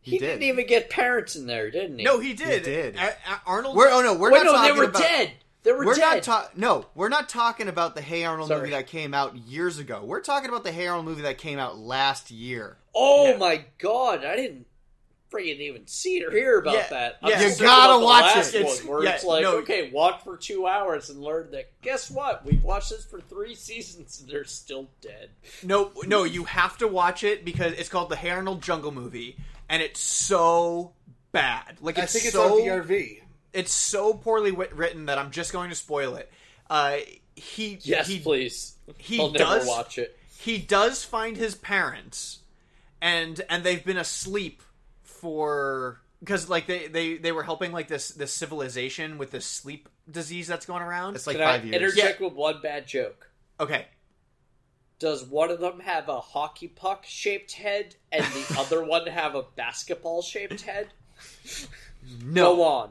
[0.02, 0.26] He, did.
[0.26, 2.04] didn't even get parents in there, didn't he?
[2.04, 2.66] No, he did.
[2.66, 2.96] He did.
[2.96, 3.76] A- A- Arnold.
[3.76, 5.30] We're oh no, we're Wait, not no, they talking were about, dead.
[5.62, 6.14] They were we're dead.
[6.16, 8.60] not ta- no, we're not talking about the Hey Arnold Sorry.
[8.62, 10.02] movie that came out years ago.
[10.04, 12.78] We're talking about the Hey Arnold movie that came out last year.
[12.94, 14.66] Oh my god, I didn't
[15.32, 17.18] freaking even see it or hear about Yeah, that.
[17.22, 17.36] yeah.
[17.38, 18.66] I'm You gotta watch last it.
[18.66, 19.56] One, where Yeah, it's like, no.
[19.58, 21.70] okay, watch for two hours and learn that.
[21.80, 22.44] Guess what?
[22.44, 25.30] We've watched this for three seasons and they're still dead.
[25.62, 29.38] No, no, you have to watch it because it's called the Hey Arnold Jungle Movie,
[29.72, 30.92] and it's so
[31.32, 31.78] bad.
[31.80, 33.22] Like I it's think it's so on VRV.
[33.52, 36.30] it's so poorly wit- written that I'm just going to spoil it.
[36.70, 36.98] Uh,
[37.34, 38.76] he Yes, he, please.
[38.98, 40.16] he I'll does never watch it.
[40.38, 42.38] he does find his parents,
[43.00, 44.62] and and they've been asleep
[45.02, 49.88] for because like they, they they were helping like this this civilization with this sleep
[50.10, 51.14] disease that's going around.
[51.16, 51.76] It's like Can five I years.
[51.96, 53.28] interject with one bad joke?
[53.60, 53.86] okay,
[55.02, 59.34] Does one of them have a hockey puck shaped head and the other one have
[59.34, 60.90] a basketball shaped head?
[62.24, 62.54] no.
[62.54, 62.90] Go on.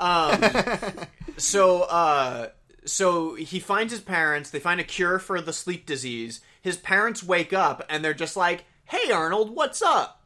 [0.00, 2.48] Um, so, uh,
[2.84, 4.50] so he finds his parents.
[4.50, 6.40] They find a cure for the sleep disease.
[6.60, 10.17] His parents wake up and they're just like, "Hey, Arnold, what's up?"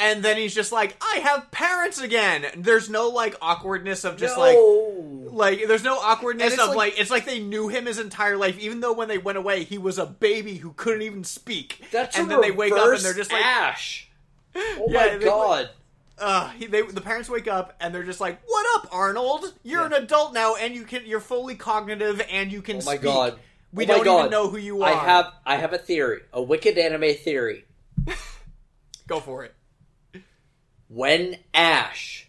[0.00, 4.38] And then he's just like, "I have parents again." There's no like awkwardness of just
[4.38, 5.28] like, No.
[5.30, 8.58] like there's no awkwardness of like- like, it's like they knew him his entire life,
[8.58, 11.84] even though when they went away, he was a baby who couldn't even speak.
[11.92, 14.08] That's and then they wake up and they're just like, Ash.
[14.56, 15.70] Oh Yeah, my god.
[16.18, 19.52] uh, he, they, the parents wake up and they're just like, "What up, Arnold?
[19.62, 22.92] You're an adult now, and you can you're fully cognitive, and you can Oh my
[22.96, 23.02] speak.
[23.02, 23.38] god.
[23.72, 24.18] We Oh don't god.
[24.20, 24.88] even know who you are.
[24.90, 27.64] I have I have a theory, a wicked anime theory.
[29.06, 29.54] go for it.
[30.92, 32.26] When Ash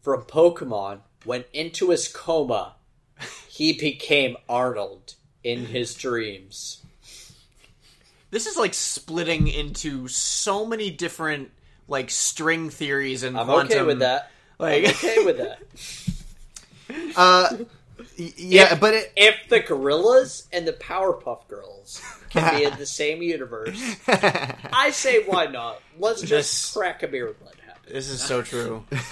[0.00, 2.76] from Pokemon went into his coma,
[3.46, 6.82] he became Arnold in his dreams.
[8.30, 11.50] This is like splitting into so many different
[11.86, 13.72] like string theories and I'm quantum.
[13.78, 14.30] okay with that.
[14.58, 15.58] Like, I'm okay with that.
[17.16, 17.48] Uh,
[18.16, 22.84] yeah, If- but it, if the Gorillas and the Powerpuff Girls can be in the
[22.86, 25.80] same universe, I say why not?
[25.98, 27.53] Let's just crack a beer and let it happen.
[27.88, 28.84] This is so true.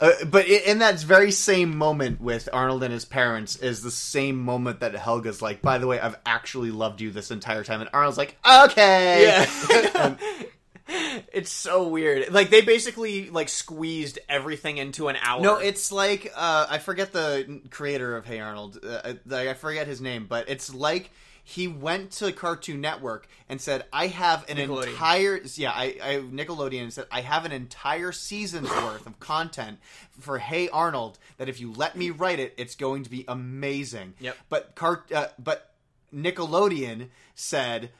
[0.00, 4.38] uh, but in that very same moment with Arnold and his parents is the same
[4.38, 7.90] moment that Helga's like, "By the way, I've actually loved you this entire time," and
[7.92, 10.16] Arnold's like, "Okay." Yeah.
[11.32, 12.32] it's so weird.
[12.32, 15.40] Like they basically like squeezed everything into an hour.
[15.40, 18.78] No, it's like uh, I forget the creator of Hey Arnold.
[18.84, 21.10] Uh, I I forget his name, but it's like
[21.44, 26.92] he went to Cartoon Network and said, "I have an entire yeah, I, I Nickelodeon
[26.92, 29.78] said I have an entire season's worth of content
[30.20, 34.14] for Hey Arnold that if you let me write it, it's going to be amazing."
[34.20, 34.36] Yep.
[34.48, 35.72] But Cart, uh, but
[36.14, 37.90] Nickelodeon said.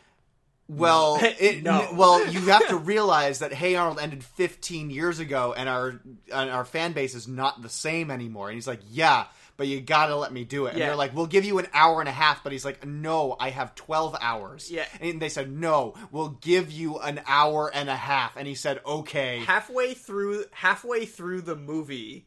[0.69, 1.81] Well, it, No.
[1.83, 6.01] n- well, you have to realize that Hey Arnold ended 15 years ago, and our
[6.33, 8.49] and our fan base is not the same anymore.
[8.49, 9.27] And he's like, "Yeah,
[9.57, 10.87] but you gotta let me do it." And Yeah.
[10.87, 13.51] they're like, "We'll give you an hour and a half," but he's like, "No, I
[13.51, 14.87] have 12 hours." Yeah.
[15.01, 18.81] and they said, "No, we'll give you an hour and a half," and he said,
[18.85, 22.27] "Okay." halfway through halfway through the movie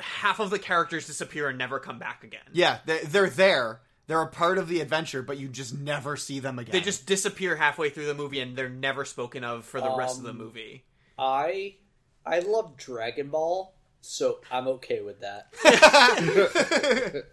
[0.00, 2.40] half of the characters disappear and never come back again.
[2.52, 3.80] Yeah, they're, they're there.
[4.06, 6.72] They're a part of the adventure, but you just never see them again.
[6.72, 10.16] They just disappear halfway through the movie and they're never spoken of for the rest
[10.18, 10.84] of the Um, movie.
[11.18, 11.76] I
[12.24, 13.74] I love Dragon Ball,
[14.08, 15.48] so I'm okay with that.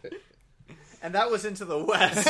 [1.06, 2.28] And that was into the west.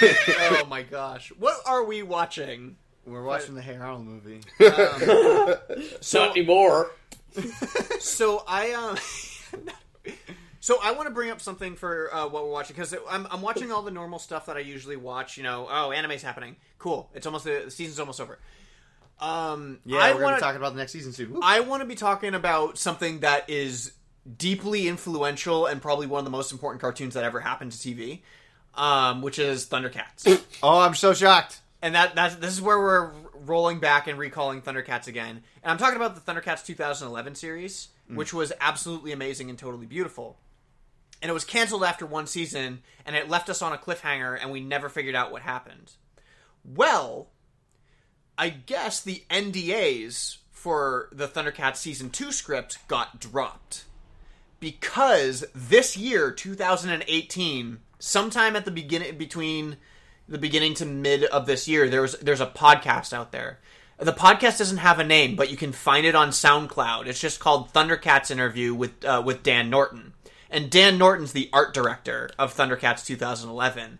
[0.40, 1.30] oh my gosh.
[1.38, 2.76] What are we watching?
[3.04, 4.40] We're watching the Hey Arnold movie.
[6.00, 6.92] So Not anymore.
[8.00, 8.96] so I um
[10.60, 13.42] So I want to bring up something for uh, what we're watching because I'm, I'm
[13.42, 15.36] watching all the normal stuff that I usually watch.
[15.36, 16.56] You know, oh, anime's happening.
[16.78, 17.10] Cool.
[17.14, 18.38] It's almost the, the season's almost over.
[19.20, 21.32] Um, Yeah, I we're going to be talking about the next season soon.
[21.32, 21.40] Woo.
[21.42, 23.92] I want to be talking about something that is
[24.36, 28.20] deeply influential and probably one of the most important cartoons that ever happened to TV,
[28.74, 30.42] um, which is Thundercats.
[30.62, 31.60] oh, I'm so shocked.
[31.80, 35.42] And that that's this is where we're rolling back and recalling Thundercats again.
[35.62, 38.16] And I'm talking about the Thundercats 2011 series, Mm.
[38.16, 40.38] which was absolutely amazing and totally beautiful.
[41.20, 44.50] And it was canceled after one season, and it left us on a cliffhanger, and
[44.50, 45.92] we never figured out what happened.
[46.64, 47.28] Well,
[48.38, 53.84] I guess the NDAs for the Thundercats season 2 script got dropped.
[54.60, 59.76] Because this year, 2018, sometime at the beginning between
[60.28, 63.58] the beginning to mid of this year, there's there's a podcast out there.
[63.98, 67.06] The podcast doesn't have a name, but you can find it on SoundCloud.
[67.06, 70.12] It's just called Thundercats interview with uh, with Dan Norton.
[70.50, 73.98] And Dan Norton's the art director of Thundercats 2011.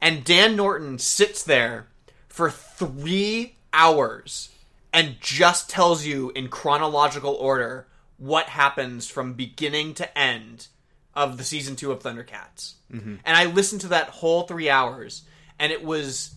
[0.00, 1.88] And Dan Norton sits there
[2.28, 4.48] for three hours
[4.92, 10.66] and just tells you in chronological order what happens from beginning to end
[11.14, 12.72] of the season two of Thundercats.
[12.92, 13.18] Mhm.
[13.24, 15.22] And I listened to that whole three hours,
[15.58, 16.30] and it was.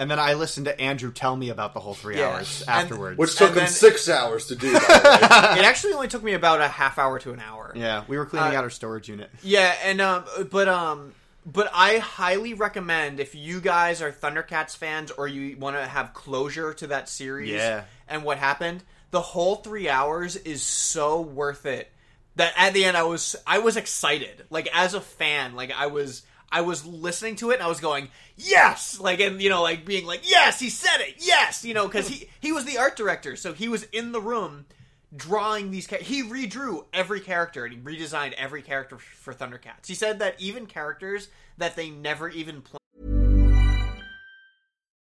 [0.00, 2.28] And then I listened to Andrew tell me about the whole three Yeah.
[2.28, 3.18] hours And- afterwards.
[3.18, 4.72] Which took him then- six hours to do.
[4.72, 4.88] By the way.
[5.58, 7.72] it actually only took me about a half hour to an hour.
[7.74, 9.28] Yeah, we were cleaning Uh, out our storage unit.
[9.42, 11.14] Yeah, and um, but um,
[11.50, 16.12] but I highly recommend if you guys are Thundercats fans or you want to have
[16.14, 17.84] closure to that series, Yeah.
[18.06, 21.90] and what happened, the whole three hours is so worth it.
[22.36, 25.86] That at the end, I was I was excited, like as a fan, like I
[25.86, 26.22] was.
[26.50, 28.98] I was listening to it and I was going, yes!
[28.98, 31.62] Like, and, you know, like being like, yes, he said it, yes!
[31.62, 34.64] You know, because he, he was the art director, so he was in the room
[35.16, 39.86] drawing these cha- he redrew every character and he redesigned every character for Thundercats.
[39.86, 42.77] He said that even characters that they never even played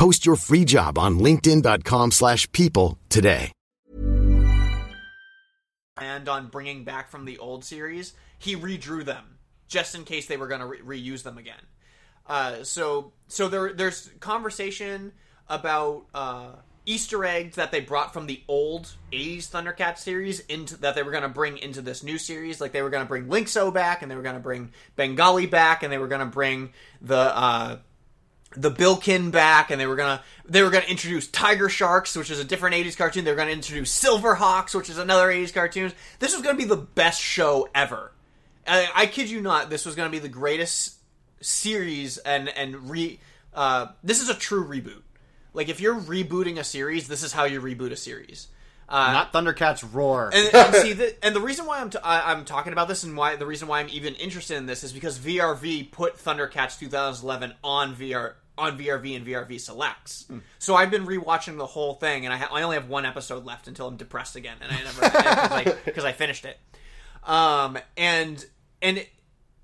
[0.00, 3.52] Post your free job on linkedin.com/people slash people today.
[6.00, 9.36] And on bringing back from the old series, he redrew them
[9.68, 11.60] just in case they were going to re- reuse them again.
[12.26, 15.12] Uh, so so there there's conversation
[15.48, 16.52] about uh,
[16.86, 21.10] Easter eggs that they brought from the old '80s Thundercats series into that they were
[21.10, 22.58] going to bring into this new series.
[22.58, 25.44] Like they were going to bring Lynx-O back, and they were going to bring Bengali
[25.44, 26.72] back, and they were going to bring
[27.02, 27.18] the.
[27.36, 27.78] Uh,
[28.56, 32.38] the Bilkin back, and they were gonna they were gonna introduce Tiger Sharks, which is
[32.40, 33.24] a different '80s cartoon.
[33.24, 35.92] They were gonna introduce Silverhawks, which is another '80s cartoon.
[36.18, 38.12] This was gonna be the best show ever.
[38.66, 39.70] I, I kid you not.
[39.70, 40.96] This was gonna be the greatest
[41.40, 43.20] series, and and re.
[43.54, 45.02] Uh, this is a true reboot.
[45.54, 48.48] Like if you're rebooting a series, this is how you reboot a series.
[48.88, 50.30] Uh, Not Thundercats Roar.
[50.34, 53.04] and, and see, the, and the reason why I'm t- I, I'm talking about this,
[53.04, 56.76] and why the reason why I'm even interested in this is because VRV put Thundercats
[56.76, 60.26] 2011 on VR on VRV and VRV selects.
[60.58, 63.44] So I've been rewatching the whole thing, and I, ha- I only have one episode
[63.44, 66.58] left until I'm depressed again, and I never because I, I finished it.
[67.24, 68.44] Um, and
[68.82, 69.08] and it,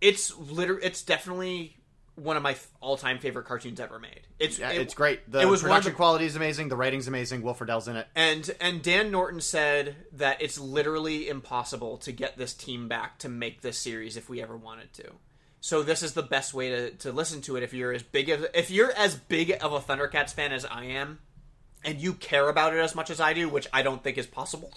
[0.01, 1.76] it's literally it's definitely
[2.16, 4.20] one of my f- all-time favorite cartoons ever made.
[4.38, 5.30] It's yeah, it- it's great.
[5.30, 6.68] The it was production the- quality is amazing.
[6.68, 7.42] The writing's amazing.
[7.42, 8.07] Will Friedle's in it.
[8.14, 13.28] and and Dan Norton said that it's literally impossible to get this team back to
[13.28, 15.12] make this series if we ever wanted to.
[15.66, 18.28] So this is the best way to, to listen to it if you're as big
[18.28, 21.18] of if you're as big of a Thundercats fan as I am,
[21.84, 24.28] and you care about it as much as I do, which I don't think is
[24.28, 24.72] possible.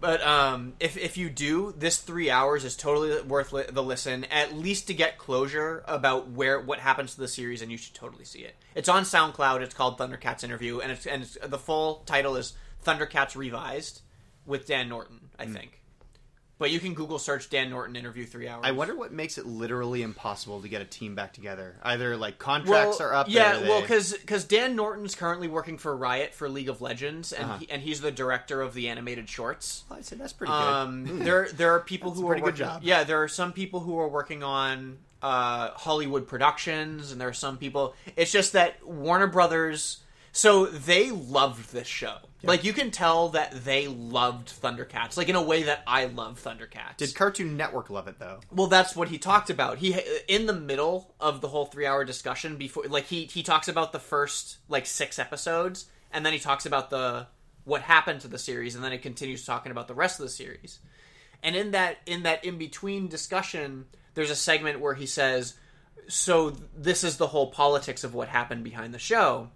[0.00, 4.24] But um, if if you do, this three hours is totally worth li- the listen.
[4.26, 7.94] At least to get closure about where what happens to the series, and you should
[7.94, 8.54] totally see it.
[8.76, 9.60] It's on SoundCloud.
[9.60, 12.52] It's called Thundercats Interview, and it's and it's, the full title is
[12.86, 14.02] Thundercats Revised
[14.46, 15.81] with Dan Norton, I think.
[16.62, 18.60] But you can Google search Dan Norton interview three hours.
[18.64, 21.74] I wonder what makes it literally impossible to get a team back together.
[21.82, 23.26] Either like contracts well, are up.
[23.28, 27.32] Yeah, they- well, because because Dan Norton's currently working for Riot for League of Legends,
[27.32, 27.58] and Uh-huh.
[27.58, 29.82] he, and he's the director of the animated shorts.
[29.90, 30.56] I'd say that's pretty good.
[30.62, 31.24] Um, Hmm.
[31.24, 32.82] there there are people That's who a are pretty good working, job.
[32.84, 37.32] Yeah, there are some people who are working on uh, Hollywood productions, and there are
[37.32, 37.94] some people.
[38.14, 39.98] It's just that Warner Brothers.
[40.32, 42.18] So they loved this show.
[42.44, 46.42] Like you can tell that they loved Thundercats, like in a way that I love
[46.42, 46.96] Thundercats.
[46.96, 48.40] Did Cartoon Network love it though?
[48.50, 49.78] Well, that's what he talked about.
[49.78, 49.96] He
[50.28, 53.92] in the middle of the whole three hour discussion before, like he he talks about
[53.92, 57.26] the first like six episodes, and then he talks about the
[57.64, 60.30] what happened to the series, and then he continues talking about the rest of the
[60.30, 60.80] series.
[61.42, 65.54] And in that in that in between discussion, there's a segment where he says,
[66.08, 69.50] "So this is the whole politics of what happened behind the show."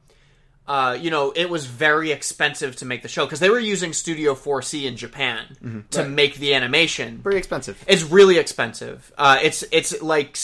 [0.69, 3.93] Uh, you know, it was very expensive to make the show because they were using
[3.93, 5.89] Studio 4C in Japan Mhm.
[5.91, 6.11] to Right.
[6.11, 7.19] make the animation.
[7.23, 7.83] Very expensive.
[7.87, 9.13] It's really expensive.
[9.17, 10.37] Uh, it's it's like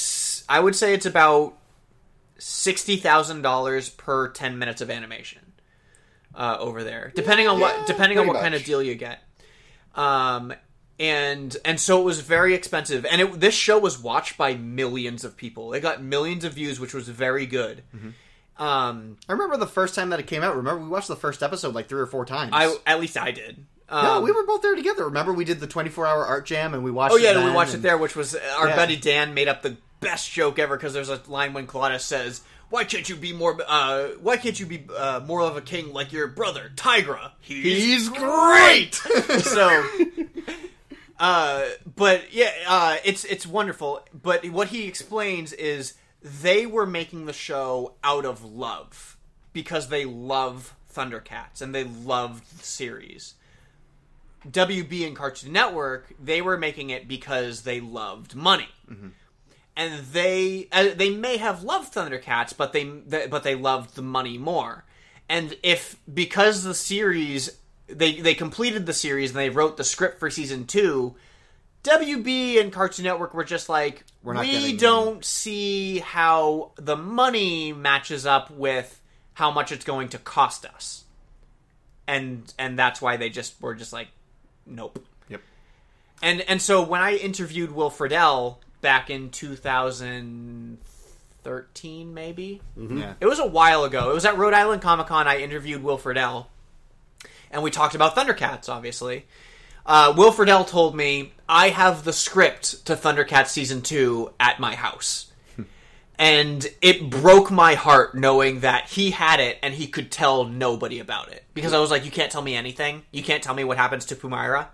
[0.48, 1.54] I would say it's about
[2.38, 5.40] sixty thousand dollars per ten minutes of animation
[6.34, 9.22] uh, over there, depending on what depending on pretty what kind of deal you get.
[9.94, 10.52] Um,
[11.00, 15.24] and and so it was very expensive, and it, this show was watched by millions
[15.24, 15.72] of people.
[15.72, 17.82] It got millions of views, which was very good.
[18.58, 20.56] Um, I remember the first time that it came out.
[20.56, 22.50] Remember, we watched the first episode like three or four times.
[22.54, 23.64] I at least I did.
[23.90, 25.04] no, Um, we were both there together.
[25.06, 27.14] Remember, we did the twenty-four hour art jam, and we watched.
[27.14, 28.76] Oh yeah, it we watched it there, which was uh, our Yeah.
[28.76, 32.42] buddy Dan made up the best joke ever because there's a line when Claudus says,
[32.68, 33.58] "Why can't you be more?
[33.66, 37.30] Uh, why can't you be uh, more of a king like your brother Tygra?
[37.40, 38.94] He's great!"
[39.40, 39.84] so,
[41.18, 41.64] uh,
[41.96, 44.04] but yeah, uh, it's it's wonderful.
[44.12, 49.16] But what he explains is they were making the show out of love
[49.52, 53.34] because they love Thundercats and they loved the series.
[54.48, 58.68] WB and Cartoon Network, they were making it because they loved money.
[59.76, 64.02] And they uh, they may have loved Thundercats, but they, they but they loved the
[64.02, 64.84] money more.
[65.28, 67.56] And if because the series
[67.86, 71.14] they they completed the series and they wrote the script for season 2,
[71.84, 76.96] WB and Cartoon Network were just like We're not we getting- don't see how the
[76.96, 79.00] money matches up with
[79.34, 81.02] how much it's going to cost us.
[82.06, 84.08] And and that's why they just were just like
[84.66, 85.04] nope.
[85.28, 85.40] Yep.
[86.22, 93.00] And and so when I interviewed Will Friedle back in 2013, maybe Mhm.
[93.00, 93.14] Yeah.
[93.20, 94.10] it was a while ago.
[94.10, 95.26] It was at Rhode Island Comic Con.
[95.28, 96.46] I interviewed Will Friedle,
[97.50, 98.68] and we talked about Thundercats.
[98.68, 99.26] Obviously,
[99.86, 104.74] uh, Will Friedle told me I have the script to Thundercats season two at my
[104.74, 105.28] house.
[106.18, 111.00] And it broke my heart knowing that he had it and he could tell nobody
[111.00, 111.42] about it.
[111.52, 113.02] Because I was like, You can't tell me anything.
[113.10, 114.68] You can't tell me what happens to Pumyra.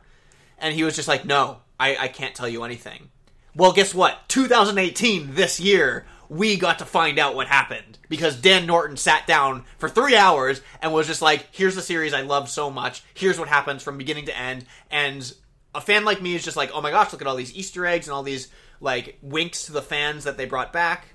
[0.58, 3.08] And he was just like, No, I, I can't tell you anything.
[3.54, 4.28] Well, guess what?
[4.28, 7.98] 2018, this year, we got to find out what happened.
[8.08, 12.14] Because Dan Norton sat down for three hours and was just like, Here's the series
[12.14, 13.02] I love so much.
[13.14, 14.64] Here's what happens from beginning to end.
[14.90, 15.32] And
[15.74, 17.84] a fan like me is just like, Oh my gosh, look at all these Easter
[17.86, 18.48] eggs and all these,
[18.80, 21.06] like, winks to the fans that they brought back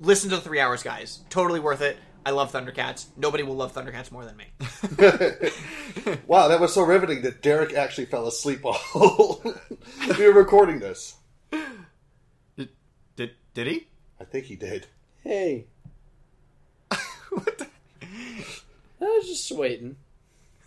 [0.00, 1.20] listen to the three hours, guys.
[1.30, 1.96] Totally worth it.
[2.26, 3.06] I love Thundercats.
[3.16, 4.46] Nobody will love Thundercats more than me.
[6.26, 9.40] Wow, that was so riveting that Derek actually fell asleep while
[10.18, 11.16] we were recording this.
[11.50, 12.68] Did
[13.16, 13.86] did, did he?
[14.24, 14.86] I think he did.
[15.22, 15.66] Hey.
[17.28, 17.66] What the?
[19.00, 19.96] I was just waiting.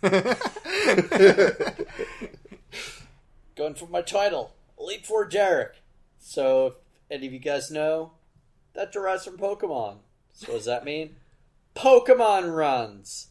[3.56, 5.82] Going for my title, Elite Four Derek.
[6.20, 6.74] So, if
[7.10, 8.12] any of you guys know,
[8.74, 9.96] that derives from Pokemon.
[10.34, 11.16] So, what does that mean?
[11.74, 13.30] Pokemon runs!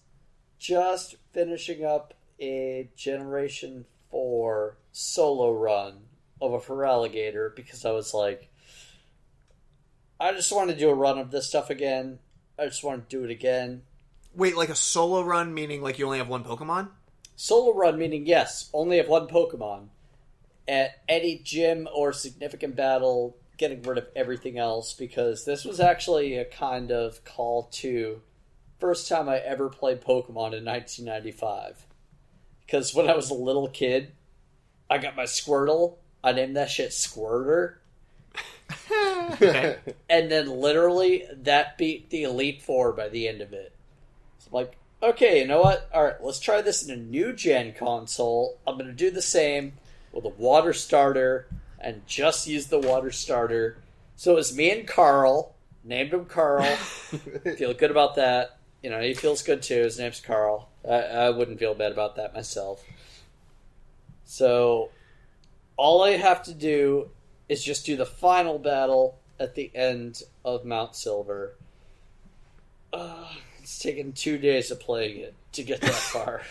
[0.60, 6.00] Just finishing up a Generation 4 solo run
[6.42, 8.50] of a Feraligatr because I was like,
[10.20, 12.20] I just want to do a run of this stuff again.
[12.58, 13.84] I just want to do it again.
[14.36, 16.90] Wait, like a solo run, meaning like you only have one Pokemon?
[17.36, 19.90] Solo run meaning yes, only have one Pokemon.
[20.68, 26.36] At any gym or significant battle, getting rid of everything else because this was actually
[26.36, 28.22] a kind of call to
[28.80, 31.86] first time I ever played Pokemon in 1995.
[32.66, 34.12] Because when I was a little kid,
[34.90, 35.96] I got my Squirtle.
[36.24, 37.82] I named that shit Squirter.
[39.40, 43.74] and then literally that beat the Elite Four by the end of it.
[44.40, 45.90] So I'm like, okay, you know what?
[45.94, 48.58] All right, let's try this in a new gen console.
[48.66, 49.74] I'm going to do the same
[50.12, 51.48] with a water starter
[51.80, 53.78] and just use the water starter.
[54.16, 55.54] So it was me and Carl.
[55.84, 56.66] Named him Carl.
[57.56, 58.58] feel good about that.
[58.84, 59.84] You know, he feels good too.
[59.84, 60.70] His name's Carl.
[60.88, 62.84] I, I wouldn't feel bad about that myself.
[64.26, 64.90] So
[65.78, 67.10] all I have to do
[67.50, 71.54] is just do the final battle at the end of Mount Silver.
[72.92, 73.28] Uh,
[73.60, 76.42] it's taken two days of playing it to get that far.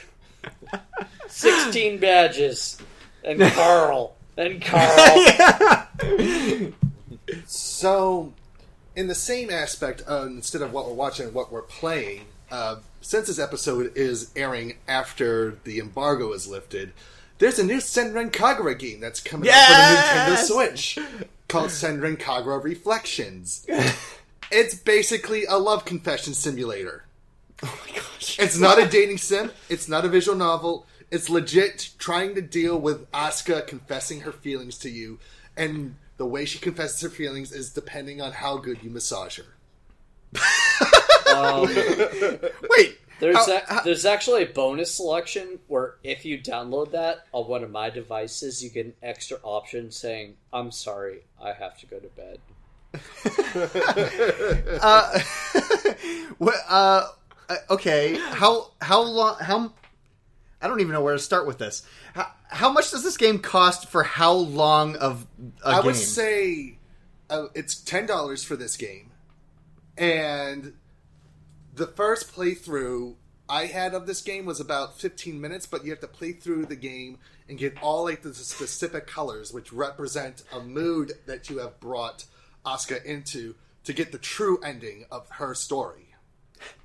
[1.28, 2.78] 16 badges.
[3.24, 4.16] And Carl.
[4.36, 5.86] And Carl.
[7.46, 8.32] So,
[8.94, 12.76] in the same aspect, uh, instead of what we're watching and what we're playing, uh,
[13.00, 16.92] since this episode is airing after the embargo is lifted,
[17.38, 19.70] there's a new Senran Kagura game that's coming Yes!
[19.70, 20.98] out for the Nintendo Switch
[21.48, 23.66] called Senran Kagura Reflections.
[24.50, 27.04] it's basically a love confession simulator.
[27.62, 28.38] Oh my gosh.
[28.38, 30.86] It's not a dating sim, it's not a visual novel.
[31.10, 35.18] It's legit trying to deal with Asuka confessing her feelings to you,
[35.56, 39.44] and the way she confesses her feelings is depending on how good you massage her.
[41.34, 41.62] Um,
[42.70, 47.48] Wait, There's how- a, there's actually a bonus selection where if you download that on
[47.48, 51.86] one of my devices, you get an extra option saying, "I'm sorry, I have to
[51.86, 52.40] go to bed."
[54.82, 55.20] uh,
[56.38, 57.08] what, uh,
[57.48, 58.16] uh, okay.
[58.16, 59.36] How how long?
[59.40, 59.72] How
[60.60, 61.82] I don't even know where to start with this.
[62.14, 65.26] How, how much does this game cost for how long of
[65.64, 65.82] a I game?
[65.82, 66.78] I would say
[67.30, 69.10] uh, it's ten dollars for this game,
[69.96, 70.74] and
[71.76, 73.14] the first playthrough
[73.48, 75.66] I had of this game was about fifteen minutes.
[75.66, 77.18] But you have to play through the game
[77.48, 82.24] and get all like the specific colors, which represent a mood that you have brought
[82.64, 83.54] Asuka into
[83.84, 86.05] to get the true ending of her story.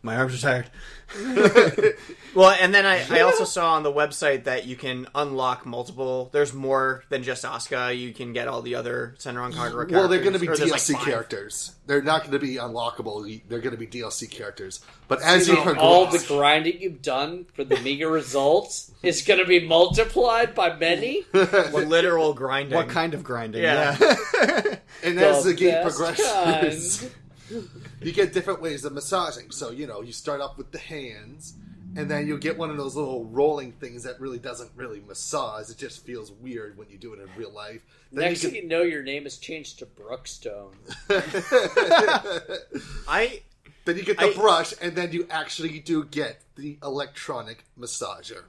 [0.01, 0.69] My arms are tired.
[2.33, 6.29] Well, and then I, I also saw on the website that you can unlock multiple.
[6.31, 7.97] There's more than just Asuka.
[7.97, 9.91] You can get all the other Senran Kagura characters.
[9.97, 11.03] Well, they're going to be or there's, like, DLC five.
[11.03, 11.75] characters.
[11.87, 13.41] They're not going to be unlockable.
[13.49, 14.79] They're going to be DLC characters.
[15.09, 19.23] But as So you progress, all the grinding you've done for the meager results is
[19.23, 21.23] going to be multiplied by many.
[21.33, 22.77] What literal grinding?
[22.77, 23.61] What kind of grinding?
[23.61, 23.97] Yeah.
[23.99, 24.75] Yeah.
[25.03, 27.09] and as The the game best progresses,
[28.01, 29.51] you get different ways of massaging.
[29.51, 31.53] So you know, you start off with the hands,
[31.95, 35.69] and then you get one of those little rolling things that really doesn't really massage.
[35.69, 37.81] It just feels weird when you do it in real life.
[38.11, 40.73] Then Next you thing you know, your name is changed to Brookstone.
[43.07, 43.41] I
[43.85, 48.43] then you get the I- brush, and then you actually do get the electronic massager.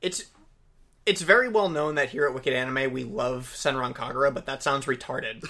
[0.00, 0.24] it's
[1.06, 4.62] it's very well known that here at Wicked Anime we love Senran Kagura, but that
[4.62, 5.42] sounds retarded.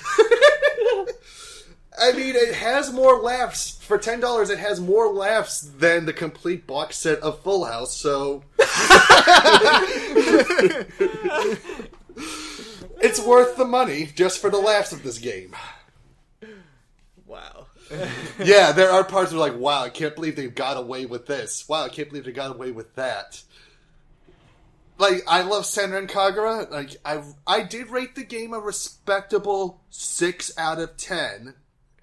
[2.01, 4.51] I mean, it has more laughs for ten dollars.
[4.51, 7.97] It has more laughs than the complete box set of Full House.
[7.97, 8.45] So
[13.01, 15.55] it's worth the money just for the laughs of this game.
[17.27, 17.67] wow.
[18.39, 21.69] Yeah, there are parts where like, wow, I can't believe they got away with this.
[21.69, 23.43] Wow, I can't believe they got away with that.
[24.99, 26.71] Like, I love Senran Kagura.
[26.71, 31.55] Like, I I did rate the game a respectable six out of ten.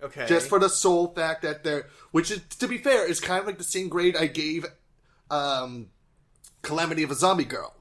[0.06, 0.26] Okay.
[0.28, 3.45] just for the sole fact that they're which is to be fair is kind of
[3.47, 4.66] like the same grade i gave
[5.32, 5.88] um
[6.62, 7.76] calamity of a zombie girl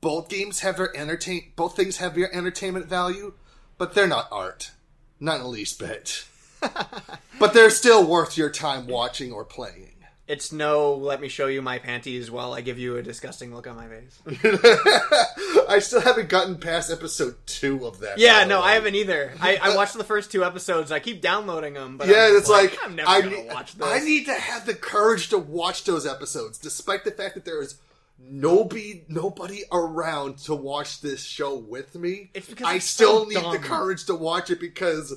[0.00, 3.32] both games have their entertain both things have their entertainment value
[3.78, 4.70] but they're not art
[5.18, 6.24] not in the least bit
[7.38, 9.86] but they're still worth your time watching or playing
[10.30, 10.94] It's no.
[10.94, 13.88] Let me show you my panties while I give you a disgusting look on my
[13.88, 14.14] face.
[15.70, 18.60] i still haven't gotten past episode two of that Yeah, no.
[18.60, 19.32] I haven't either.
[19.40, 20.90] I, I watched the first two episodes.
[20.92, 23.52] I keep downloading them, but yeah, I'm it's just like, I'm never I gonna need,
[23.52, 23.86] watch this.
[23.86, 27.62] I need to have the courage to watch those episodes, despite the fact that there
[27.62, 27.76] is
[28.18, 32.30] nobody nobody around to watch this show with me.
[32.34, 35.14] It's because I it's still so need the courage to watch it because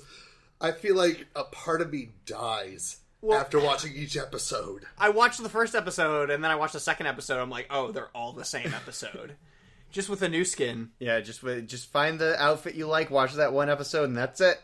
[0.62, 4.86] I feel like a part of me dies Well- after watching each episode.
[4.98, 7.42] I watched the first episode and then I watched the second episode.
[7.42, 9.36] I'm like, oh, they're all the same episode,
[9.94, 10.90] just with a new skin.
[11.00, 14.42] Yeah, just wi- just find the outfit you like, watch that one episode, and that's
[14.42, 14.60] it.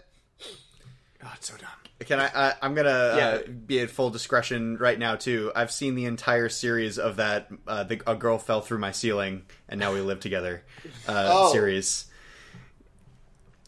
[1.23, 1.69] Oh, it's so dumb.
[2.05, 2.27] Can I?
[2.27, 5.51] Uh, I'm gonna uh, be at full discretion right now too.
[5.55, 7.49] I've seen the entire series of that.
[7.67, 10.63] Uh, the, a girl fell through my ceiling, and now we live together.
[11.07, 11.51] Uh, Oh.
[11.51, 12.05] Series.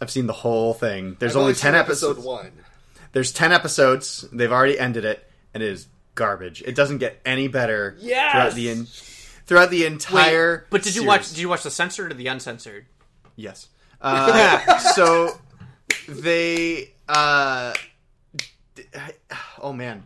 [0.01, 1.17] I've seen the whole thing.
[1.19, 2.17] There's I've only only ten seen episodes.
[2.19, 2.51] episode one.
[3.11, 4.25] There's ten episodes.
[4.31, 6.61] They've already ended it, and it is garbage.
[6.61, 8.31] It doesn't get any better Yes!
[8.31, 8.87] throughout the in,
[9.51, 10.59] throughout the entire.
[10.59, 11.07] Wait, but did you series.
[11.07, 11.29] watch?
[11.29, 12.85] Did you watch the censored or the uncensored?
[13.35, 13.67] Yes.
[14.03, 15.39] Uh, so
[16.09, 17.71] they uh
[19.61, 20.05] oh man.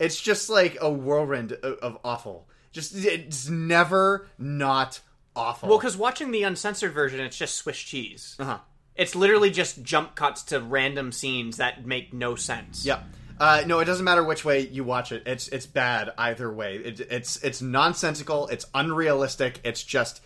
[0.00, 2.48] It's just like a whirlwind of, of awful.
[2.72, 4.98] Just it's never not
[5.36, 5.68] awful.
[5.68, 8.34] Well, because watching the uncensored version, it's just Swiss cheese.
[8.40, 8.58] Uh-huh.
[8.96, 12.84] It's literally just jump cuts to random scenes that make no sense.
[12.84, 13.04] Yep.
[13.40, 15.22] Uh, no, it doesn't matter which way you watch it.
[15.26, 16.76] It's it's bad either way.
[16.76, 18.48] It, it's it's nonsensical.
[18.48, 19.60] It's unrealistic.
[19.64, 20.20] It's just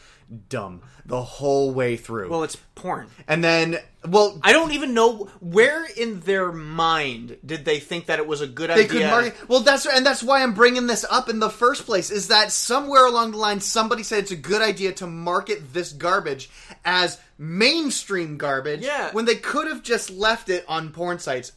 [0.48, 2.30] dumb the whole way through.
[2.30, 3.09] Well, it's porn.
[3.28, 3.78] and then
[4.09, 8.40] well, I don't even know where in their mind did they think that it was
[8.40, 8.89] a good they idea.
[8.89, 9.48] could market.
[9.48, 12.10] Well, that's and that's why I'm bringing this up in the first place.
[12.10, 15.93] Is that somewhere along the line somebody said it's a good idea to market this
[15.93, 16.51] garbage
[16.84, 18.80] as mainstream garbage?
[18.80, 19.10] Yeah.
[19.12, 21.52] When they could have just left it on porn sites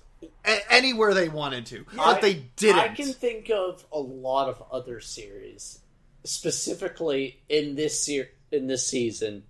[0.45, 2.79] a- anywhere they wanted to, but they didn't.
[2.79, 5.79] I can think of a lot of other series,
[6.23, 9.43] specifically in this ser- in this season,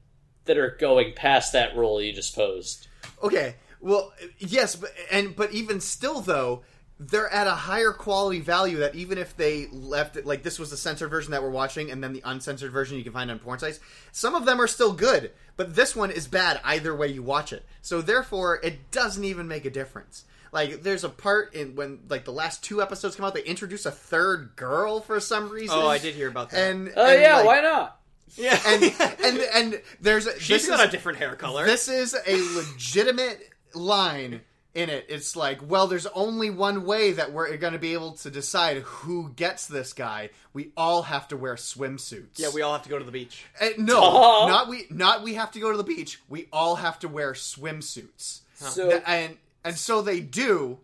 [0.46, 2.88] that are going past that rule you just posed.
[3.22, 3.56] Okay.
[3.82, 6.64] Well, yes, but and but even still though,
[7.00, 10.72] they're at a higher quality value that even if they left it like this was
[10.72, 13.38] the censored version that we're watching and then the uncensored version you can find on
[13.38, 13.80] porn sites,
[14.12, 17.52] some of them are still good, but this one is bad either way you watch
[17.52, 17.66] it.
[17.82, 20.24] So therefore, it doesn't even make a difference.
[20.56, 23.86] Like there's a part in when like the last two episodes come out, they introduce
[23.86, 25.78] a third girl for some reason.
[25.78, 26.72] Oh, I did hear about that.
[26.72, 28.00] And Oh and, yeah, like- why not?
[28.38, 28.84] Yeah, and
[29.24, 31.66] and and there's a, she's this got is- a different hair color.
[31.66, 34.42] this is a legitimate line
[34.74, 35.06] in it.
[35.10, 38.78] It's like, well, there's only one way that we're going to be able to decide
[38.78, 40.32] who gets this guy.
[40.54, 42.38] We all have to wear swimsuits.
[42.40, 43.46] yeah, we all have to go to the beach.
[43.62, 44.48] Uh, no, Duh.
[44.48, 44.86] not we.
[44.90, 46.20] Not we have to go to the beach.
[46.30, 48.40] We all have to wear swimsuits.
[48.56, 50.80] So and and so they do,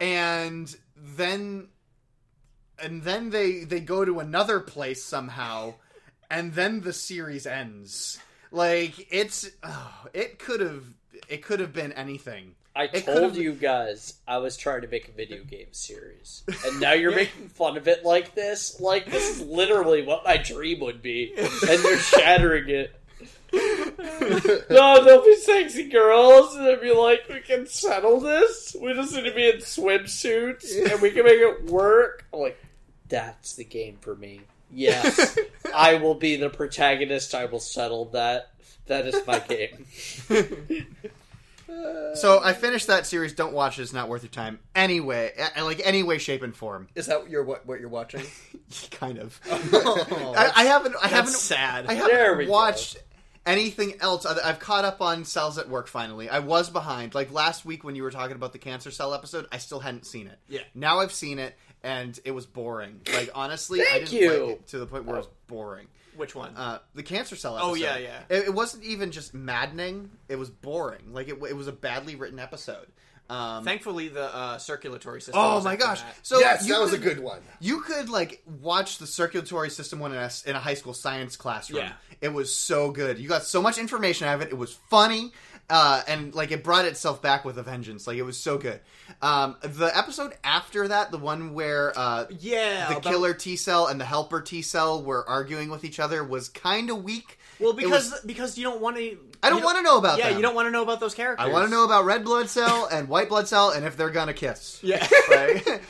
[0.00, 1.68] and then
[2.78, 5.74] and then they they go to another place somehow,
[6.30, 8.18] and then the series ends.
[8.50, 10.84] Like it's oh, it could have
[11.28, 12.54] it could have been anything.
[12.76, 16.80] I It told you guys I was trying to make a video game series, and
[16.80, 18.80] now you're making fun of it like this.
[18.80, 22.94] Like this is literally what my dream would be, and they're shattering it.
[24.70, 28.74] no, don't be sexy girls, and I'll be like, we can settle this.
[28.80, 32.26] We just need to be in swimsuits, and we can make it work.
[32.32, 32.58] I'm like,
[33.08, 34.40] that's the game for me.
[34.72, 35.38] Yes,
[35.74, 37.34] I will be the protagonist.
[37.34, 38.50] I will settle that.
[38.86, 39.86] That is my game.
[42.14, 43.32] So I finished that series.
[43.32, 44.60] Don't watch it; it's not worth your time.
[44.76, 46.88] Anyway, like any way, shape, and form.
[46.94, 47.66] Is that your what?
[47.66, 48.22] What you're watching?
[48.92, 49.40] kind of.
[49.50, 50.94] Oh, I, I haven't.
[51.02, 51.32] I haven't.
[51.32, 51.86] sad.
[51.86, 52.52] I There haven't we go.
[52.52, 52.98] watched
[53.46, 54.26] anything else.
[54.26, 56.28] I've caught up on Cells at Work finally.
[56.28, 57.14] I was behind.
[57.14, 60.06] Like last week when you were talking about the Cancer Cell episode, I still hadn't
[60.06, 60.38] seen it.
[60.48, 60.62] Yeah.
[60.74, 63.00] Now I've seen it, and it was boring.
[63.12, 64.30] Like honestly, I didn't you.
[64.30, 65.86] like it to the point where it was boring.
[66.16, 66.56] Which one?
[66.56, 67.70] Uh, the Cancer Cell episode.
[67.70, 68.20] Oh, yeah, yeah.
[68.28, 70.10] It, it wasn't even just maddening.
[70.28, 71.12] It was boring.
[71.12, 72.86] Like it, it was a badly written episode.
[73.30, 75.40] Um, Thankfully, the uh, circulatory system.
[75.42, 76.02] Oh was my gosh!
[76.02, 76.14] that.
[76.22, 77.40] So yes, you that was a good one.
[77.58, 81.36] You could like watch the circulatory system one in a, in a high school science
[81.36, 81.78] classroom.
[81.80, 81.92] Yeah.
[82.20, 83.18] It was so good.
[83.18, 84.48] You got so much information out of it.
[84.50, 85.32] It was funny,
[85.70, 88.06] uh, and like it brought itself back with a vengeance.
[88.06, 88.80] Like it was so good.
[89.22, 93.86] Um, the episode after that, the one where uh, Yeah, the about- killer T cell
[93.86, 97.38] and the helper T cell were arguing with each other, was kind of weak.
[97.64, 99.18] Well, because was- because you don't want to.
[99.42, 100.36] I don't want to know about Yeah, them.
[100.36, 101.46] you don't want to know about those characters.
[101.46, 104.10] I want to know about red blood cell and white blood cell, and if they're
[104.10, 104.78] gonna kiss.
[104.82, 105.06] Yeah.
[105.30, 105.80] Right?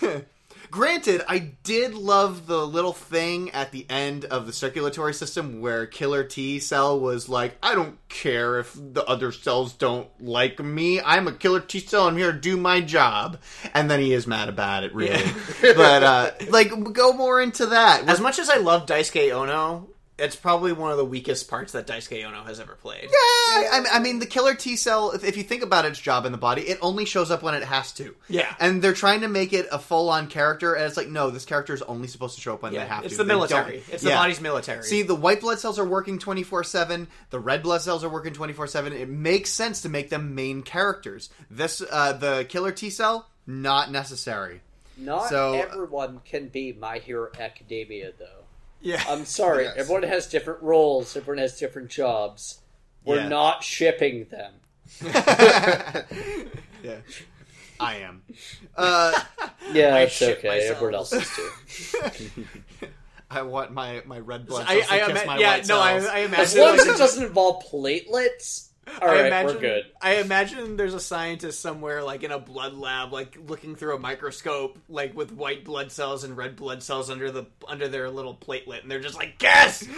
[0.70, 5.86] Granted, I did love the little thing at the end of the circulatory system where
[5.86, 11.00] Killer T cell was like, I don't care if the other cells don't like me.
[11.00, 12.06] I'm a Killer T cell.
[12.06, 13.38] I'm here to do my job.
[13.72, 15.24] And then he is mad about it, really.
[15.62, 18.06] but, uh, like, go more into that.
[18.06, 19.88] As much as I love Daisuke Ono,
[20.18, 23.04] it's probably one of the weakest parts that Daisuke Ono has ever played.
[23.04, 26.26] Yeah, I, I mean, the killer T cell, if, if you think about its job
[26.26, 28.14] in the body, it only shows up when it has to.
[28.28, 28.52] Yeah.
[28.58, 31.44] And they're trying to make it a full on character, and it's like, no, this
[31.44, 33.06] character is only supposed to show up when Yeah, they have to.
[33.06, 33.18] it's to.
[33.18, 33.72] the They military.
[33.78, 34.82] don't- It's the body's military.
[34.82, 38.32] See, the white blood cells are working 24 7, the red blood cells are working
[38.34, 38.92] 24 7.
[38.92, 41.30] It makes sense to make them main characters.
[41.50, 44.62] This, uh, the killer T cell, not necessary.
[44.96, 48.37] Not So- everyone can be My Hero Academia, though.
[48.80, 49.02] Yeah.
[49.08, 49.64] I'm sorry.
[49.64, 49.74] Yes.
[49.76, 51.16] Everyone has different roles.
[51.16, 52.60] Everyone has different jobs.
[53.04, 53.28] We're Yeah.
[53.28, 54.52] not shipping them.
[56.82, 56.98] Yeah.
[57.80, 58.22] I am.
[58.76, 59.20] Uh,
[59.72, 60.48] Yeah, I it's ship okay.
[60.48, 60.76] myself.
[60.76, 62.44] Everyone else is too.
[63.30, 65.68] I want my, my red blood I, cells to I, kiss ima- my yeah, white
[65.68, 66.10] no, I, cells.
[66.10, 66.60] I As imagine.
[66.60, 68.67] long as it doesn't involve platelets.
[69.02, 69.86] All I right, imagine, we're good.
[70.00, 73.98] I imagine there's a scientist somewhere, like in a blood lab, like looking through a
[73.98, 78.34] microscope, like with white blood cells and red blood cells under the under their little
[78.34, 79.86] platelet, and they're just like, "Guess,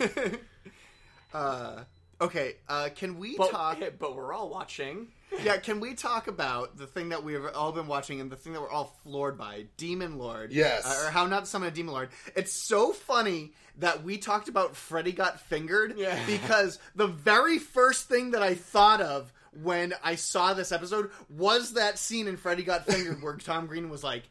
[1.34, 1.84] uh,
[2.24, 3.78] okay, okay, uh, can we But, talk?
[3.98, 5.08] but we're all watching.
[5.42, 8.52] Yeah, can we talk about the thing that we've all been watching and the thing
[8.52, 10.52] that we're all floored by, Demon Lord?
[10.52, 10.84] Yes.
[10.86, 12.10] Uh, or how not to summon a Demon Lord.
[12.36, 16.18] It's so funny that we talked about Freddy got fingered Yeah.
[16.26, 19.32] because the very first thing that I thought of
[19.62, 23.88] when I saw this episode was that scene in Freddy got fingered where Tom Green
[23.90, 24.22] was like,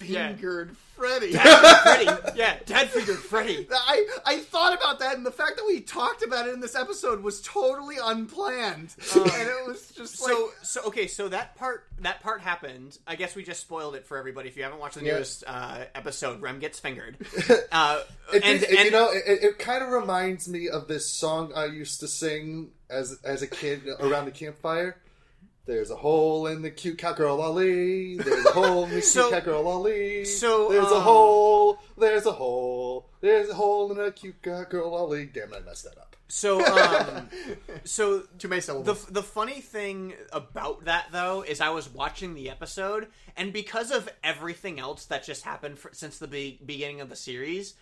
[0.00, 0.28] he Yeah.
[0.28, 1.32] fingered Freddy.
[1.32, 2.04] Freddy,
[2.34, 3.68] yeah, Dad fingered Freddy.
[3.70, 6.74] I, I thought about that, and the fact that we talked about it in this
[6.74, 11.84] episode was totally unplanned, and it was just like so so okay so that part
[12.00, 14.96] that part happened i guess we just spoiled it for everybody if you haven't watched
[14.96, 15.14] the Yeah.
[15.14, 17.16] newest uh, episode rem gets fingered
[17.72, 18.00] uh,
[18.32, 21.66] It, and, it- you know, it, it kind of reminds me of this song I
[21.66, 24.96] used to sing as as a kid around the campfire.
[25.68, 28.16] There's a hole in the cute cat girl lolly.
[28.16, 30.24] There's a hole in the So- cute cat girl lolly.
[30.24, 31.78] so, there's a um, hole.
[31.98, 33.10] There's a hole.
[33.20, 35.26] There's a hole in a cute cat girl lolly.
[35.26, 36.16] Damn, I messed that up.
[36.28, 37.28] so um
[37.84, 42.50] so too many the, the funny thing about that though is i was watching the
[42.50, 47.08] episode and because of everything else that just happened for, since the be- beginning of
[47.08, 47.72] the series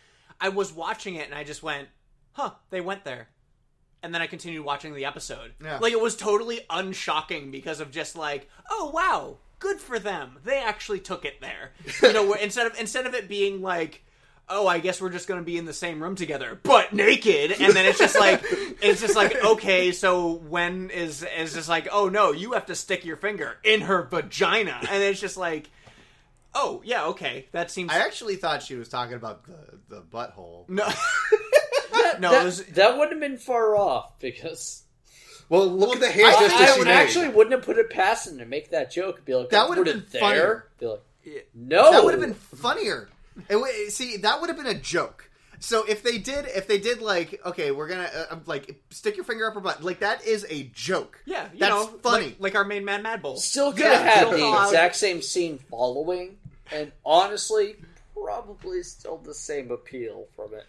[0.40, 1.88] i was watching it and i just went
[2.34, 3.26] huh they went there
[4.06, 5.52] and then I continued watching the episode.
[5.62, 5.78] Yeah.
[5.78, 10.38] Like it was totally unshocking because of just like, oh wow, good for them.
[10.44, 11.72] They actually took it there.
[12.00, 14.04] You know, instead of instead of it being like,
[14.48, 17.60] oh, I guess we're just going to be in the same room together, but naked,
[17.60, 18.42] and then it's just like,
[18.80, 22.76] it's just like, okay, so when is is just like, oh no, you have to
[22.76, 25.68] stick your finger in her vagina, and it's just like.
[26.58, 27.48] Oh yeah, okay.
[27.52, 27.92] That seems.
[27.92, 30.66] I actually thought she was talking about the the butthole.
[30.70, 30.88] No,
[32.20, 34.82] no, that, was, that wouldn't have been far off because
[35.48, 37.90] Well, look at the hair I, gesture I she would actually wouldn't have put it
[37.90, 39.24] past him to make that joke.
[39.24, 40.36] Be like, That would have been funnier.
[40.38, 40.66] there.
[40.78, 43.08] Be like, no, That would have been funnier.
[43.50, 45.30] It, see, that would have been a joke.
[45.58, 49.24] So if they did, if they did, like, okay, we're gonna uh, like stick your
[49.24, 51.18] finger up her butt, like that is a joke.
[51.24, 52.26] yeah, you that's know, funny.
[52.26, 53.36] like, like our main man Mad Bull.
[53.38, 56.36] Still could Yeah, have had the allowed- exact same scene following,
[56.70, 57.76] and honestly,
[58.14, 60.66] probably still the same appeal from it.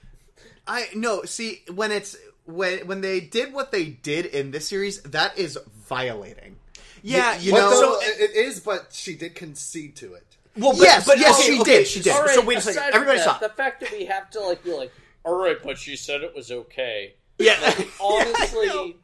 [0.67, 1.23] I no.
[1.23, 2.15] See, when it's
[2.45, 5.57] when when they did what they did in this series, that is
[5.87, 6.57] violating.
[7.03, 7.81] Yeah, you, you But know.
[7.81, 10.25] no, it- it is, but she did concede to it.
[10.57, 12.13] Well, but, Yes, but yes, okay, she okay, did, she did.
[12.13, 12.93] All right, so wait a second.
[12.93, 13.39] Everybody that, stop.
[13.39, 14.91] The fact that we have to like be like,
[15.23, 17.13] all right, but she said it was okay.
[17.37, 17.53] Yeah,
[18.01, 18.97] Honestly,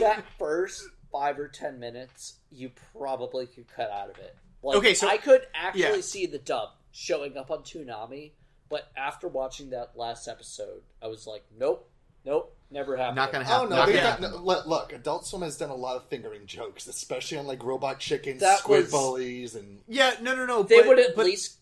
[0.00, 4.34] that first five or ten minutes, you probably could cut out of it.
[4.62, 6.00] Like, Okay, so- I could actually yeah.
[6.00, 8.32] see the dub showing up on Toonami,
[8.68, 11.88] but after watching that last episode, I was like, nope,
[12.24, 13.16] nope, never happened.
[13.16, 13.70] Not gonna Oh happen.
[13.70, 13.76] no!
[13.76, 16.46] Not They gonna got, no, look, look, Adult Swim has done a lot of fingering
[16.46, 20.62] jokes, especially on like Robot Chicken, That Squid was- Bullies, and yeah, no, no, no.
[20.62, 21.54] They but, would at but least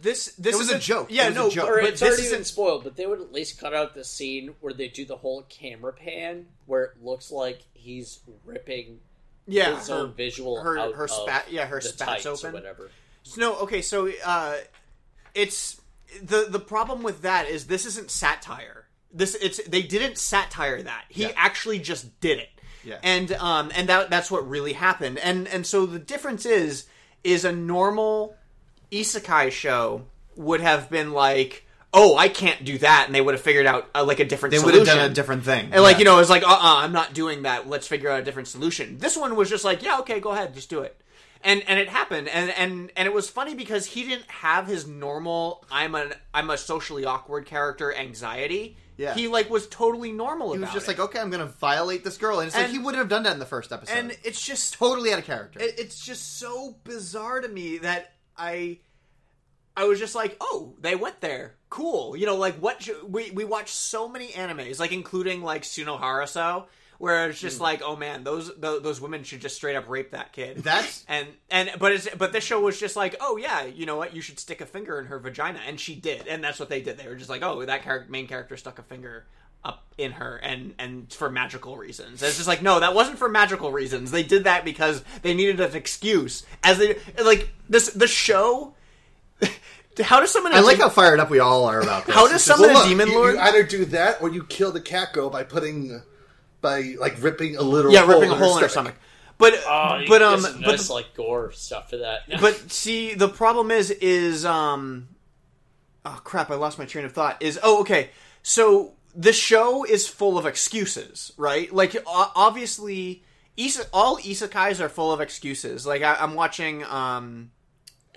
[0.00, 1.08] this this It was is a joke.
[1.10, 1.64] Yeah, It was a no, joke.
[1.66, 2.38] but, or but it's this already isn't.
[2.38, 5.16] been spoiled, but they would at least cut out the scene where they do the
[5.16, 9.00] whole camera pan where it looks like he's ripping
[9.48, 11.46] Yeah, his her, own visual her out her of spat.
[11.50, 12.52] Yeah, her the spats tights or open.
[12.52, 12.90] whatever.
[13.36, 14.54] No, okay, so uh,
[15.34, 15.80] it's
[16.22, 18.86] the the problem with that is this isn't satire.
[19.12, 21.04] This it's they didn't satire that.
[21.08, 21.32] He Yeah.
[21.36, 22.50] actually just did it.
[22.84, 22.98] Yeah.
[23.02, 25.18] And um and that that's what really happened.
[25.18, 26.86] And and so the difference is
[27.24, 28.36] is a normal
[28.92, 30.06] isekai show
[30.36, 33.88] would have been like Oh, I can't do that, and they would have figured out
[33.94, 34.50] uh, like a different.
[34.54, 35.70] They would have done a different thing.
[35.72, 37.66] And like you know, it's like, uh, uh I'm not doing that.
[37.66, 38.98] Let's figure out a different solution.
[38.98, 41.00] This one was just like, yeah, okay, go ahead, just do it.
[41.42, 44.86] And and it happened, and and and it was funny because he didn't have his
[44.86, 48.76] normal I'm an I'm a socially awkward character anxiety.
[48.96, 49.14] Yeah.
[49.14, 50.54] he like was totally normal.
[50.54, 50.88] He was just it.
[50.88, 53.32] like, okay, I'm gonna violate this girl, and it's like he wouldn't have done that
[53.32, 53.96] in the first episode.
[53.96, 55.60] and it's just totally out of character.
[55.60, 58.78] it, it's just so bizarre to me that I
[59.78, 61.54] I was just like, oh, they went there.
[61.70, 62.16] Cool.
[62.16, 66.64] You know, like what we we watch so many animes, like including like Suno Haraso,
[66.98, 67.62] where it's just hmm.
[67.62, 70.58] like, oh man, those those, those women should just straight up rape that kid.
[70.58, 73.96] That's- and and but it's but this show was just like, oh yeah, you know
[73.96, 76.68] what, you should stick a finger in her vagina, and she did, and that's what
[76.68, 76.98] they did.
[76.98, 79.26] They were just like, oh, that char- main character stuck a finger
[79.64, 82.22] up in her and and for magical reasons.
[82.22, 84.10] It's just like no, that wasn't for magical reasons.
[84.10, 86.44] They did that because they needed an excuse.
[86.62, 88.74] As they like this the show.
[90.00, 90.54] How does someone?
[90.54, 92.14] I like how fired up we all are about this.
[92.14, 93.34] How does someone Well, a demon you, lord?
[93.34, 96.00] you either do that or you kill the cat girl by putting,
[96.60, 98.94] by like ripping a literal yeah, hole ripping a hole in her stomach.
[99.38, 102.22] But Oh, but um there's but nice like gore stuff for that.
[102.40, 105.08] but see the problem is is um
[106.04, 108.10] oh crap i lost my train of thought is oh okay
[108.42, 113.22] so the show is full of excuses right like obviously
[113.56, 117.50] Isa- all isekais are full of excuses like I- i'm watching um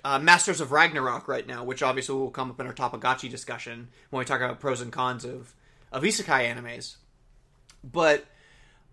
[0.04, 3.86] uh, Masters of Ragnarok right now, which obviously will come up in our Topagachi discussion
[4.10, 5.54] when we talk about pros and cons of
[5.92, 6.96] of isekai animes.
[7.84, 8.24] but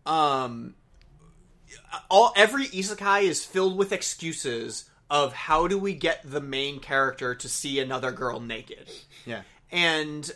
[0.05, 0.75] um,
[2.09, 7.33] all every isekai is filled with excuses of how do we get the main character
[7.33, 8.89] to see another girl naked.
[9.25, 9.41] Yeah.
[9.71, 10.29] And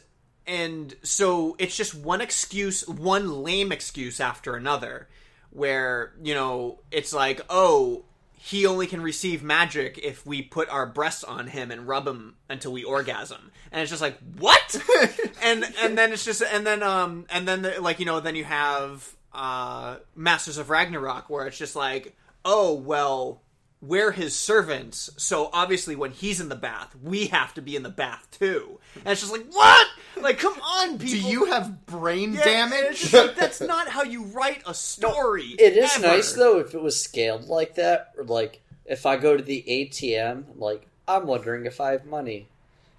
[0.45, 5.07] and so it's just one excuse, one lame excuse after another
[5.51, 10.85] where, you know, it's like, "Oh, he only can receive magic if we put our
[10.85, 14.81] breasts on him and rub him until we orgasm." And it's just like, "What?"
[15.43, 18.35] and and then it's just and then um and then the, like, you know, then
[18.35, 22.15] you have uh Masters of Ragnarok where it's just like,
[22.45, 23.41] "Oh, well,
[23.81, 27.83] we're his servants, so obviously when he's in the bath, we have to be in
[27.83, 28.79] the bath too.
[28.95, 29.87] And it's just like, what?
[30.21, 31.21] Like, come on, people.
[31.27, 33.11] Do you have brain Yeah, damage?
[33.13, 35.55] like, that's not how you write a story.
[35.59, 36.07] It is ever.
[36.07, 38.13] nice though if it was scaled like that.
[38.17, 42.47] Or like if I go to the ATM, like I'm wondering if I have money.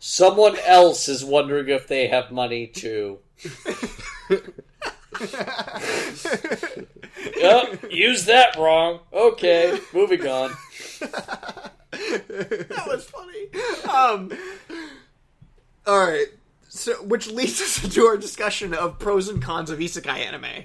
[0.00, 3.20] Someone else is wondering if they have money too.
[7.36, 9.00] yep, use that wrong.
[9.12, 10.50] Okay, moving on.
[11.00, 13.48] that was funny.
[13.88, 14.32] Um,
[15.86, 16.26] all right.
[16.68, 20.64] So, which leads us into our discussion of pros and cons of isekai anime.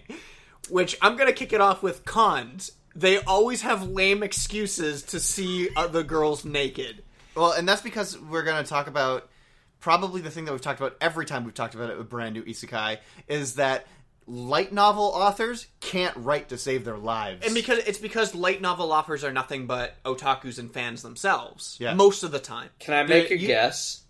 [0.70, 2.72] Which I'm gonna kick it off with cons.
[2.96, 7.04] They always have lame excuses to see other girls naked.
[7.36, 9.30] Well, and that's because we're going to talk about
[9.80, 12.34] probably the thing that we've talked about every time we've talked about it with brand
[12.34, 12.98] new isekai
[13.28, 13.88] is that
[14.30, 17.44] light novel authors can't write to save their lives.
[17.46, 21.76] And because it's because light novel authors are nothing but otakus and fans themselves.
[21.80, 21.96] Yeah.
[21.96, 22.70] Most of the time.
[22.80, 24.04] Can I make They're- a you- guess?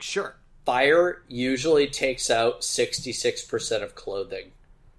[0.00, 0.36] Sure.
[0.64, 4.52] Fire usually takes out 66% of clothing.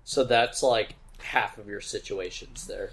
[0.06, 2.92] So that's like half of your situations there.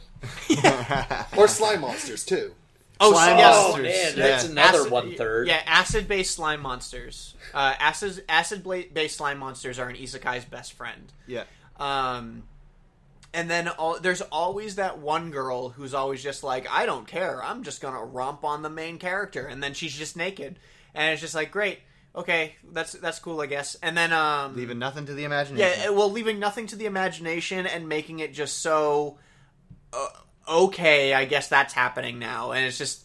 [1.36, 2.54] or slime monsters too.
[3.00, 3.54] Oh, Slime yes.
[3.54, 3.82] monsters.
[3.84, 5.48] man, that's another one-third.
[5.48, 7.34] Yeah, acid-based slime monsters.
[7.52, 11.12] Uh, acid acid-based slime monsters are an isekai's best friend.
[11.26, 11.44] Yeah.
[11.78, 12.44] Um,
[13.32, 17.42] and then all, there's always that one girl who's always just like, I don't care.
[17.42, 20.56] I'm just gonna romp on the main character, and then she's just naked,
[20.94, 21.80] and it's just like, great,
[22.14, 23.74] okay, that's that's cool, I guess.
[23.82, 25.80] And then um, leaving nothing to the imagination.
[25.80, 29.18] yeah, well, leaving nothing to the imagination and making it just so
[29.92, 30.06] uh,
[30.48, 31.14] okay.
[31.14, 33.04] I guess that's happening now, and it's just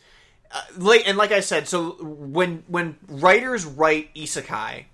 [0.52, 1.68] uh, like and like I said.
[1.68, 4.86] So when when writers write isekai,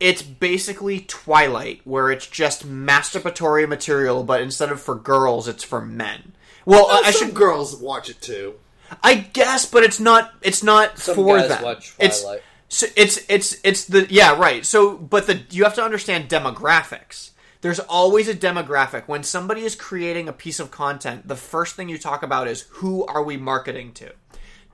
[0.00, 5.80] it's basically Twilight, where it's just masturbatory material, but instead of for girls, it's for
[5.80, 6.32] men.
[6.64, 7.34] Well, Well, I some should.
[7.36, 8.54] girls watch it too.
[9.02, 10.32] I guess, but it's not.
[10.42, 11.62] It's not Some for guys them.
[11.62, 12.24] watch It's
[12.68, 14.64] so it's it's it's the yeah right.
[14.66, 17.30] So, but the you have to understand demographics.
[17.60, 21.26] There's always a demographic when somebody is creating a piece of content.
[21.28, 24.12] The first thing you talk about is who are we marketing to.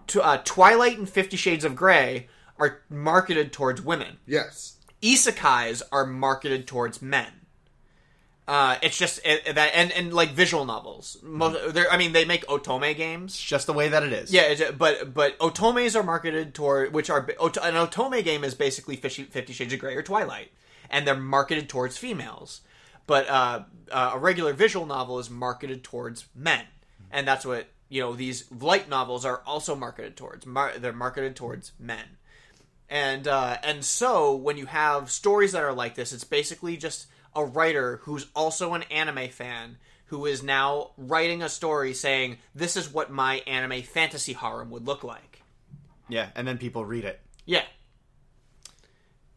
[0.08, 2.28] To uh, Twilight and Fifty Shades of Grey
[2.58, 4.18] are marketed towards women.
[4.26, 4.76] Yes.
[5.00, 7.32] Isekais are marketed towards men.
[8.48, 11.16] Uh, it's just it, that and, and like visual novels.
[11.22, 13.38] Most, they're- I mean, they make otome games.
[13.38, 14.32] just the way that it is.
[14.32, 18.96] Yeah, it's- but but otomes are marketed toward which are an otome game is basically
[18.96, 20.50] Fifty Shades of Grey or Twilight,
[20.90, 22.60] and they're marketed towards females.
[23.06, 26.64] But uh, uh, a regular visual novel is marketed towards men,
[27.10, 28.14] and that's what you know.
[28.14, 30.46] These light novels are also marketed towards.
[30.46, 32.16] Mar- they're marketed towards men,
[32.88, 37.06] and uh, and so when you have stories that are like this, it's basically just
[37.34, 42.76] a writer who's also an anime fan who is now writing a story saying this
[42.76, 45.42] is what my anime fantasy harem would look like.
[46.06, 47.18] Yeah, and then people read it.
[47.46, 47.64] Yeah.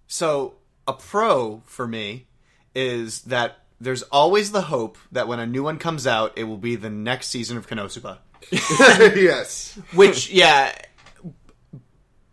[0.08, 0.56] So
[0.86, 2.28] a pro for me
[2.76, 6.58] is that there's always the hope that when a new one comes out, it will
[6.58, 8.20] be the next season of Konosuba.
[8.52, 9.78] yes.
[9.94, 10.74] Which yeah.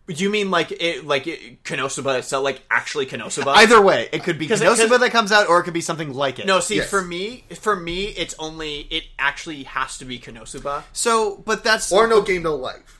[0.05, 3.47] Do you mean like it, like it, Konosuba itself, like actually Konosuba?
[3.55, 5.73] Either way, it could be 'Cause it- Konosuba 'cause- that comes out, or it could
[5.73, 6.45] be something like it.
[6.45, 6.89] No, see, Yes.
[6.89, 10.83] for me, for me, it's only it actually has to be Konosuba.
[10.91, 12.99] So, but that's Or no game, no life.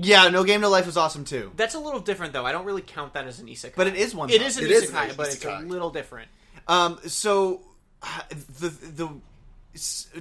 [0.00, 1.50] Yeah, No Game No Life was awesome too.
[1.56, 2.46] That's a little different, though.
[2.46, 4.46] I don't really count that as an isekai, But it is one It shot.
[4.46, 6.28] is an It is isekai, an but it's a little different.
[6.68, 7.62] Um, so
[8.60, 9.08] the the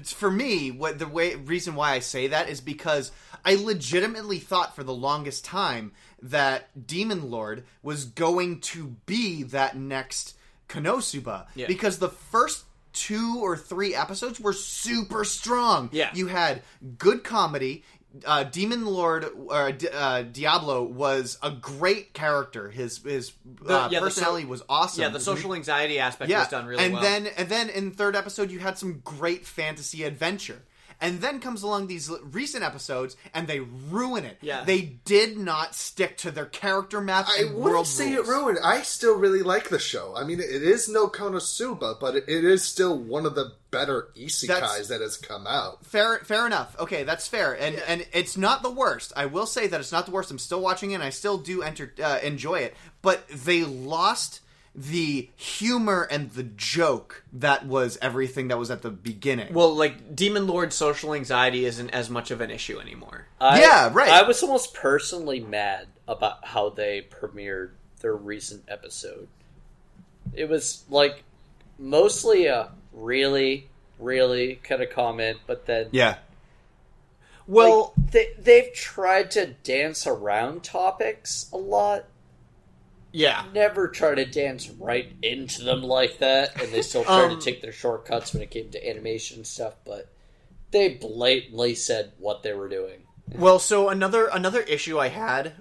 [0.04, 3.12] for me what the way reason why I say that is because
[3.44, 9.76] I legitimately thought for the longest time that Demon Lord was going to be that
[9.78, 10.36] next
[10.70, 11.68] Konosuba Yeah.
[11.68, 15.90] because the first two or three episodes were super strong.
[15.92, 16.10] Yeah.
[16.14, 16.62] you had
[16.98, 17.84] good comedy.
[18.26, 22.70] Uh, Demon Lord uh, uh, Diablo was a great character.
[22.70, 25.02] His his The- uh, yeah, the so- personality was awesome.
[25.04, 27.04] Yeah, the social anxiety aspect was done really and well.
[27.04, 30.64] And then and then in third episode you had some great fantasy adventure
[31.00, 34.38] and then comes along these recent episodes and they ruin it.
[34.42, 34.64] Yeah.
[34.64, 37.28] they did not stick to their character map.
[37.30, 38.28] I and wouldn't say rules.
[38.28, 38.60] it ruined.
[38.64, 40.16] I still really like the show.
[40.16, 44.48] I mean, it is no Konosuba, but it is still one of the better isekais
[44.48, 45.86] That's- that has come out.
[45.86, 46.76] Fair, fair enough.
[46.80, 49.12] Okay, that's fair, and and it's not the worst.
[49.16, 50.32] I will say that it's not the worst.
[50.32, 50.96] I'm still watching it.
[50.96, 54.40] and I still do enter uh, enjoy it, but they lost
[54.78, 59.52] the humor and the joke that was everything that was at the beginning.
[59.52, 63.26] Well, like Demon Lord social anxiety isn't as much of an issue anymore.
[63.42, 64.10] I, Yeah, right.
[64.10, 67.72] I was almost personally mad about how they premiered
[68.02, 69.28] their recent episode.
[70.34, 71.24] It was like
[71.80, 76.18] mostly a really, really kind of comment, but then yeah,
[77.48, 82.06] well, like, they they've tried to dance around topics a lot.
[83.12, 87.40] Yeah, never try to dance right into them like that, and they still try Um,
[87.40, 89.76] to take their shortcuts when it came to animation stuff.
[89.86, 90.10] But
[90.72, 93.07] they blatantly said what they were doing.
[93.36, 95.54] Well, so another another issue I had,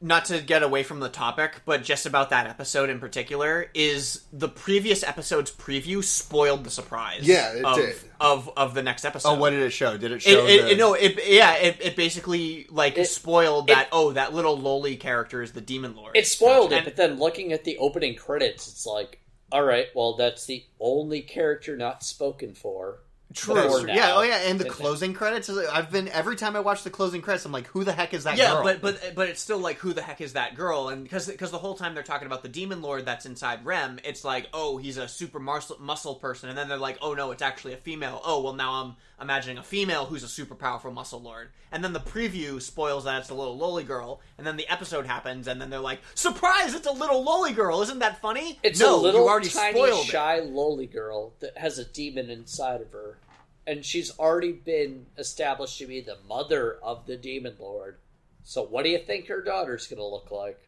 [0.00, 4.24] not to get away from the topic, but just about that episode in particular, is
[4.32, 7.20] the previous episode's preview spoiled the surprise.
[7.28, 7.96] Yeah, it of, did.
[8.18, 9.28] of of the next episode.
[9.28, 9.96] Oh, what did it show?
[9.98, 10.46] Did it It, show?
[10.46, 13.88] it, the- it- no, it yeah, it, it basically like It- spoiled it- that.
[13.92, 16.16] oh, that little lowly character is the demon lord.
[16.16, 19.20] It spoiled it, but then looking at the opening credits, it's like,
[19.52, 23.00] all right, well, that's the only character not spoken for.
[23.34, 23.54] True.
[23.54, 24.12] before Yeah.
[24.14, 24.48] Oh, yeah.
[24.48, 25.50] And the closing credits.
[25.50, 28.24] I've been every time I watch the closing credits, I'm like, who the heck is
[28.24, 28.62] that yeah, girl?
[28.62, 30.88] but but but it's still like who the heck is that girl?
[30.88, 33.98] And because because the whole time they're talking about the demon lord that's inside Rem,
[34.04, 37.32] it's like oh he's a super muscle muscle person, and then they're like oh no
[37.32, 38.20] it's actually a female.
[38.24, 41.92] Oh well now I'm imagining a female who's a super powerful muscle lord, and then
[41.92, 45.60] the preview spoils that it's a little loli girl, and then the episode happens, and
[45.60, 48.58] then they're like surprise it's a little loli girl, isn't that funny?
[48.62, 50.10] It's no, a little you already tiny, spoiled it.
[50.10, 53.18] shy, lowly girl that has a demon inside of her,
[53.66, 57.98] and she's already been established to be the mother of the demon lord.
[58.44, 60.60] So, what do you think her daughter's going to look like?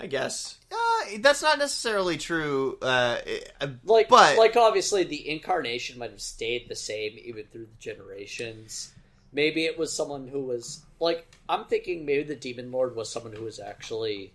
[0.00, 2.78] I guess uh, that's not necessarily true.
[2.80, 3.18] Uh,
[3.84, 8.92] Like, but like obviously, the incarnation might have stayed the same even through the generations.
[9.32, 13.32] Maybe it was someone who was like I'm thinking maybe the demon lord was someone
[13.34, 14.32] who was actually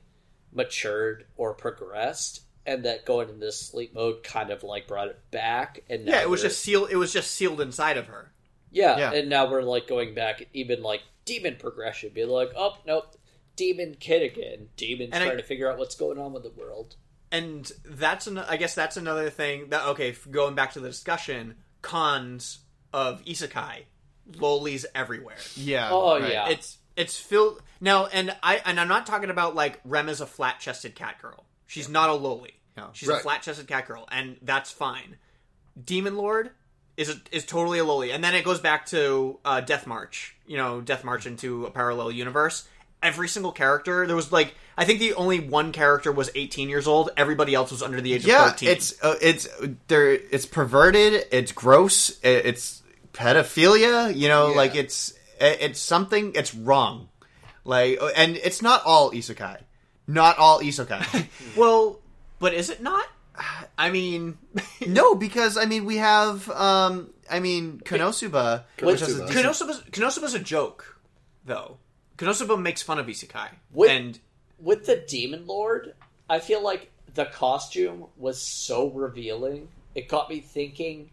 [0.54, 5.20] matured or progressed, and that going into this sleep mode kind of like brought it
[5.32, 5.84] back.
[5.90, 6.90] And now Yeah, it was just sealed.
[6.92, 8.32] It was just sealed inside of her.
[8.72, 9.12] Yeah, Yeah.
[9.14, 13.16] and now we're like going back, even like demon progression, be like, oh nope,
[13.56, 14.70] demon kid again.
[14.78, 16.96] Demons And I- trying to figure out what's going on with the world.
[17.32, 21.56] and that's an, I guess that's another thing that okay going back to the discussion
[21.82, 22.60] cons
[22.94, 23.84] of isekai
[24.34, 25.90] lolis everywhere Yeah.
[25.92, 26.32] Oh, right.
[26.32, 26.50] yeah.
[26.50, 30.26] it's it's filled now and I and I'm not talking about like Rem is a
[30.26, 32.90] flat chested cat girl she's not a loli No.
[32.94, 35.18] she's a flat chested cat girl and that's fine
[35.84, 36.52] Demon Lord
[36.98, 40.36] is a, is totally a loli and then it goes back to uh, Death March
[40.48, 42.68] you know Death March into a parallel universe
[43.06, 46.88] every single character there was like I think the only one character was 18 years
[46.88, 49.48] old everybody else was under the age yeah, of 13 it's uh, it's
[49.88, 50.12] there.
[50.12, 51.26] It's perverted.
[51.32, 52.10] It's gross.
[52.22, 52.82] it- It's
[53.14, 54.16] pedophilia.
[54.16, 54.56] You know, Yeah.
[54.58, 56.34] like it's it- it's something.
[56.36, 57.10] It's wrong.
[57.64, 59.58] Like, uh, and it's not all isekai.
[60.08, 61.28] Not all isekai.
[61.58, 62.00] Well,
[62.40, 63.06] but is it not?
[63.78, 64.38] I mean,
[64.88, 66.50] no, because I mean we have.
[66.50, 68.64] um I mean Konosuba.
[68.82, 69.28] which has Konosuba.
[69.28, 71.00] decent- Konosuba's, Konosuba's a joke,
[71.46, 71.78] though.
[72.18, 74.20] Konosuba makes fun of isekai, With- and
[74.60, 75.94] With the demon lord,
[76.30, 79.68] I feel like the costume was so revealing.
[79.94, 81.12] It got me thinking: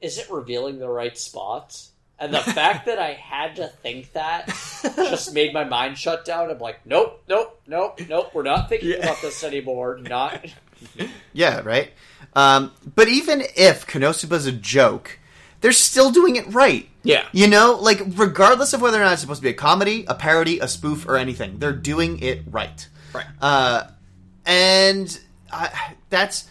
[0.00, 1.90] Is it revealing the right spots?
[2.18, 4.46] And the fact that I had to think that
[4.96, 6.50] just made my mind shut down.
[6.50, 8.30] I'm like, nope, nope, nope, nope.
[8.32, 9.98] We're not thinking about this anymore.
[9.98, 10.46] Not.
[11.32, 11.90] Yeah, right.
[12.34, 15.18] Um, but even if Konosuba's a joke,
[15.66, 16.88] they're still doing it right.
[17.02, 17.26] Yeah.
[17.32, 20.14] You know, like regardless of whether or not it's supposed to be a comedy, a
[20.14, 22.88] parody, a spoof, or anything, they're doing it right.
[23.12, 23.26] Right.
[23.42, 23.88] Uh,
[24.44, 25.20] and
[25.50, 26.48] I, that's,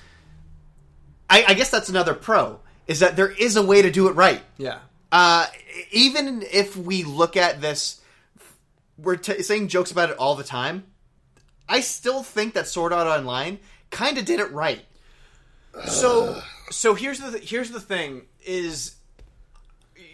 [1.30, 4.16] I, I guess that's another pro is that there is a way to do it
[4.16, 4.44] right.
[4.58, 4.80] yeah,
[5.14, 5.48] Uh,
[5.92, 8.02] even if we look at this,
[8.98, 10.84] we're t- saying jokes about it all the time.
[11.70, 13.60] I still think that Sword Art Online
[13.92, 14.84] kind of did it right.
[15.86, 18.95] So, so here's the here's the thing is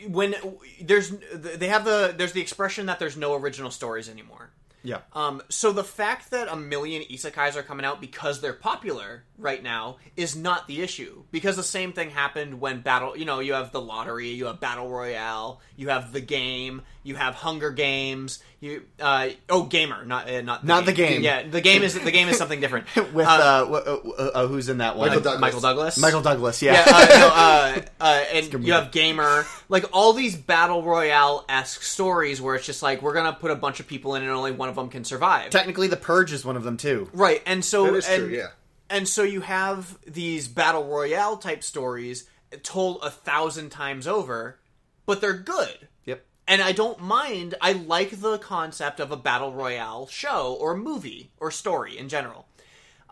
[0.07, 0.35] when
[0.81, 4.51] there's they have the there's the expression that there's no original stories anymore.
[4.83, 4.99] Yeah.
[5.13, 9.61] Um, so the fact that a million isekais are coming out because they're popular right
[9.61, 11.23] now is not the issue.
[11.31, 13.15] Because the same thing happened when battle.
[13.15, 17.15] You know, you have the lottery, you have battle royale, you have the game, you
[17.15, 18.39] have Hunger Games.
[18.59, 21.23] You uh, oh, gamer, not uh, not the Not the game.
[21.23, 22.95] Yeah, the game is the game is something different.
[23.13, 25.09] With Uh, uh, uh, uh, who's in that one?
[25.09, 25.41] Michael Douglas.
[25.41, 25.97] Michael Douglas.
[25.97, 26.61] Michael Douglas.
[26.61, 26.73] Yeah.
[26.73, 31.81] Yeah, uh, no, uh, uh, and you have gamer, like all these battle royale esque
[31.81, 34.51] stories where it's just like we're gonna put a bunch of people in and only
[34.51, 35.49] one of them can survive.
[35.49, 37.09] Technically, The Purge is one of them too.
[37.13, 38.47] Right, and so That is and, true, yeah.
[38.89, 42.27] and so you have these battle royale type stories
[42.63, 44.59] told a thousand times over,
[45.05, 45.87] but they're good.
[46.03, 46.25] Yep.
[46.49, 47.55] And I don't mind.
[47.61, 52.45] I like the concept of a battle royale show or movie or story in general.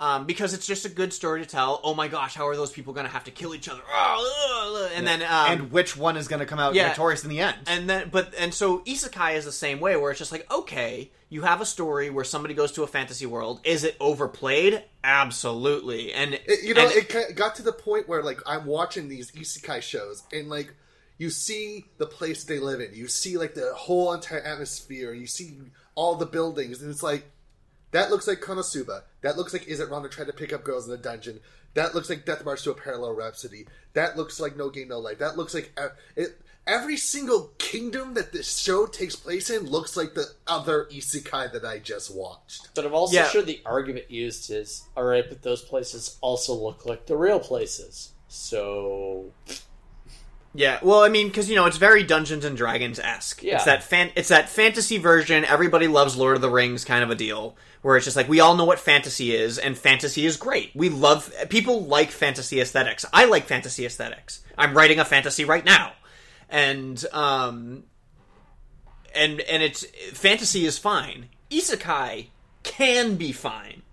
[0.01, 1.81] Um, because it's just a good story to tell.
[1.83, 3.81] Oh my gosh, how are those people going to have to kill each other?
[4.95, 6.87] And then, um, and which one is going to come out yeah.
[6.87, 7.57] victorious in the end?
[7.67, 11.11] and then, but and so isekai is the same way, where it's just like, okay,
[11.27, 13.59] you have a story where somebody goes to a fantasy world.
[13.63, 14.83] Is it overplayed?
[15.03, 16.13] Absolutely.
[16.13, 19.31] And It, you know, and- it got to the point where like I'm watching these
[19.31, 20.73] isekai shows and like
[21.17, 25.27] you see the place they live in, you see like the whole entire atmosphere, you
[25.27, 25.57] see
[25.93, 27.29] all the buildings, and it's like
[27.91, 29.03] that looks like Konosuba.
[29.21, 31.39] That looks like Is It Wrong to Try to Pick Up Girls in a Dungeon.
[31.75, 33.67] That looks like Death March to a Parallel Rhapsody.
[33.93, 35.19] That looks like No Game No Life.
[35.19, 35.77] That looks like
[36.15, 41.51] it, every single kingdom that this show takes place in looks like the other isekai
[41.51, 42.69] that I just watched.
[42.75, 43.29] But I'm also Yeah.
[43.29, 47.39] sure the argument used is all right, but those places also look like the real
[47.39, 48.13] places.
[48.27, 49.31] So
[50.53, 53.43] Yeah, well, I mean, because you know it's very Dungeons and Dragons esque.
[53.43, 53.55] Yeah.
[53.55, 55.45] It's that fan, it's that fantasy version.
[55.45, 58.39] Everybody loves Lord of the Rings kind of a deal, where it's just like we
[58.39, 60.71] all know what fantasy is, and fantasy is great.
[60.75, 63.05] We love people like fantasy aesthetics.
[63.13, 64.43] I like fantasy aesthetics.
[64.57, 65.93] I'm writing a fantasy right now,
[66.49, 67.83] and um,
[69.13, 71.27] and and it's fantasy is fine.
[71.51, 72.27] Isekai
[72.63, 73.83] can be fine.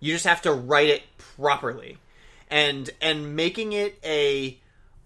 [0.00, 1.98] You just have to write it properly.
[2.50, 4.58] And and making it a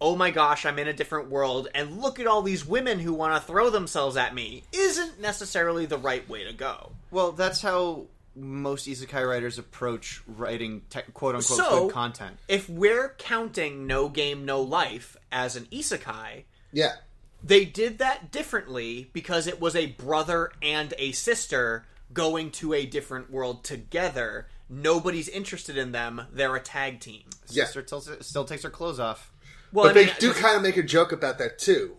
[0.02, 3.12] oh my gosh, I'm in a different world and look at all these women who
[3.12, 6.90] want to throw themselves at me isn't necessarily the right way to go.
[7.12, 12.36] Well, that's how most isekai writers approach writing te- quote unquote So- good content.
[12.48, 16.96] If we're counting No Game No Life as an isekai, Yeah.
[17.44, 22.86] they did that differently because it was a brother and a sister going to a
[22.86, 24.48] different world together.
[24.68, 26.26] Nobody's interested in them.
[26.32, 27.24] They're a tag team.
[27.48, 27.64] Yeah.
[27.66, 29.31] Sister still, still takes her clothes off.
[29.72, 31.96] Well, but I they do kind of make a joke about that too.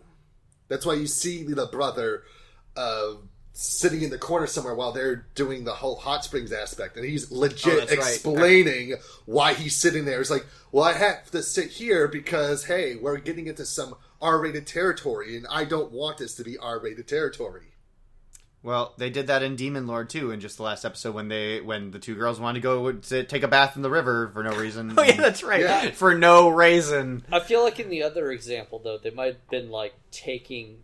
[0.68, 2.24] That's why you see the brother
[2.76, 3.14] uh,
[3.52, 7.32] sitting in the corner somewhere while they're doing the whole hot springs aspect, and he's
[7.32, 7.92] Oh, legit right.
[7.92, 8.96] explaining
[9.26, 10.22] why he's sitting there.
[10.22, 14.66] It's like, well, I have to sit here because hey, we're getting into some R-rated
[14.66, 17.73] territory, and I don't want this to be R-rated territory.
[18.64, 21.60] Well, they did that in Demon Lord too, in just the last episode when they
[21.60, 24.42] when the two girls wanted to go to take a bath in the river for
[24.42, 24.94] no reason.
[24.98, 25.60] Oh yeah, that's right.
[25.60, 25.92] Yeah.
[25.92, 27.26] For no reason.
[27.30, 30.84] I feel like in the other example though, they might have been like taking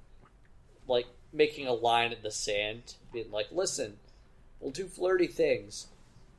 [0.87, 3.97] like making a line in the sand, being like, Listen,
[4.59, 5.87] we'll do flirty things,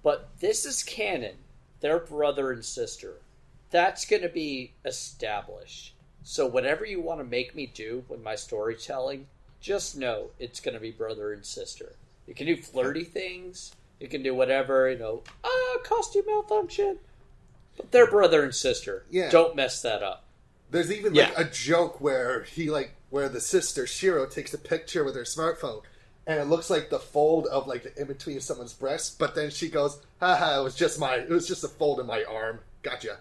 [0.03, 1.37] but this is canon.
[1.81, 3.15] They're brother and sister.
[3.71, 5.95] That's gonna be established.
[6.23, 9.27] So whatever you want to make me do with my storytelling,
[9.61, 11.95] just know it's gonna be brother and sister.
[12.27, 16.99] You can do flirty things, you can do whatever, you know, ah, costume malfunction.
[17.77, 19.05] But they're brother and sister.
[19.11, 19.31] Yeah.
[19.31, 20.25] Don't mess that up.
[20.71, 21.41] There's even like Yeah.
[21.41, 25.83] a joke where he like where the sister Shiro takes a picture with her smartphone,
[26.27, 29.35] and it looks like the fold of like the in between of someone's breast, but
[29.35, 32.23] then she goes, "Haha, it was just my, it was just a fold in my
[32.25, 33.19] arm." Gotcha.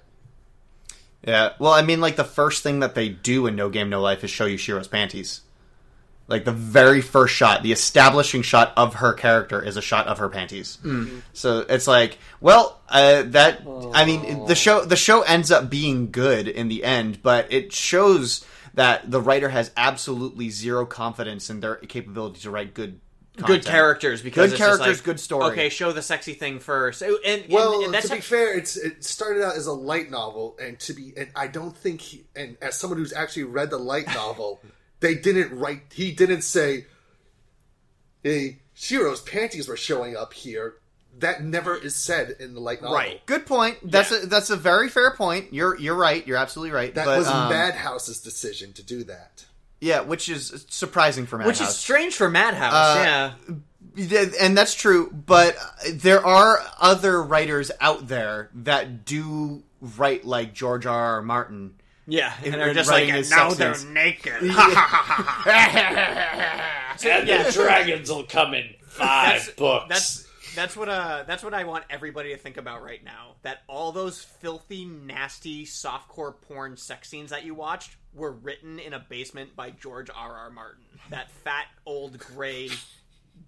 [1.26, 1.54] Yeah.
[1.60, 4.24] Well, I mean, like the first thing that they do in No Game No Life
[4.24, 5.42] is show you Shiro's panties.
[6.30, 10.20] Like the very first shot, the establishing shot of her character is a shot of
[10.20, 10.78] her panties.
[11.34, 16.12] So it's like, well, uh, that I mean, the show the show ends up being
[16.12, 18.46] good in the end, but it shows
[18.76, 23.00] that the writer has absolutely zero confidence in their capability to write good
[23.46, 25.52] Good characters because good it's just characters, like, good story.
[25.52, 27.02] Okay, show the sexy thing first.
[27.02, 29.72] And, and, Well, and that's to be how- fair, it's it started out as a
[29.72, 33.46] light novel, and to be, and I don't think, he, and as someone who's actually
[33.46, 34.60] read the light novel,
[35.00, 35.82] they didn't write.
[35.94, 36.86] He didn't say,
[38.24, 40.76] "Hey, Shiro's panties were showing up here."
[41.18, 42.96] That never is said in the light novel.
[42.96, 43.26] Right.
[43.26, 43.78] Good point.
[43.84, 45.54] That's a that's a very fair point.
[45.54, 46.26] You're you're right.
[46.26, 46.94] You're absolutely right.
[46.96, 49.46] That But, was um, Madhouse's decision to do that.
[49.82, 51.60] Yeah, which is surprising for Madhouse.
[51.60, 52.74] which is strange for Madhouse.
[52.74, 53.56] Uh, yeah.
[53.96, 55.10] Yeah, and that's true.
[55.12, 55.58] But
[55.92, 61.16] there are other writers out there that do write like George R.
[61.16, 61.22] R.
[61.22, 61.74] Martin.
[62.10, 63.92] Yeah, and in they're just like, his now sex they're scenes.
[63.92, 64.34] naked.
[64.42, 64.52] and
[67.28, 69.86] the dragons will come in five that's, books.
[69.90, 70.26] That's
[70.56, 73.36] that's what uh that's what I want everybody to think about right now.
[73.44, 78.94] That all those filthy, nasty, softcore porn sex scenes that you watched were written in
[78.94, 80.36] a basement by George R.
[80.36, 80.50] R.
[80.50, 80.84] Martin.
[81.12, 82.70] That fat old gray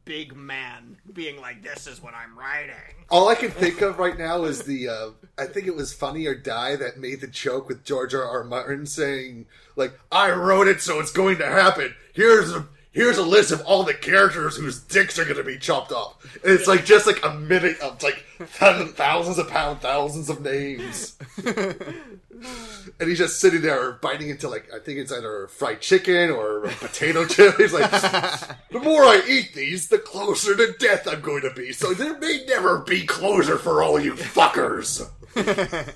[0.06, 2.76] big man being like, "This is what I'm writing."
[3.10, 6.26] All I can think of right now is the uh, I think it was Funny
[6.26, 8.24] or Die that made the joke with George R.
[8.24, 8.44] R.
[8.44, 9.46] Martin saying
[9.76, 11.96] like I wrote it so it's going to happen.
[12.14, 15.58] Here's a here's a list of all the characters whose dicks are going to be
[15.58, 16.24] chopped off.
[16.44, 21.18] And it's like just like a minute of like thousands of pound thousands of names.
[21.46, 26.62] and he's just sitting there biting into like I think it's either fried chicken or
[26.80, 27.56] potato chip.
[27.58, 31.72] He's like, the more I eat these, the closer to death I'm going to be.
[31.72, 35.10] So there may never be closer for all you fuckers.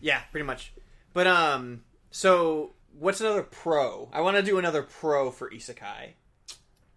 [0.00, 0.72] yeah, pretty much.
[1.12, 4.08] But um, so what's another pro?
[4.12, 6.14] I want to do another pro for isekai.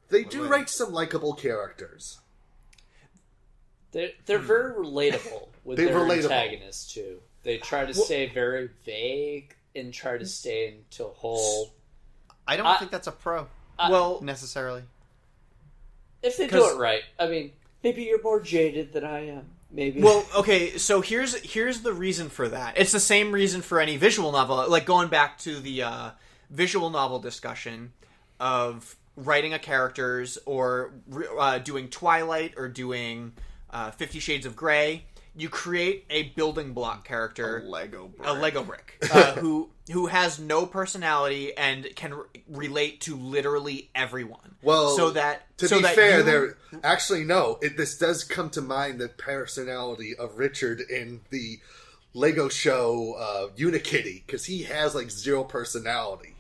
[0.10, 2.20] They do write some likable characters.
[3.92, 6.24] They're they're very relatable with They're their relatable.
[6.26, 7.20] antagonists too.
[7.44, 11.72] They try to stay very vague and try to stay into whole.
[12.48, 13.48] I don't I- think that's a pro.
[13.80, 14.84] well, necessarily.
[16.24, 17.52] If they do it right, I mean,
[17.84, 19.46] maybe you're more jaded than I am.
[19.70, 20.02] Maybe.
[20.02, 22.78] Well, okay, so here's here's the reason for that.
[22.78, 24.66] It's the same reason for any visual novel.
[24.70, 26.10] Like going back to the uh,
[26.50, 27.94] visual novel discussion
[28.40, 30.94] of writing a characters or
[31.38, 33.34] uh, doing Twilight or doing
[33.70, 35.04] uh, Fifty Shades of Grey.
[35.36, 38.28] You create a building block character, A Lego brick.
[38.28, 43.92] a Lego brick, uh, who who has no personality and can re- relate to literally
[43.94, 44.56] everyone.
[44.64, 47.60] Well, so that to so be that fair, you- there actually no.
[47.62, 51.60] It, this does come to mind the personality of Richard in the
[52.16, 56.34] Lego show uh, Unikitty because he has like zero personality.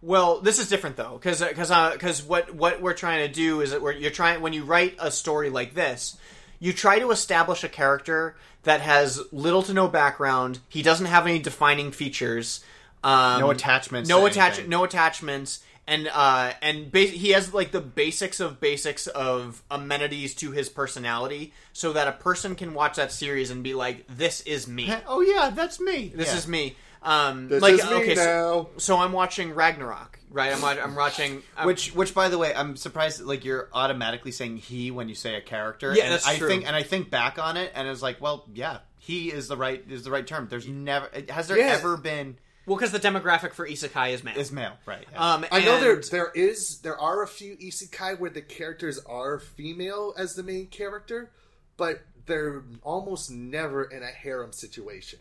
[0.00, 3.70] Well, this is different though, because because because what what we're trying to do is
[3.72, 6.16] that we're, you're trying when you write a story like this,
[6.60, 10.60] you try to establish a character that has little to no background.
[10.68, 12.64] He doesn't have any defining features.
[13.02, 14.66] Um, No attachments No attach.
[14.66, 15.60] No attachments.
[15.86, 20.68] And uh, and ba- he has like the basics of basics of amenities to his
[20.68, 24.92] personality, so that a person can watch that series and be like, "This is me."
[25.06, 26.12] Oh yeah, that's me.
[26.14, 26.36] This Yeah.
[26.36, 26.76] is me.
[27.02, 28.22] Um, This like is me okay, now.
[28.22, 30.52] So, so I'm watching Ragnarok, right?
[30.52, 33.20] I'm I'm watching I'm- Which, which, by the way, I'm surprised.
[33.22, 35.94] Like you're automatically saying he when you say a character.
[35.94, 36.48] Yeah, and that's I true.
[36.48, 39.56] think, and I think back on it, and it's like, well, yeah, he is the
[39.56, 40.48] right is the right term.
[40.50, 41.66] There's never has there Yeah.
[41.78, 44.36] ever been Well, because the demographic for isekai is male.
[44.36, 45.06] is male, right?
[45.12, 45.34] yeah.
[45.34, 48.98] Um, I know and- there there is there are a few isekai where the characters
[49.06, 51.30] are female as the main character,
[51.76, 55.20] but they're almost never in a harem situation.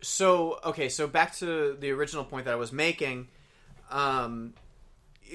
[0.00, 3.28] So okay, so back to the original point that I was making.
[3.90, 4.54] Um,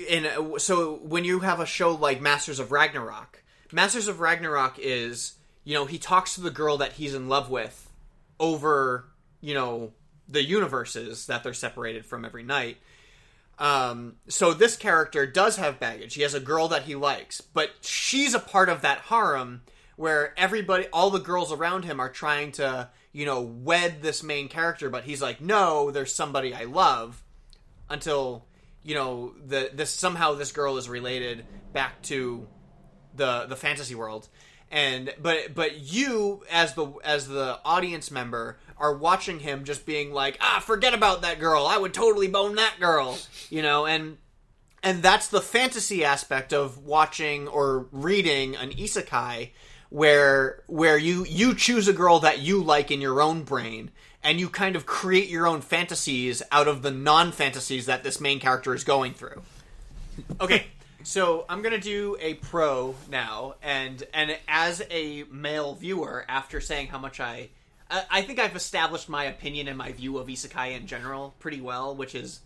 [0.08, 5.34] in so when you have a show like Masters of Ragnarok, Masters of Ragnarok is
[5.64, 7.90] you know he talks to the girl that he's in love with
[8.40, 9.06] over
[9.42, 9.92] you know
[10.28, 12.78] the universes that they're separated from every night.
[13.60, 16.16] Um, so this character does have baggage.
[16.16, 19.62] He has a girl that he likes, but she's a part of that harem
[19.96, 24.50] where everybody, all the girls around him are trying to, you know, wed this main
[24.50, 27.24] character, but he's like, no, there's somebody I love.
[27.90, 28.46] Until,
[28.82, 32.48] you know, the this somehow this girl is related back to
[33.16, 34.28] the the fantasy world
[34.74, 40.12] and but but you as the as the audience member are watching him just being
[40.12, 43.18] like ah forget about that girl i would totally bone that girl
[43.52, 44.18] you know and
[44.82, 49.52] and that's the fantasy aspect of watching or reading an isekai
[49.94, 53.92] where where you you choose a girl that you like in your own brain
[54.24, 58.40] and you kind of create your own fantasies out of the non-fantasies that this main
[58.40, 59.40] character is going through
[60.42, 60.66] okay
[61.04, 66.88] so i'm gonna do a pro now and and as a male viewer after saying
[66.88, 67.48] how much i
[67.92, 71.62] i, I think i've established my opinion and my view of isekai in general pretty
[71.62, 72.40] well which is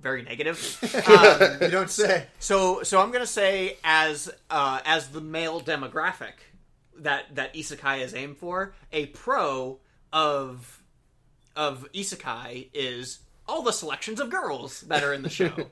[0.00, 2.28] very negative um, you don't say.
[2.38, 6.34] so so i'm gonna say as uh as the male demographic
[6.98, 9.78] that that isekai is aimed for a pro
[10.12, 10.82] of
[11.54, 15.52] of isekai is all the selections of girls that are in the show.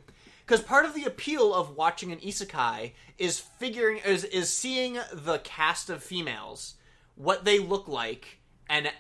[0.47, 5.39] Because part of the appeal of watching an isekai is figuring is is seeing the
[5.39, 6.75] cast of females
[7.15, 8.91] what they look like and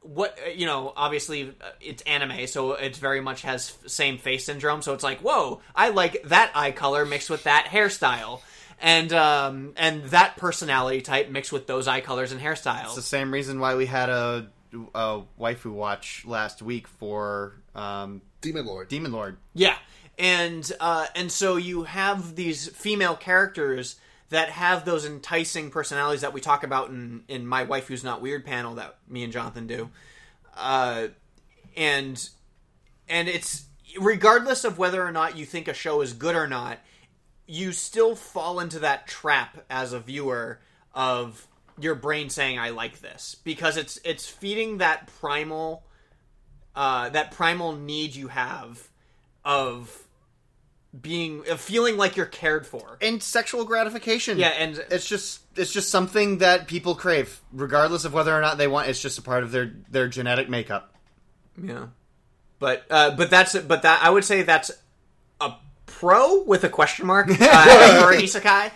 [0.00, 4.82] what you know obviously uh, it's anime so it very much has same face syndrome
[4.82, 8.40] so it's like whoa i like that eye color mixed with that hairstyle
[8.82, 13.02] and um and that personality type mixed with those eye colors and hairstyles It's the
[13.02, 14.48] same reason why we had a,
[14.94, 18.88] a waifu watch last week for um, Demon Lord.
[18.88, 19.38] Demon Lord.
[19.54, 19.76] Yeah,
[20.18, 23.96] and uh, and so you have these female characters
[24.28, 28.20] that have those enticing personalities that we talk about in in my wife who's not
[28.20, 29.90] weird panel that me and Jonathan do,
[30.56, 31.06] uh,
[31.76, 32.28] and
[33.08, 33.66] and it's
[33.98, 36.78] regardless of whether or not you think a show is good or not.
[37.52, 40.58] You still fall into that trap as a viewer
[40.94, 41.46] of
[41.78, 45.84] your brain saying I like this because it's it's feeding that primal
[46.74, 48.88] uh, that primal need you have
[49.44, 50.06] of
[50.98, 54.38] being of feeling like you're cared for and sexual gratification.
[54.38, 58.56] Yeah, and it's just it's just something that people crave, regardless of whether or not
[58.56, 58.88] they want.
[58.88, 60.94] It's just a part of their their genetic makeup.
[61.62, 61.88] Yeah,
[62.58, 64.70] but uh, but that's but that I would say that's
[65.38, 65.52] a
[66.02, 67.34] pro with a question mark uh,
[68.02, 68.72] for an isekai.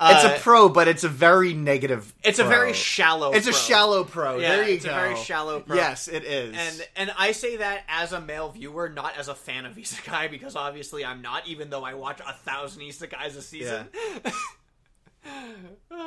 [0.00, 2.14] Uh, it's a pro, but it's a very negative.
[2.22, 3.32] It's a very shallow.
[3.32, 3.56] It's pro.
[3.56, 4.38] a shallow pro.
[4.38, 4.92] Yeah, there you it's go.
[4.92, 5.74] a very shallow pro.
[5.74, 6.54] Yes, it is.
[6.56, 10.30] And and I say that as a male viewer, not as a fan of isekai,
[10.30, 11.48] because obviously I'm not.
[11.48, 13.88] Even though I watch a thousand isekais a season.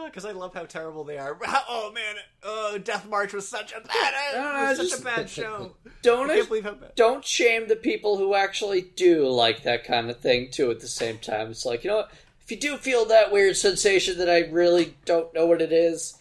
[0.06, 1.38] Because I love how terrible they are.
[1.70, 5.76] Oh man, oh, Death March was such a bad, No, was such a bad show.
[6.02, 6.96] Don't I can't believe how bad.
[6.96, 10.72] don't shame the people who actually do like that kind of thing too.
[10.72, 12.12] At the same time, it's like you know, what?
[12.42, 16.18] if you do feel that weird sensation that I really don't know what it is,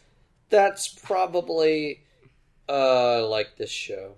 [0.50, 2.02] that's probably
[2.68, 4.14] uh like this show.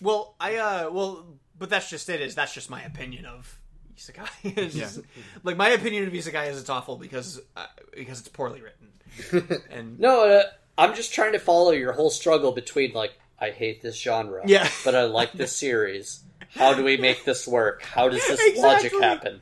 [0.00, 1.26] Well, I uh, well,
[1.58, 2.20] but that's just it.
[2.20, 3.58] Is that's just my opinion of
[3.96, 4.28] isekai?
[4.56, 4.84] It's Yeah.
[4.84, 5.00] just-
[5.42, 9.60] like my opinion of isekai is it's awful because uh, because it's poorly written.
[9.70, 10.42] and No, uh,
[10.76, 14.68] I'm just trying to follow your whole struggle between like I hate this genre, Yeah.
[14.84, 16.20] but I like this series.
[16.50, 17.82] How do we make this work?
[17.82, 18.62] How does this Exactly.
[18.62, 19.40] logic happen?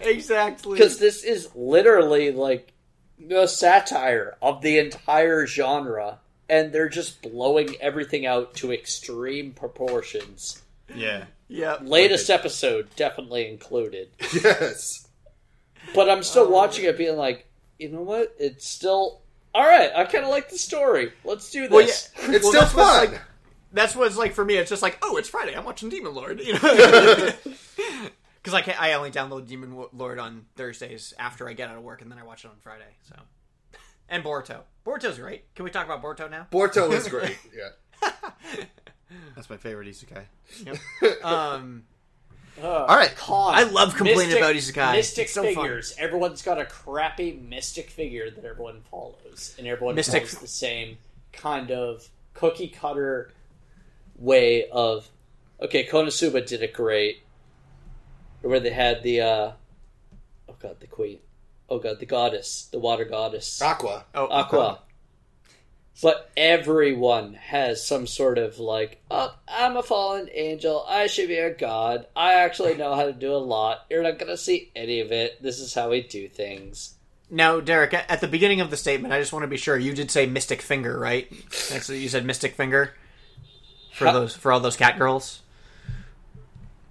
[0.00, 2.72] exactly Because this is literally like
[3.30, 6.18] a satire of the entire genre,
[6.48, 10.62] and they're just blowing everything out to extreme proportions.
[10.94, 11.24] Yeah.
[11.52, 11.76] Yeah.
[11.82, 14.08] Latest episode definitely included.
[14.32, 15.06] Yes.
[15.94, 17.46] But I'm still oh, watching it being like,
[17.78, 18.34] you know what?
[18.38, 19.20] It's still
[19.54, 19.90] all right.
[19.94, 21.12] I kind of like the story.
[21.24, 22.10] Let's do Well, this.
[22.18, 22.32] yeah.
[22.32, 23.10] It's Well, still that's fun.
[23.12, 23.20] like-
[23.74, 24.54] that's what it's like for me.
[24.56, 25.54] It's just like, oh, it's Friday.
[25.56, 26.40] I'm watching Demon Lord.
[26.40, 26.60] You know,
[28.36, 31.82] because I can I only download Demon Lord on Thursdays after I get out of
[31.82, 32.84] work, and then I watch it on Friday.
[33.08, 33.14] So,
[34.10, 35.54] and Borto, Boruto's great.
[35.54, 36.46] Can we talk about Borto now?
[36.52, 37.38] Borto is great.
[37.56, 38.10] Yeah.
[39.34, 40.24] That's my favorite isekai.
[40.66, 41.24] Yep.
[41.24, 41.84] um,
[42.62, 43.14] All right.
[43.16, 43.54] Con.
[43.54, 44.92] I love complaining Mystic- about isekai.
[44.96, 45.54] Mystic It's so fun.
[45.54, 45.94] figures.
[45.98, 50.98] Everyone's got a crappy mystic figure that everyone follows, and everyone Mystic- follows the same
[51.32, 53.30] kind of cookie cutter
[54.18, 55.08] way of.
[55.60, 57.22] Okay, Konosuba did it great,
[58.42, 59.20] where they had the.
[59.20, 59.52] uh
[60.48, 61.18] Oh god, the queen.
[61.70, 64.04] Oh god, the goddess, the water goddess, Aqua.
[64.14, 64.80] oh, Aqua.
[66.00, 70.84] But everyone has some sort of like, oh, I'm a fallen angel.
[70.88, 72.06] I should be a god.
[72.16, 73.84] I actually know how to do a lot.
[73.90, 75.42] You're not gonna see any of it.
[75.42, 76.94] This is how we do things.
[77.30, 79.94] Now, Derek, at the beginning of the statement, I just want to be sure you
[79.94, 81.30] did say Mystic Finger, right?
[81.70, 82.94] That's you said Mystic Finger
[83.94, 85.40] for How- those for all those cat girls.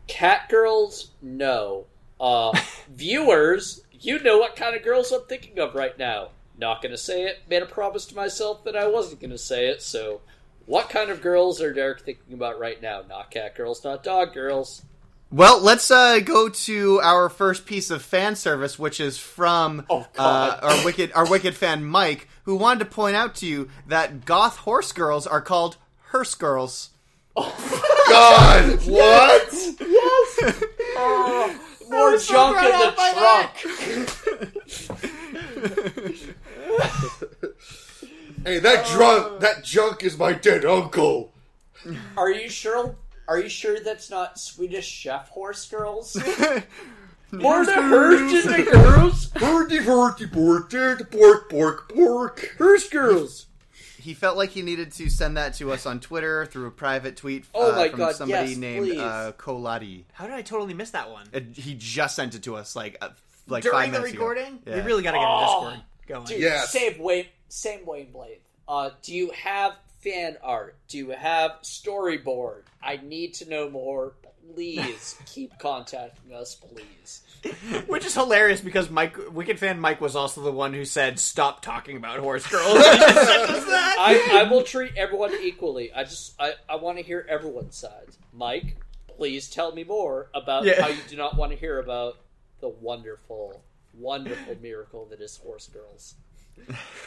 [0.07, 1.85] Cat girls, no.
[2.19, 2.57] Uh,
[2.89, 6.29] viewers, you know what kind of girls I'm thinking of right now.
[6.61, 7.39] Not gonna say it.
[7.49, 9.81] Made a promise to myself that I wasn't gonna say it.
[9.81, 10.21] So,
[10.67, 13.01] what kind of girls are Derek thinking about right now?
[13.09, 14.83] Not cat girls, not dog girls.
[15.31, 20.05] Well, let's uh, go to our first piece of fan service, which is from Oh,
[20.19, 24.25] uh, our wicked our wicked fan Mike, who wanted to point out to you that
[24.25, 25.77] goth horse girls are called
[26.09, 26.91] hearse girls.
[27.35, 27.55] Oh
[28.07, 29.51] God, what?
[29.79, 30.63] Yes.
[31.89, 34.87] More was so junk brought in the trunk.
[38.43, 41.31] Hey, that drunk, that junk is my dead uncle.
[42.17, 42.95] Are you sure?
[43.27, 46.15] Are you sure that's not Swedish chef horse girls?
[47.31, 49.27] More the hers in the girls.
[49.27, 52.55] Birdie, birdie, birdie, bork, bork, bork.
[52.57, 53.45] Hers girls.
[53.99, 57.15] He felt like he needed to send that to us on Twitter through a private
[57.17, 58.99] tweet Oh uh, my from God, somebody yes, named please.
[58.99, 60.05] uh, Koladi.
[60.13, 61.27] How did I totally miss that one?
[61.31, 63.09] It, he just sent it to us like uh,
[63.47, 64.21] like During five the minutes ago.
[64.27, 64.59] recording?
[64.65, 64.75] Yeah.
[64.77, 65.81] We really got to get a Oh, Discord
[66.13, 66.25] going.
[66.25, 66.71] Dude, Yes.
[66.71, 68.39] same Wayne, same Wayne Blade.
[68.67, 70.75] Uh, do you have fan art?
[70.87, 72.63] Do you have storyboard?
[72.81, 74.13] I need to know more.
[74.53, 77.21] Please keep contacting us, please.
[77.87, 81.61] Which is hilarious because Mike, Wicked fan Mike, was also the one who said, "Stop
[81.61, 83.95] talking about horse girls." He just sent us that.
[83.99, 85.91] I, I will treat everyone equally.
[85.93, 88.17] I just I, I want to hear everyone's sides.
[88.33, 88.77] Mike,
[89.07, 90.81] please tell me more about Yeah.
[90.81, 92.17] how you do not want to hear about
[92.59, 96.15] the wonderful, wonderful miracle that is horse girls.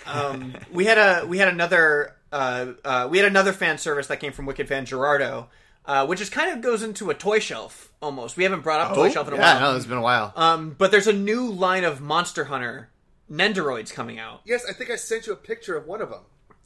[0.06, 4.19] um, we had a we had another uh, uh, we had another fan service that
[4.20, 5.48] came from Wicked fan Gerardo,
[5.86, 8.36] uh, which is kind of goes into a toy shelf almost.
[8.36, 9.70] We haven't brought up toy shelf in a Oh, yeah, while.
[9.73, 10.32] no, it's been a while.
[10.36, 12.89] Um, but there's a new line of Monster Hunter
[13.31, 14.40] Nendoroids coming out.
[14.44, 16.20] Yes, I think I sent you a picture of one of them.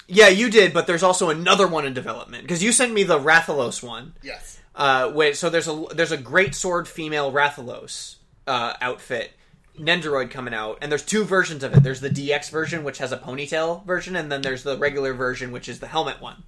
[0.06, 3.18] Yeah, you did, but there's also another one in development because you sent me the
[3.18, 4.14] Rathalos one.
[4.22, 4.58] Yes.
[4.74, 8.16] Uh, wait, so there's a there's a great sword female Rathalos
[8.46, 9.32] uh, outfit
[9.78, 11.82] Nendoroid coming out, and there's two versions of it.
[11.82, 15.52] There's the DX version, which has a ponytail version, and then there's the regular version,
[15.52, 16.42] which is the helmet one.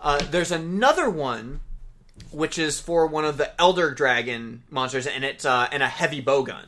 [0.00, 1.60] Uh, there's another one,
[2.30, 6.20] which is for one of the Elder Dragon monsters, and it's uh, and a heavy
[6.20, 6.66] bow gun.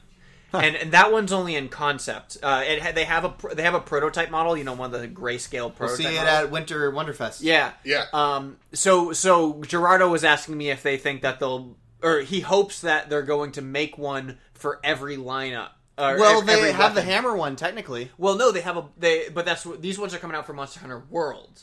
[0.53, 2.37] And, and that one's only in concept.
[2.43, 5.01] Uh, it ha- they have a they have a prototype model, you know, one of
[5.01, 6.07] the grayscale We'll prototype.
[6.09, 6.45] see it models.
[6.47, 7.39] at Winter Wonderfest.
[7.43, 8.07] Yeah, yeah.
[8.13, 12.81] Um, so so Gerardo was asking me if they think that they'll, or he hopes
[12.81, 15.69] that they're going to make one for every lineup.
[16.01, 18.11] Uh, or Well, ev- they have the hammer one technically.
[18.19, 20.81] Well, no, they have a they, but that's these ones are coming out for Monster
[20.81, 21.63] Hunter World.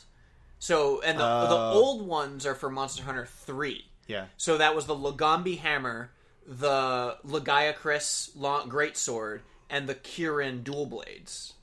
[0.60, 1.72] So and the, the Oh.
[1.74, 3.86] old ones are for Monster Hunter Three.
[4.06, 4.26] Yeah.
[4.36, 6.10] So that was the Lagombi hammer,
[6.46, 11.54] the Lagiacrus long, great sword, and the Kirin dual blades.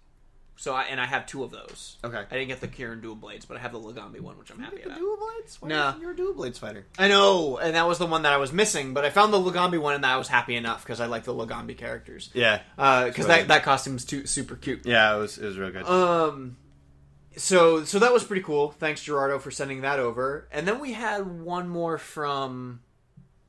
[0.57, 1.97] So I and I have two of those.
[2.03, 2.17] Okay.
[2.17, 4.59] I didn't get the Kirin dual blades, but I have the Lagombi one, which I'm
[4.59, 4.97] happy about.
[4.97, 5.61] Dual blades?
[5.61, 5.95] Why No.
[5.99, 6.85] You're a dual blades fighter.
[6.97, 8.93] I know, and that was the one that I was missing.
[8.93, 11.33] But I found the Lagombi one, and I was happy enough because I like the
[11.33, 12.29] Lagombi characters.
[12.33, 12.61] Yeah.
[12.77, 14.85] because It's that that costume's too super cute.
[14.85, 15.83] Yeah, it was it was real good.
[15.85, 16.55] Um,
[17.37, 18.71] so so that was pretty cool.
[18.71, 20.47] Thanks Gerardo for sending that over.
[20.51, 22.79] And then we had one more from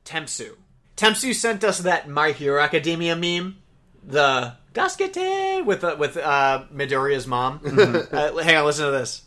[0.05, 0.55] Temsu.
[0.97, 3.57] Temsu sent us that My Hero Academia meme,
[4.03, 7.61] the Daskete with uh, with uh, Midoriya's mom.
[7.65, 9.23] uh, hang on, listen to this.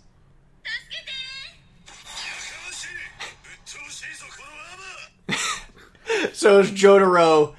[6.33, 7.57] so it's Jotaro,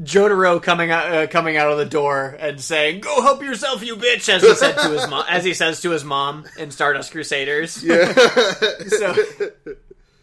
[0.00, 3.94] Jotaro coming out uh, coming out of the door and saying, "Go help yourself, you
[3.94, 7.12] bitch," as he said to his mom, as he says to his mom in Stardust
[7.12, 7.84] Crusaders.
[7.84, 8.12] Yeah.
[8.88, 9.14] so,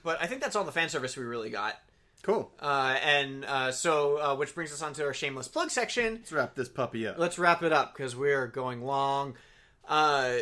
[0.04, 1.80] but I think that's all the fan service we really got.
[2.24, 2.52] Cool.
[2.60, 6.16] Uh, and uh, so, uh, which brings us on to our shameless plug section.
[6.16, 7.18] Let's wrap this puppy up.
[7.18, 9.36] Let's wrap it up because we're going long.
[9.88, 10.40] Uh,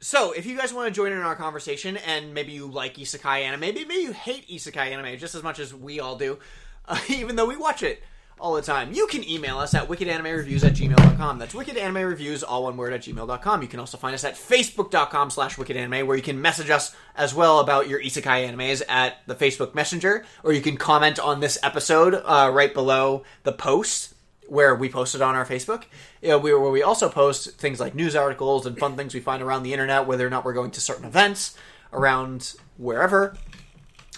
[0.00, 3.42] so, if you guys want to join in our conversation, and maybe you like isekai
[3.42, 6.38] anime, maybe maybe you hate isekai anime just as much as we all do,
[6.86, 8.02] uh, even though we watch it
[8.42, 11.38] all the time, you can email us at wickedanimereviews at gmail.com.
[11.38, 13.62] That's wickedanimereviews, all one word, at gmail.com.
[13.62, 17.32] You can also find us at facebook.com slash wickedanime, where you can message us as
[17.32, 21.56] well about your isekai animes at the Facebook Messenger, or you can comment on this
[21.62, 24.14] episode uh, right below the post
[24.48, 25.84] where we post it on our Facebook,
[26.20, 29.20] you know, we, where we also post things like news articles and fun things we
[29.20, 31.56] find around the internet, whether or not we're going to certain events
[31.92, 33.34] around wherever.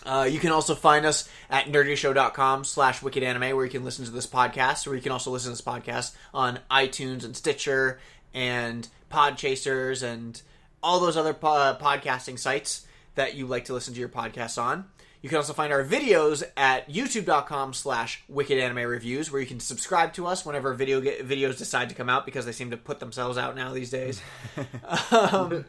[0.05, 4.05] Uh, you can also find us at nerdyshow.com slash wicked anime where you can listen
[4.05, 7.99] to this podcast, or you can also listen to this podcast on iTunes and Stitcher
[8.33, 10.41] and Podchasers and
[10.83, 14.85] all those other po- podcasting sites that you like to listen to your podcasts on.
[15.23, 19.59] You can also find our videos at youtube.com slash wicked anime reviews where you can
[19.59, 22.77] subscribe to us whenever video get, videos decide to come out because they seem to
[22.77, 24.21] put themselves out now these days.
[25.11, 25.65] um,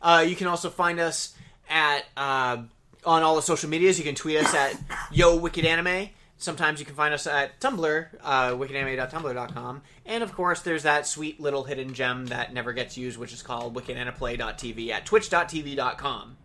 [0.00, 1.34] uh, you can also find us
[1.68, 2.62] at uh,
[3.04, 3.98] on all the social medias.
[3.98, 4.76] You can tweet us at
[5.12, 6.10] Yo Wicked Anime.
[6.36, 9.82] Sometimes you can find us at Tumblr, uh, wickedanime.tumblr.com.
[10.06, 13.42] And of course, there's that sweet little hidden gem that never gets used, which is
[13.42, 16.36] called wickedaniplay.tv at twitch.tv.com.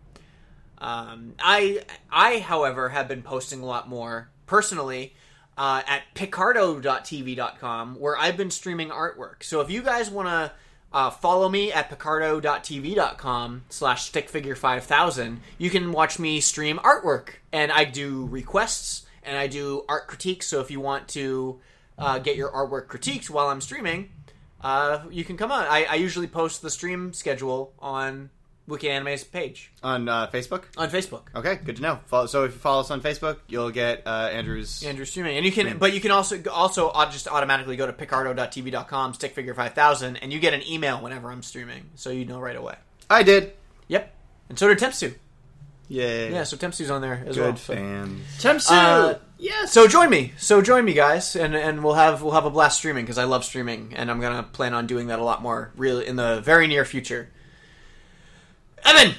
[0.80, 5.14] Um, I, I, however, have been posting a lot more personally
[5.56, 9.42] uh, at picarto.tv.com, where I've been streaming artwork.
[9.42, 10.52] So if you guys want to
[10.92, 17.34] uh, follow me at picarto.tv.com slash stickfigure5000, you can watch me stream artwork.
[17.52, 20.46] And I do requests and I do art critiques.
[20.46, 21.60] So if you want to
[21.98, 24.10] uh, get your artwork critiqued while I'm streaming,
[24.60, 25.66] uh, you can come on.
[25.66, 28.30] I, I usually post the stream schedule on
[28.68, 29.72] Wicked Anime's page.
[29.82, 30.64] On uh, Facebook?
[30.76, 31.22] On Facebook.
[31.34, 32.00] Okay, good to know.
[32.06, 35.46] Follow, so if you follow us on Facebook, you'll get uh, Andrew's Andrew streaming, and
[35.46, 35.78] you can, stream.
[35.78, 40.38] but you can also also just automatically go to picarto.tv.com, stickfigure five thousand, and you
[40.38, 42.74] get an email whenever I'm streaming, so you know right away.
[43.08, 43.54] I did.
[43.88, 44.14] Yep,
[44.50, 45.14] and so did Tempsu.
[45.88, 46.30] Yay.
[46.30, 47.56] Yeah, so Tempsu's on there as Good well.
[47.56, 48.20] so- fans.
[48.38, 49.72] Tempsu, uh, yes.
[49.72, 50.34] So join me.
[50.36, 53.24] So join me, guys, and and we'll have we'll have a blast streaming because I
[53.24, 56.42] love streaming, and I'm gonna plan on doing that a lot more, really, in the
[56.42, 57.30] very near future.
[58.84, 59.14] Evan.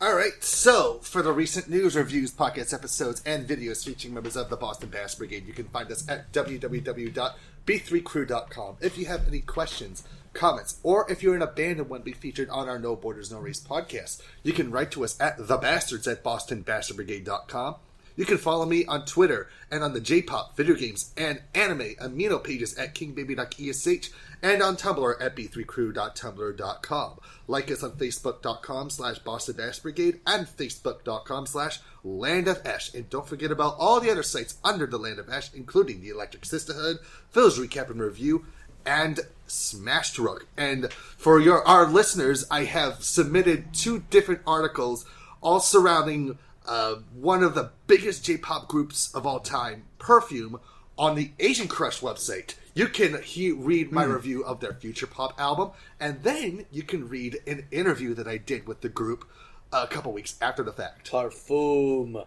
[0.00, 4.48] All right, so for the recent news, reviews, podcast episodes, and videos featuring members of
[4.48, 8.76] the Boston Bass Brigade, you can find us at www.b3crew.com.
[8.80, 10.02] If you have any questions,
[10.32, 12.96] comments, or if you're in a band and want to be featured on our No
[12.96, 17.76] Borders, No Race podcast, you can write to us at thebastards at.
[18.16, 22.42] You can follow me on Twitter and on the J-pop, video games, and anime amino
[22.42, 24.10] pages at kingbaby.esh
[24.42, 27.18] and on Tumblr at b3crew.tumblr.com.
[27.46, 32.92] Like us on facebook.com slash Boston Bass Brigade and facebook.com slash Land of Ash.
[32.94, 36.08] And don't forget about all the other sites under the Land of Ash, including the
[36.10, 36.98] Electric Sisterhood,
[37.30, 38.46] Phil's Recap and Review,
[38.86, 40.46] and Smash Rook.
[40.56, 45.04] And for your our listeners, I have submitted two different articles
[45.42, 46.38] all surrounding
[46.70, 50.58] uh, one of the biggest J-pop groups of all time, Perfume,
[50.96, 52.54] on the Asian Crush website.
[52.74, 54.12] you can he read my Hmm.
[54.12, 58.36] review of their future pop album, and then you can read an interview that I
[58.38, 59.28] did with the group
[59.72, 61.10] a couple weeks after the fact.
[61.10, 62.22] Perfume.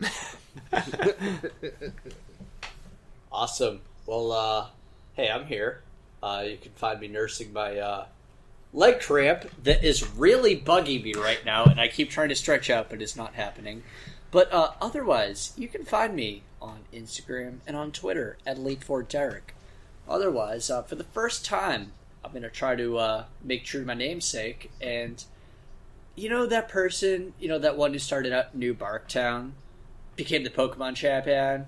[3.30, 3.80] Awesome.
[4.06, 4.66] Well, uh,
[5.14, 5.82] hey, I'm here.
[6.22, 8.06] Uh, you can find me nursing my uh,
[8.72, 12.70] leg cramp that is really bugging me right now, and I keep trying to stretch
[12.70, 13.82] out, but it's not happening.
[14.30, 19.02] But uh, otherwise, you can find me on Instagram and on Twitter at Late for
[19.02, 19.54] Derek.
[20.08, 21.92] Otherwise, uh, for the first time,
[22.24, 25.22] I'm going to try to uh, make true my namesake, and
[26.14, 29.52] you know that person, you know that one who started out New Barktown,
[30.16, 31.66] became the Pokemon champion,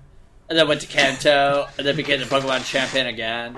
[0.51, 3.57] and then went to Kanto, and then became the Pokemon champion again.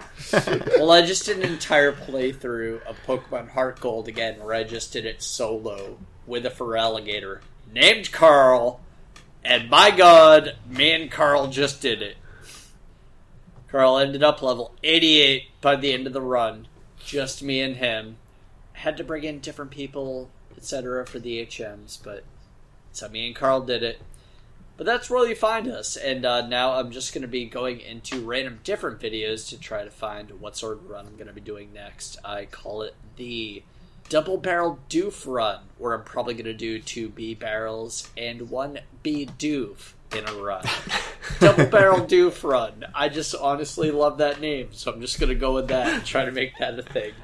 [0.77, 4.93] well, I just did an entire playthrough of Pokemon Heart Gold again, where I just
[4.93, 5.97] did it solo
[6.27, 7.39] with a Feraligatr
[7.73, 8.79] named Carl,
[9.43, 12.17] and my god, me and Carl just did it.
[13.69, 16.67] Carl ended up level 88 by the end of the run.
[17.03, 18.17] Just me and him.
[18.73, 22.23] Had to bring in different people, etc., for the HMs, but
[22.91, 23.99] so me and Carl did it.
[24.75, 27.79] But that's where you find us, and uh, now I'm just going to be going
[27.79, 31.33] into random different videos to try to find what sort of run I'm going to
[31.33, 32.17] be doing next.
[32.25, 33.61] I call it the
[34.09, 38.79] Double Barrel Doof Run, where I'm probably going to do two B barrels and one
[39.03, 40.65] B doof in a run.
[41.39, 42.85] Double Barrel Doof Run.
[42.95, 46.05] I just honestly love that name, so I'm just going to go with that and
[46.05, 47.13] try to make that a thing.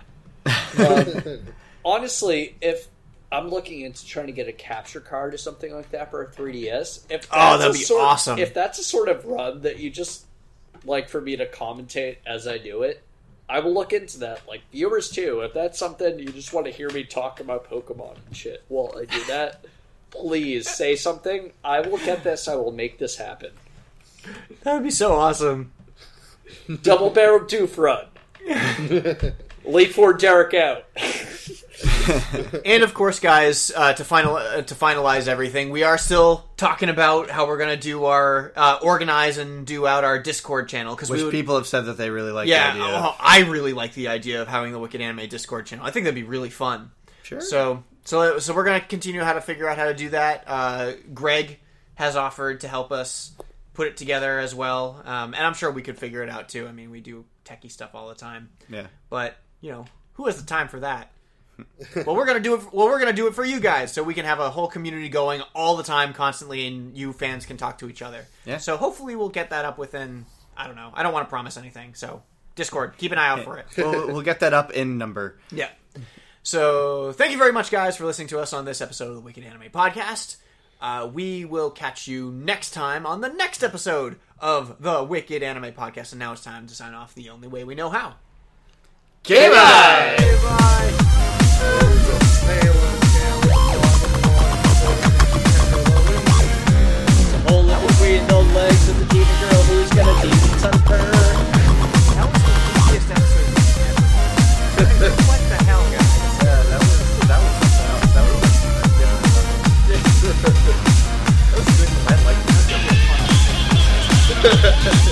[0.80, 1.40] Um,
[1.84, 2.88] honestly, if
[3.32, 6.28] I'm looking into trying to get a capture card or something like that for a
[6.28, 8.40] 3DS, if Oh, that'd be sort- awesome.
[8.40, 10.26] If that's a sort of run that you just
[10.86, 13.04] like for me to commentate as I do it,
[13.48, 14.48] I will look into that.
[14.48, 18.18] Like viewers too, if that's something you just want to hear me talk about Pokemon
[18.26, 19.64] and shit while I do that,
[20.12, 21.52] please say something.
[21.64, 22.48] I will get this.
[22.48, 23.52] I will make this happen.
[24.64, 25.72] That would be so awesome.
[26.82, 28.06] Double barrel doof run.
[29.66, 30.86] Late for Derek out.
[32.66, 36.90] and of course, guys, uh, to final uh, to finalize everything, we are still talking
[36.90, 40.96] about how we're going to do our uh, organize and do out our Discord channel
[40.96, 42.98] because would, people have said that they really like yeah, the idea.
[42.98, 45.86] oh, I really like the idea of having the Wicked Anime Discord channel.
[45.86, 46.92] I think that'd be really fun.
[47.24, 47.42] Sure.
[47.42, 50.44] So so so we're going to continue how to figure out how to do that.
[50.48, 51.60] Uh, Greg
[51.96, 53.34] has offered to help us
[53.74, 56.68] put it together as well, um, and I'm sure we could figure it out too.
[56.68, 58.50] I mean, we do techie stuff all the time.
[58.70, 58.88] Yeah.
[59.10, 61.12] But you know, who has the time for that?
[62.06, 62.62] well, we're gonna do it.
[62.74, 65.10] Well, we're gonna do it for you guys, so we can have a whole community
[65.10, 68.26] going all the time, constantly, and you fans can talk to each other.
[68.46, 68.58] Yeah.
[68.58, 70.26] So hopefully, we'll get that up within.
[70.58, 70.92] I don't know.
[70.94, 71.94] I don't want to promise anything.
[71.96, 72.24] So
[72.56, 73.66] Discord, keep an eye out for it.
[73.78, 75.40] we'll, we'll get that up in number.
[75.52, 75.70] Yeah.
[76.44, 79.22] So thank you very much, guys, for listening to us on this episode of the
[79.22, 80.38] Wicked Anime Podcast.
[80.82, 85.74] Uh, we will catch you next time on the next episode of the Wicked Anime
[85.74, 86.12] Podcast.
[86.12, 88.16] And now it's time to sign off the only way we know how.
[89.24, 90.16] Goodbye.
[90.20, 90.99] Hole in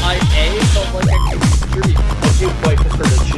[0.10, 1.98] I A felt like I could contribute.
[1.98, 3.37] I do quite prefer to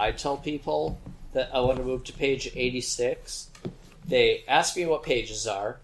[0.00, 0.98] I tell people
[1.34, 3.50] that I want to move to page 86,
[4.08, 5.78] they ask me what pages are.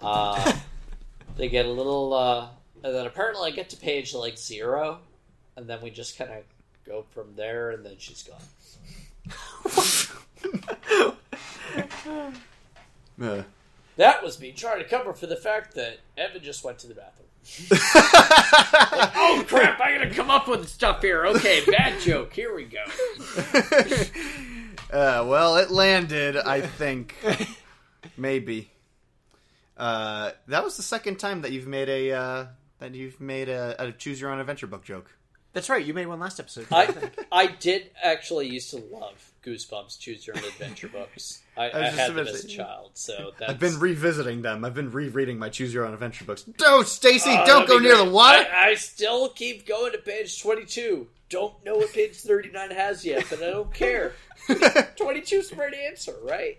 [0.00, 0.54] Uh,
[1.36, 2.48] they get a little, uh,
[2.82, 5.00] and then apparently I get to page like zero,
[5.56, 6.42] and then we just kind of
[6.86, 8.40] go from there, and then she's gone.
[13.22, 13.42] Uh,
[13.96, 16.94] That was me trying to cover for the fact that Evan just went to the
[16.94, 17.28] bathroom.
[17.70, 19.80] Like, oh crap!
[19.80, 21.26] I gotta come up with stuff here.
[21.26, 22.32] Okay, bad joke.
[22.32, 22.84] Here we go.
[24.92, 26.36] uh, well, it landed.
[26.36, 27.14] I think
[28.16, 28.70] maybe.
[29.76, 32.46] Uh, that was the second time that you've made a uh,
[32.78, 35.10] that you've made a, a choose your own adventure book joke.
[35.52, 35.84] That's right.
[35.84, 36.66] You made one last episode.
[36.70, 36.92] I
[37.32, 41.42] I did actually used to love Goosebumps Choose Your Own Adventure books.
[41.56, 44.64] I, I I, had them as a child, so that's I've been revisiting them.
[44.64, 46.42] I've been rereading my choose your own adventure books.
[46.42, 47.30] Don't, Stacy!
[47.30, 48.04] Oh, don't go near great.
[48.04, 48.46] the water.
[48.52, 51.08] I, I still keep going to page twenty-two.
[51.28, 54.12] Don't know what page thirty-nine has yet, but I don't care.
[54.48, 56.58] 22's the right answer, right?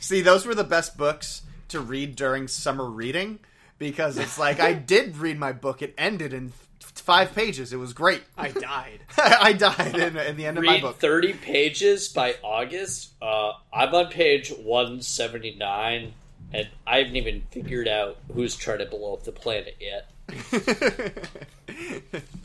[0.00, 3.38] See, those were the best books to read during summer reading
[3.78, 5.82] because it's like I did read my book.
[5.82, 7.72] It ended in five pages.
[7.72, 8.22] It was great.
[8.36, 9.00] I died.
[9.18, 10.98] I died in, in the end of my book.
[10.98, 13.12] 30 pages by August.
[13.22, 16.12] Uh, I'm on page 179,
[16.52, 20.10] and I haven't even figured out who's trying to blow up the planet yet.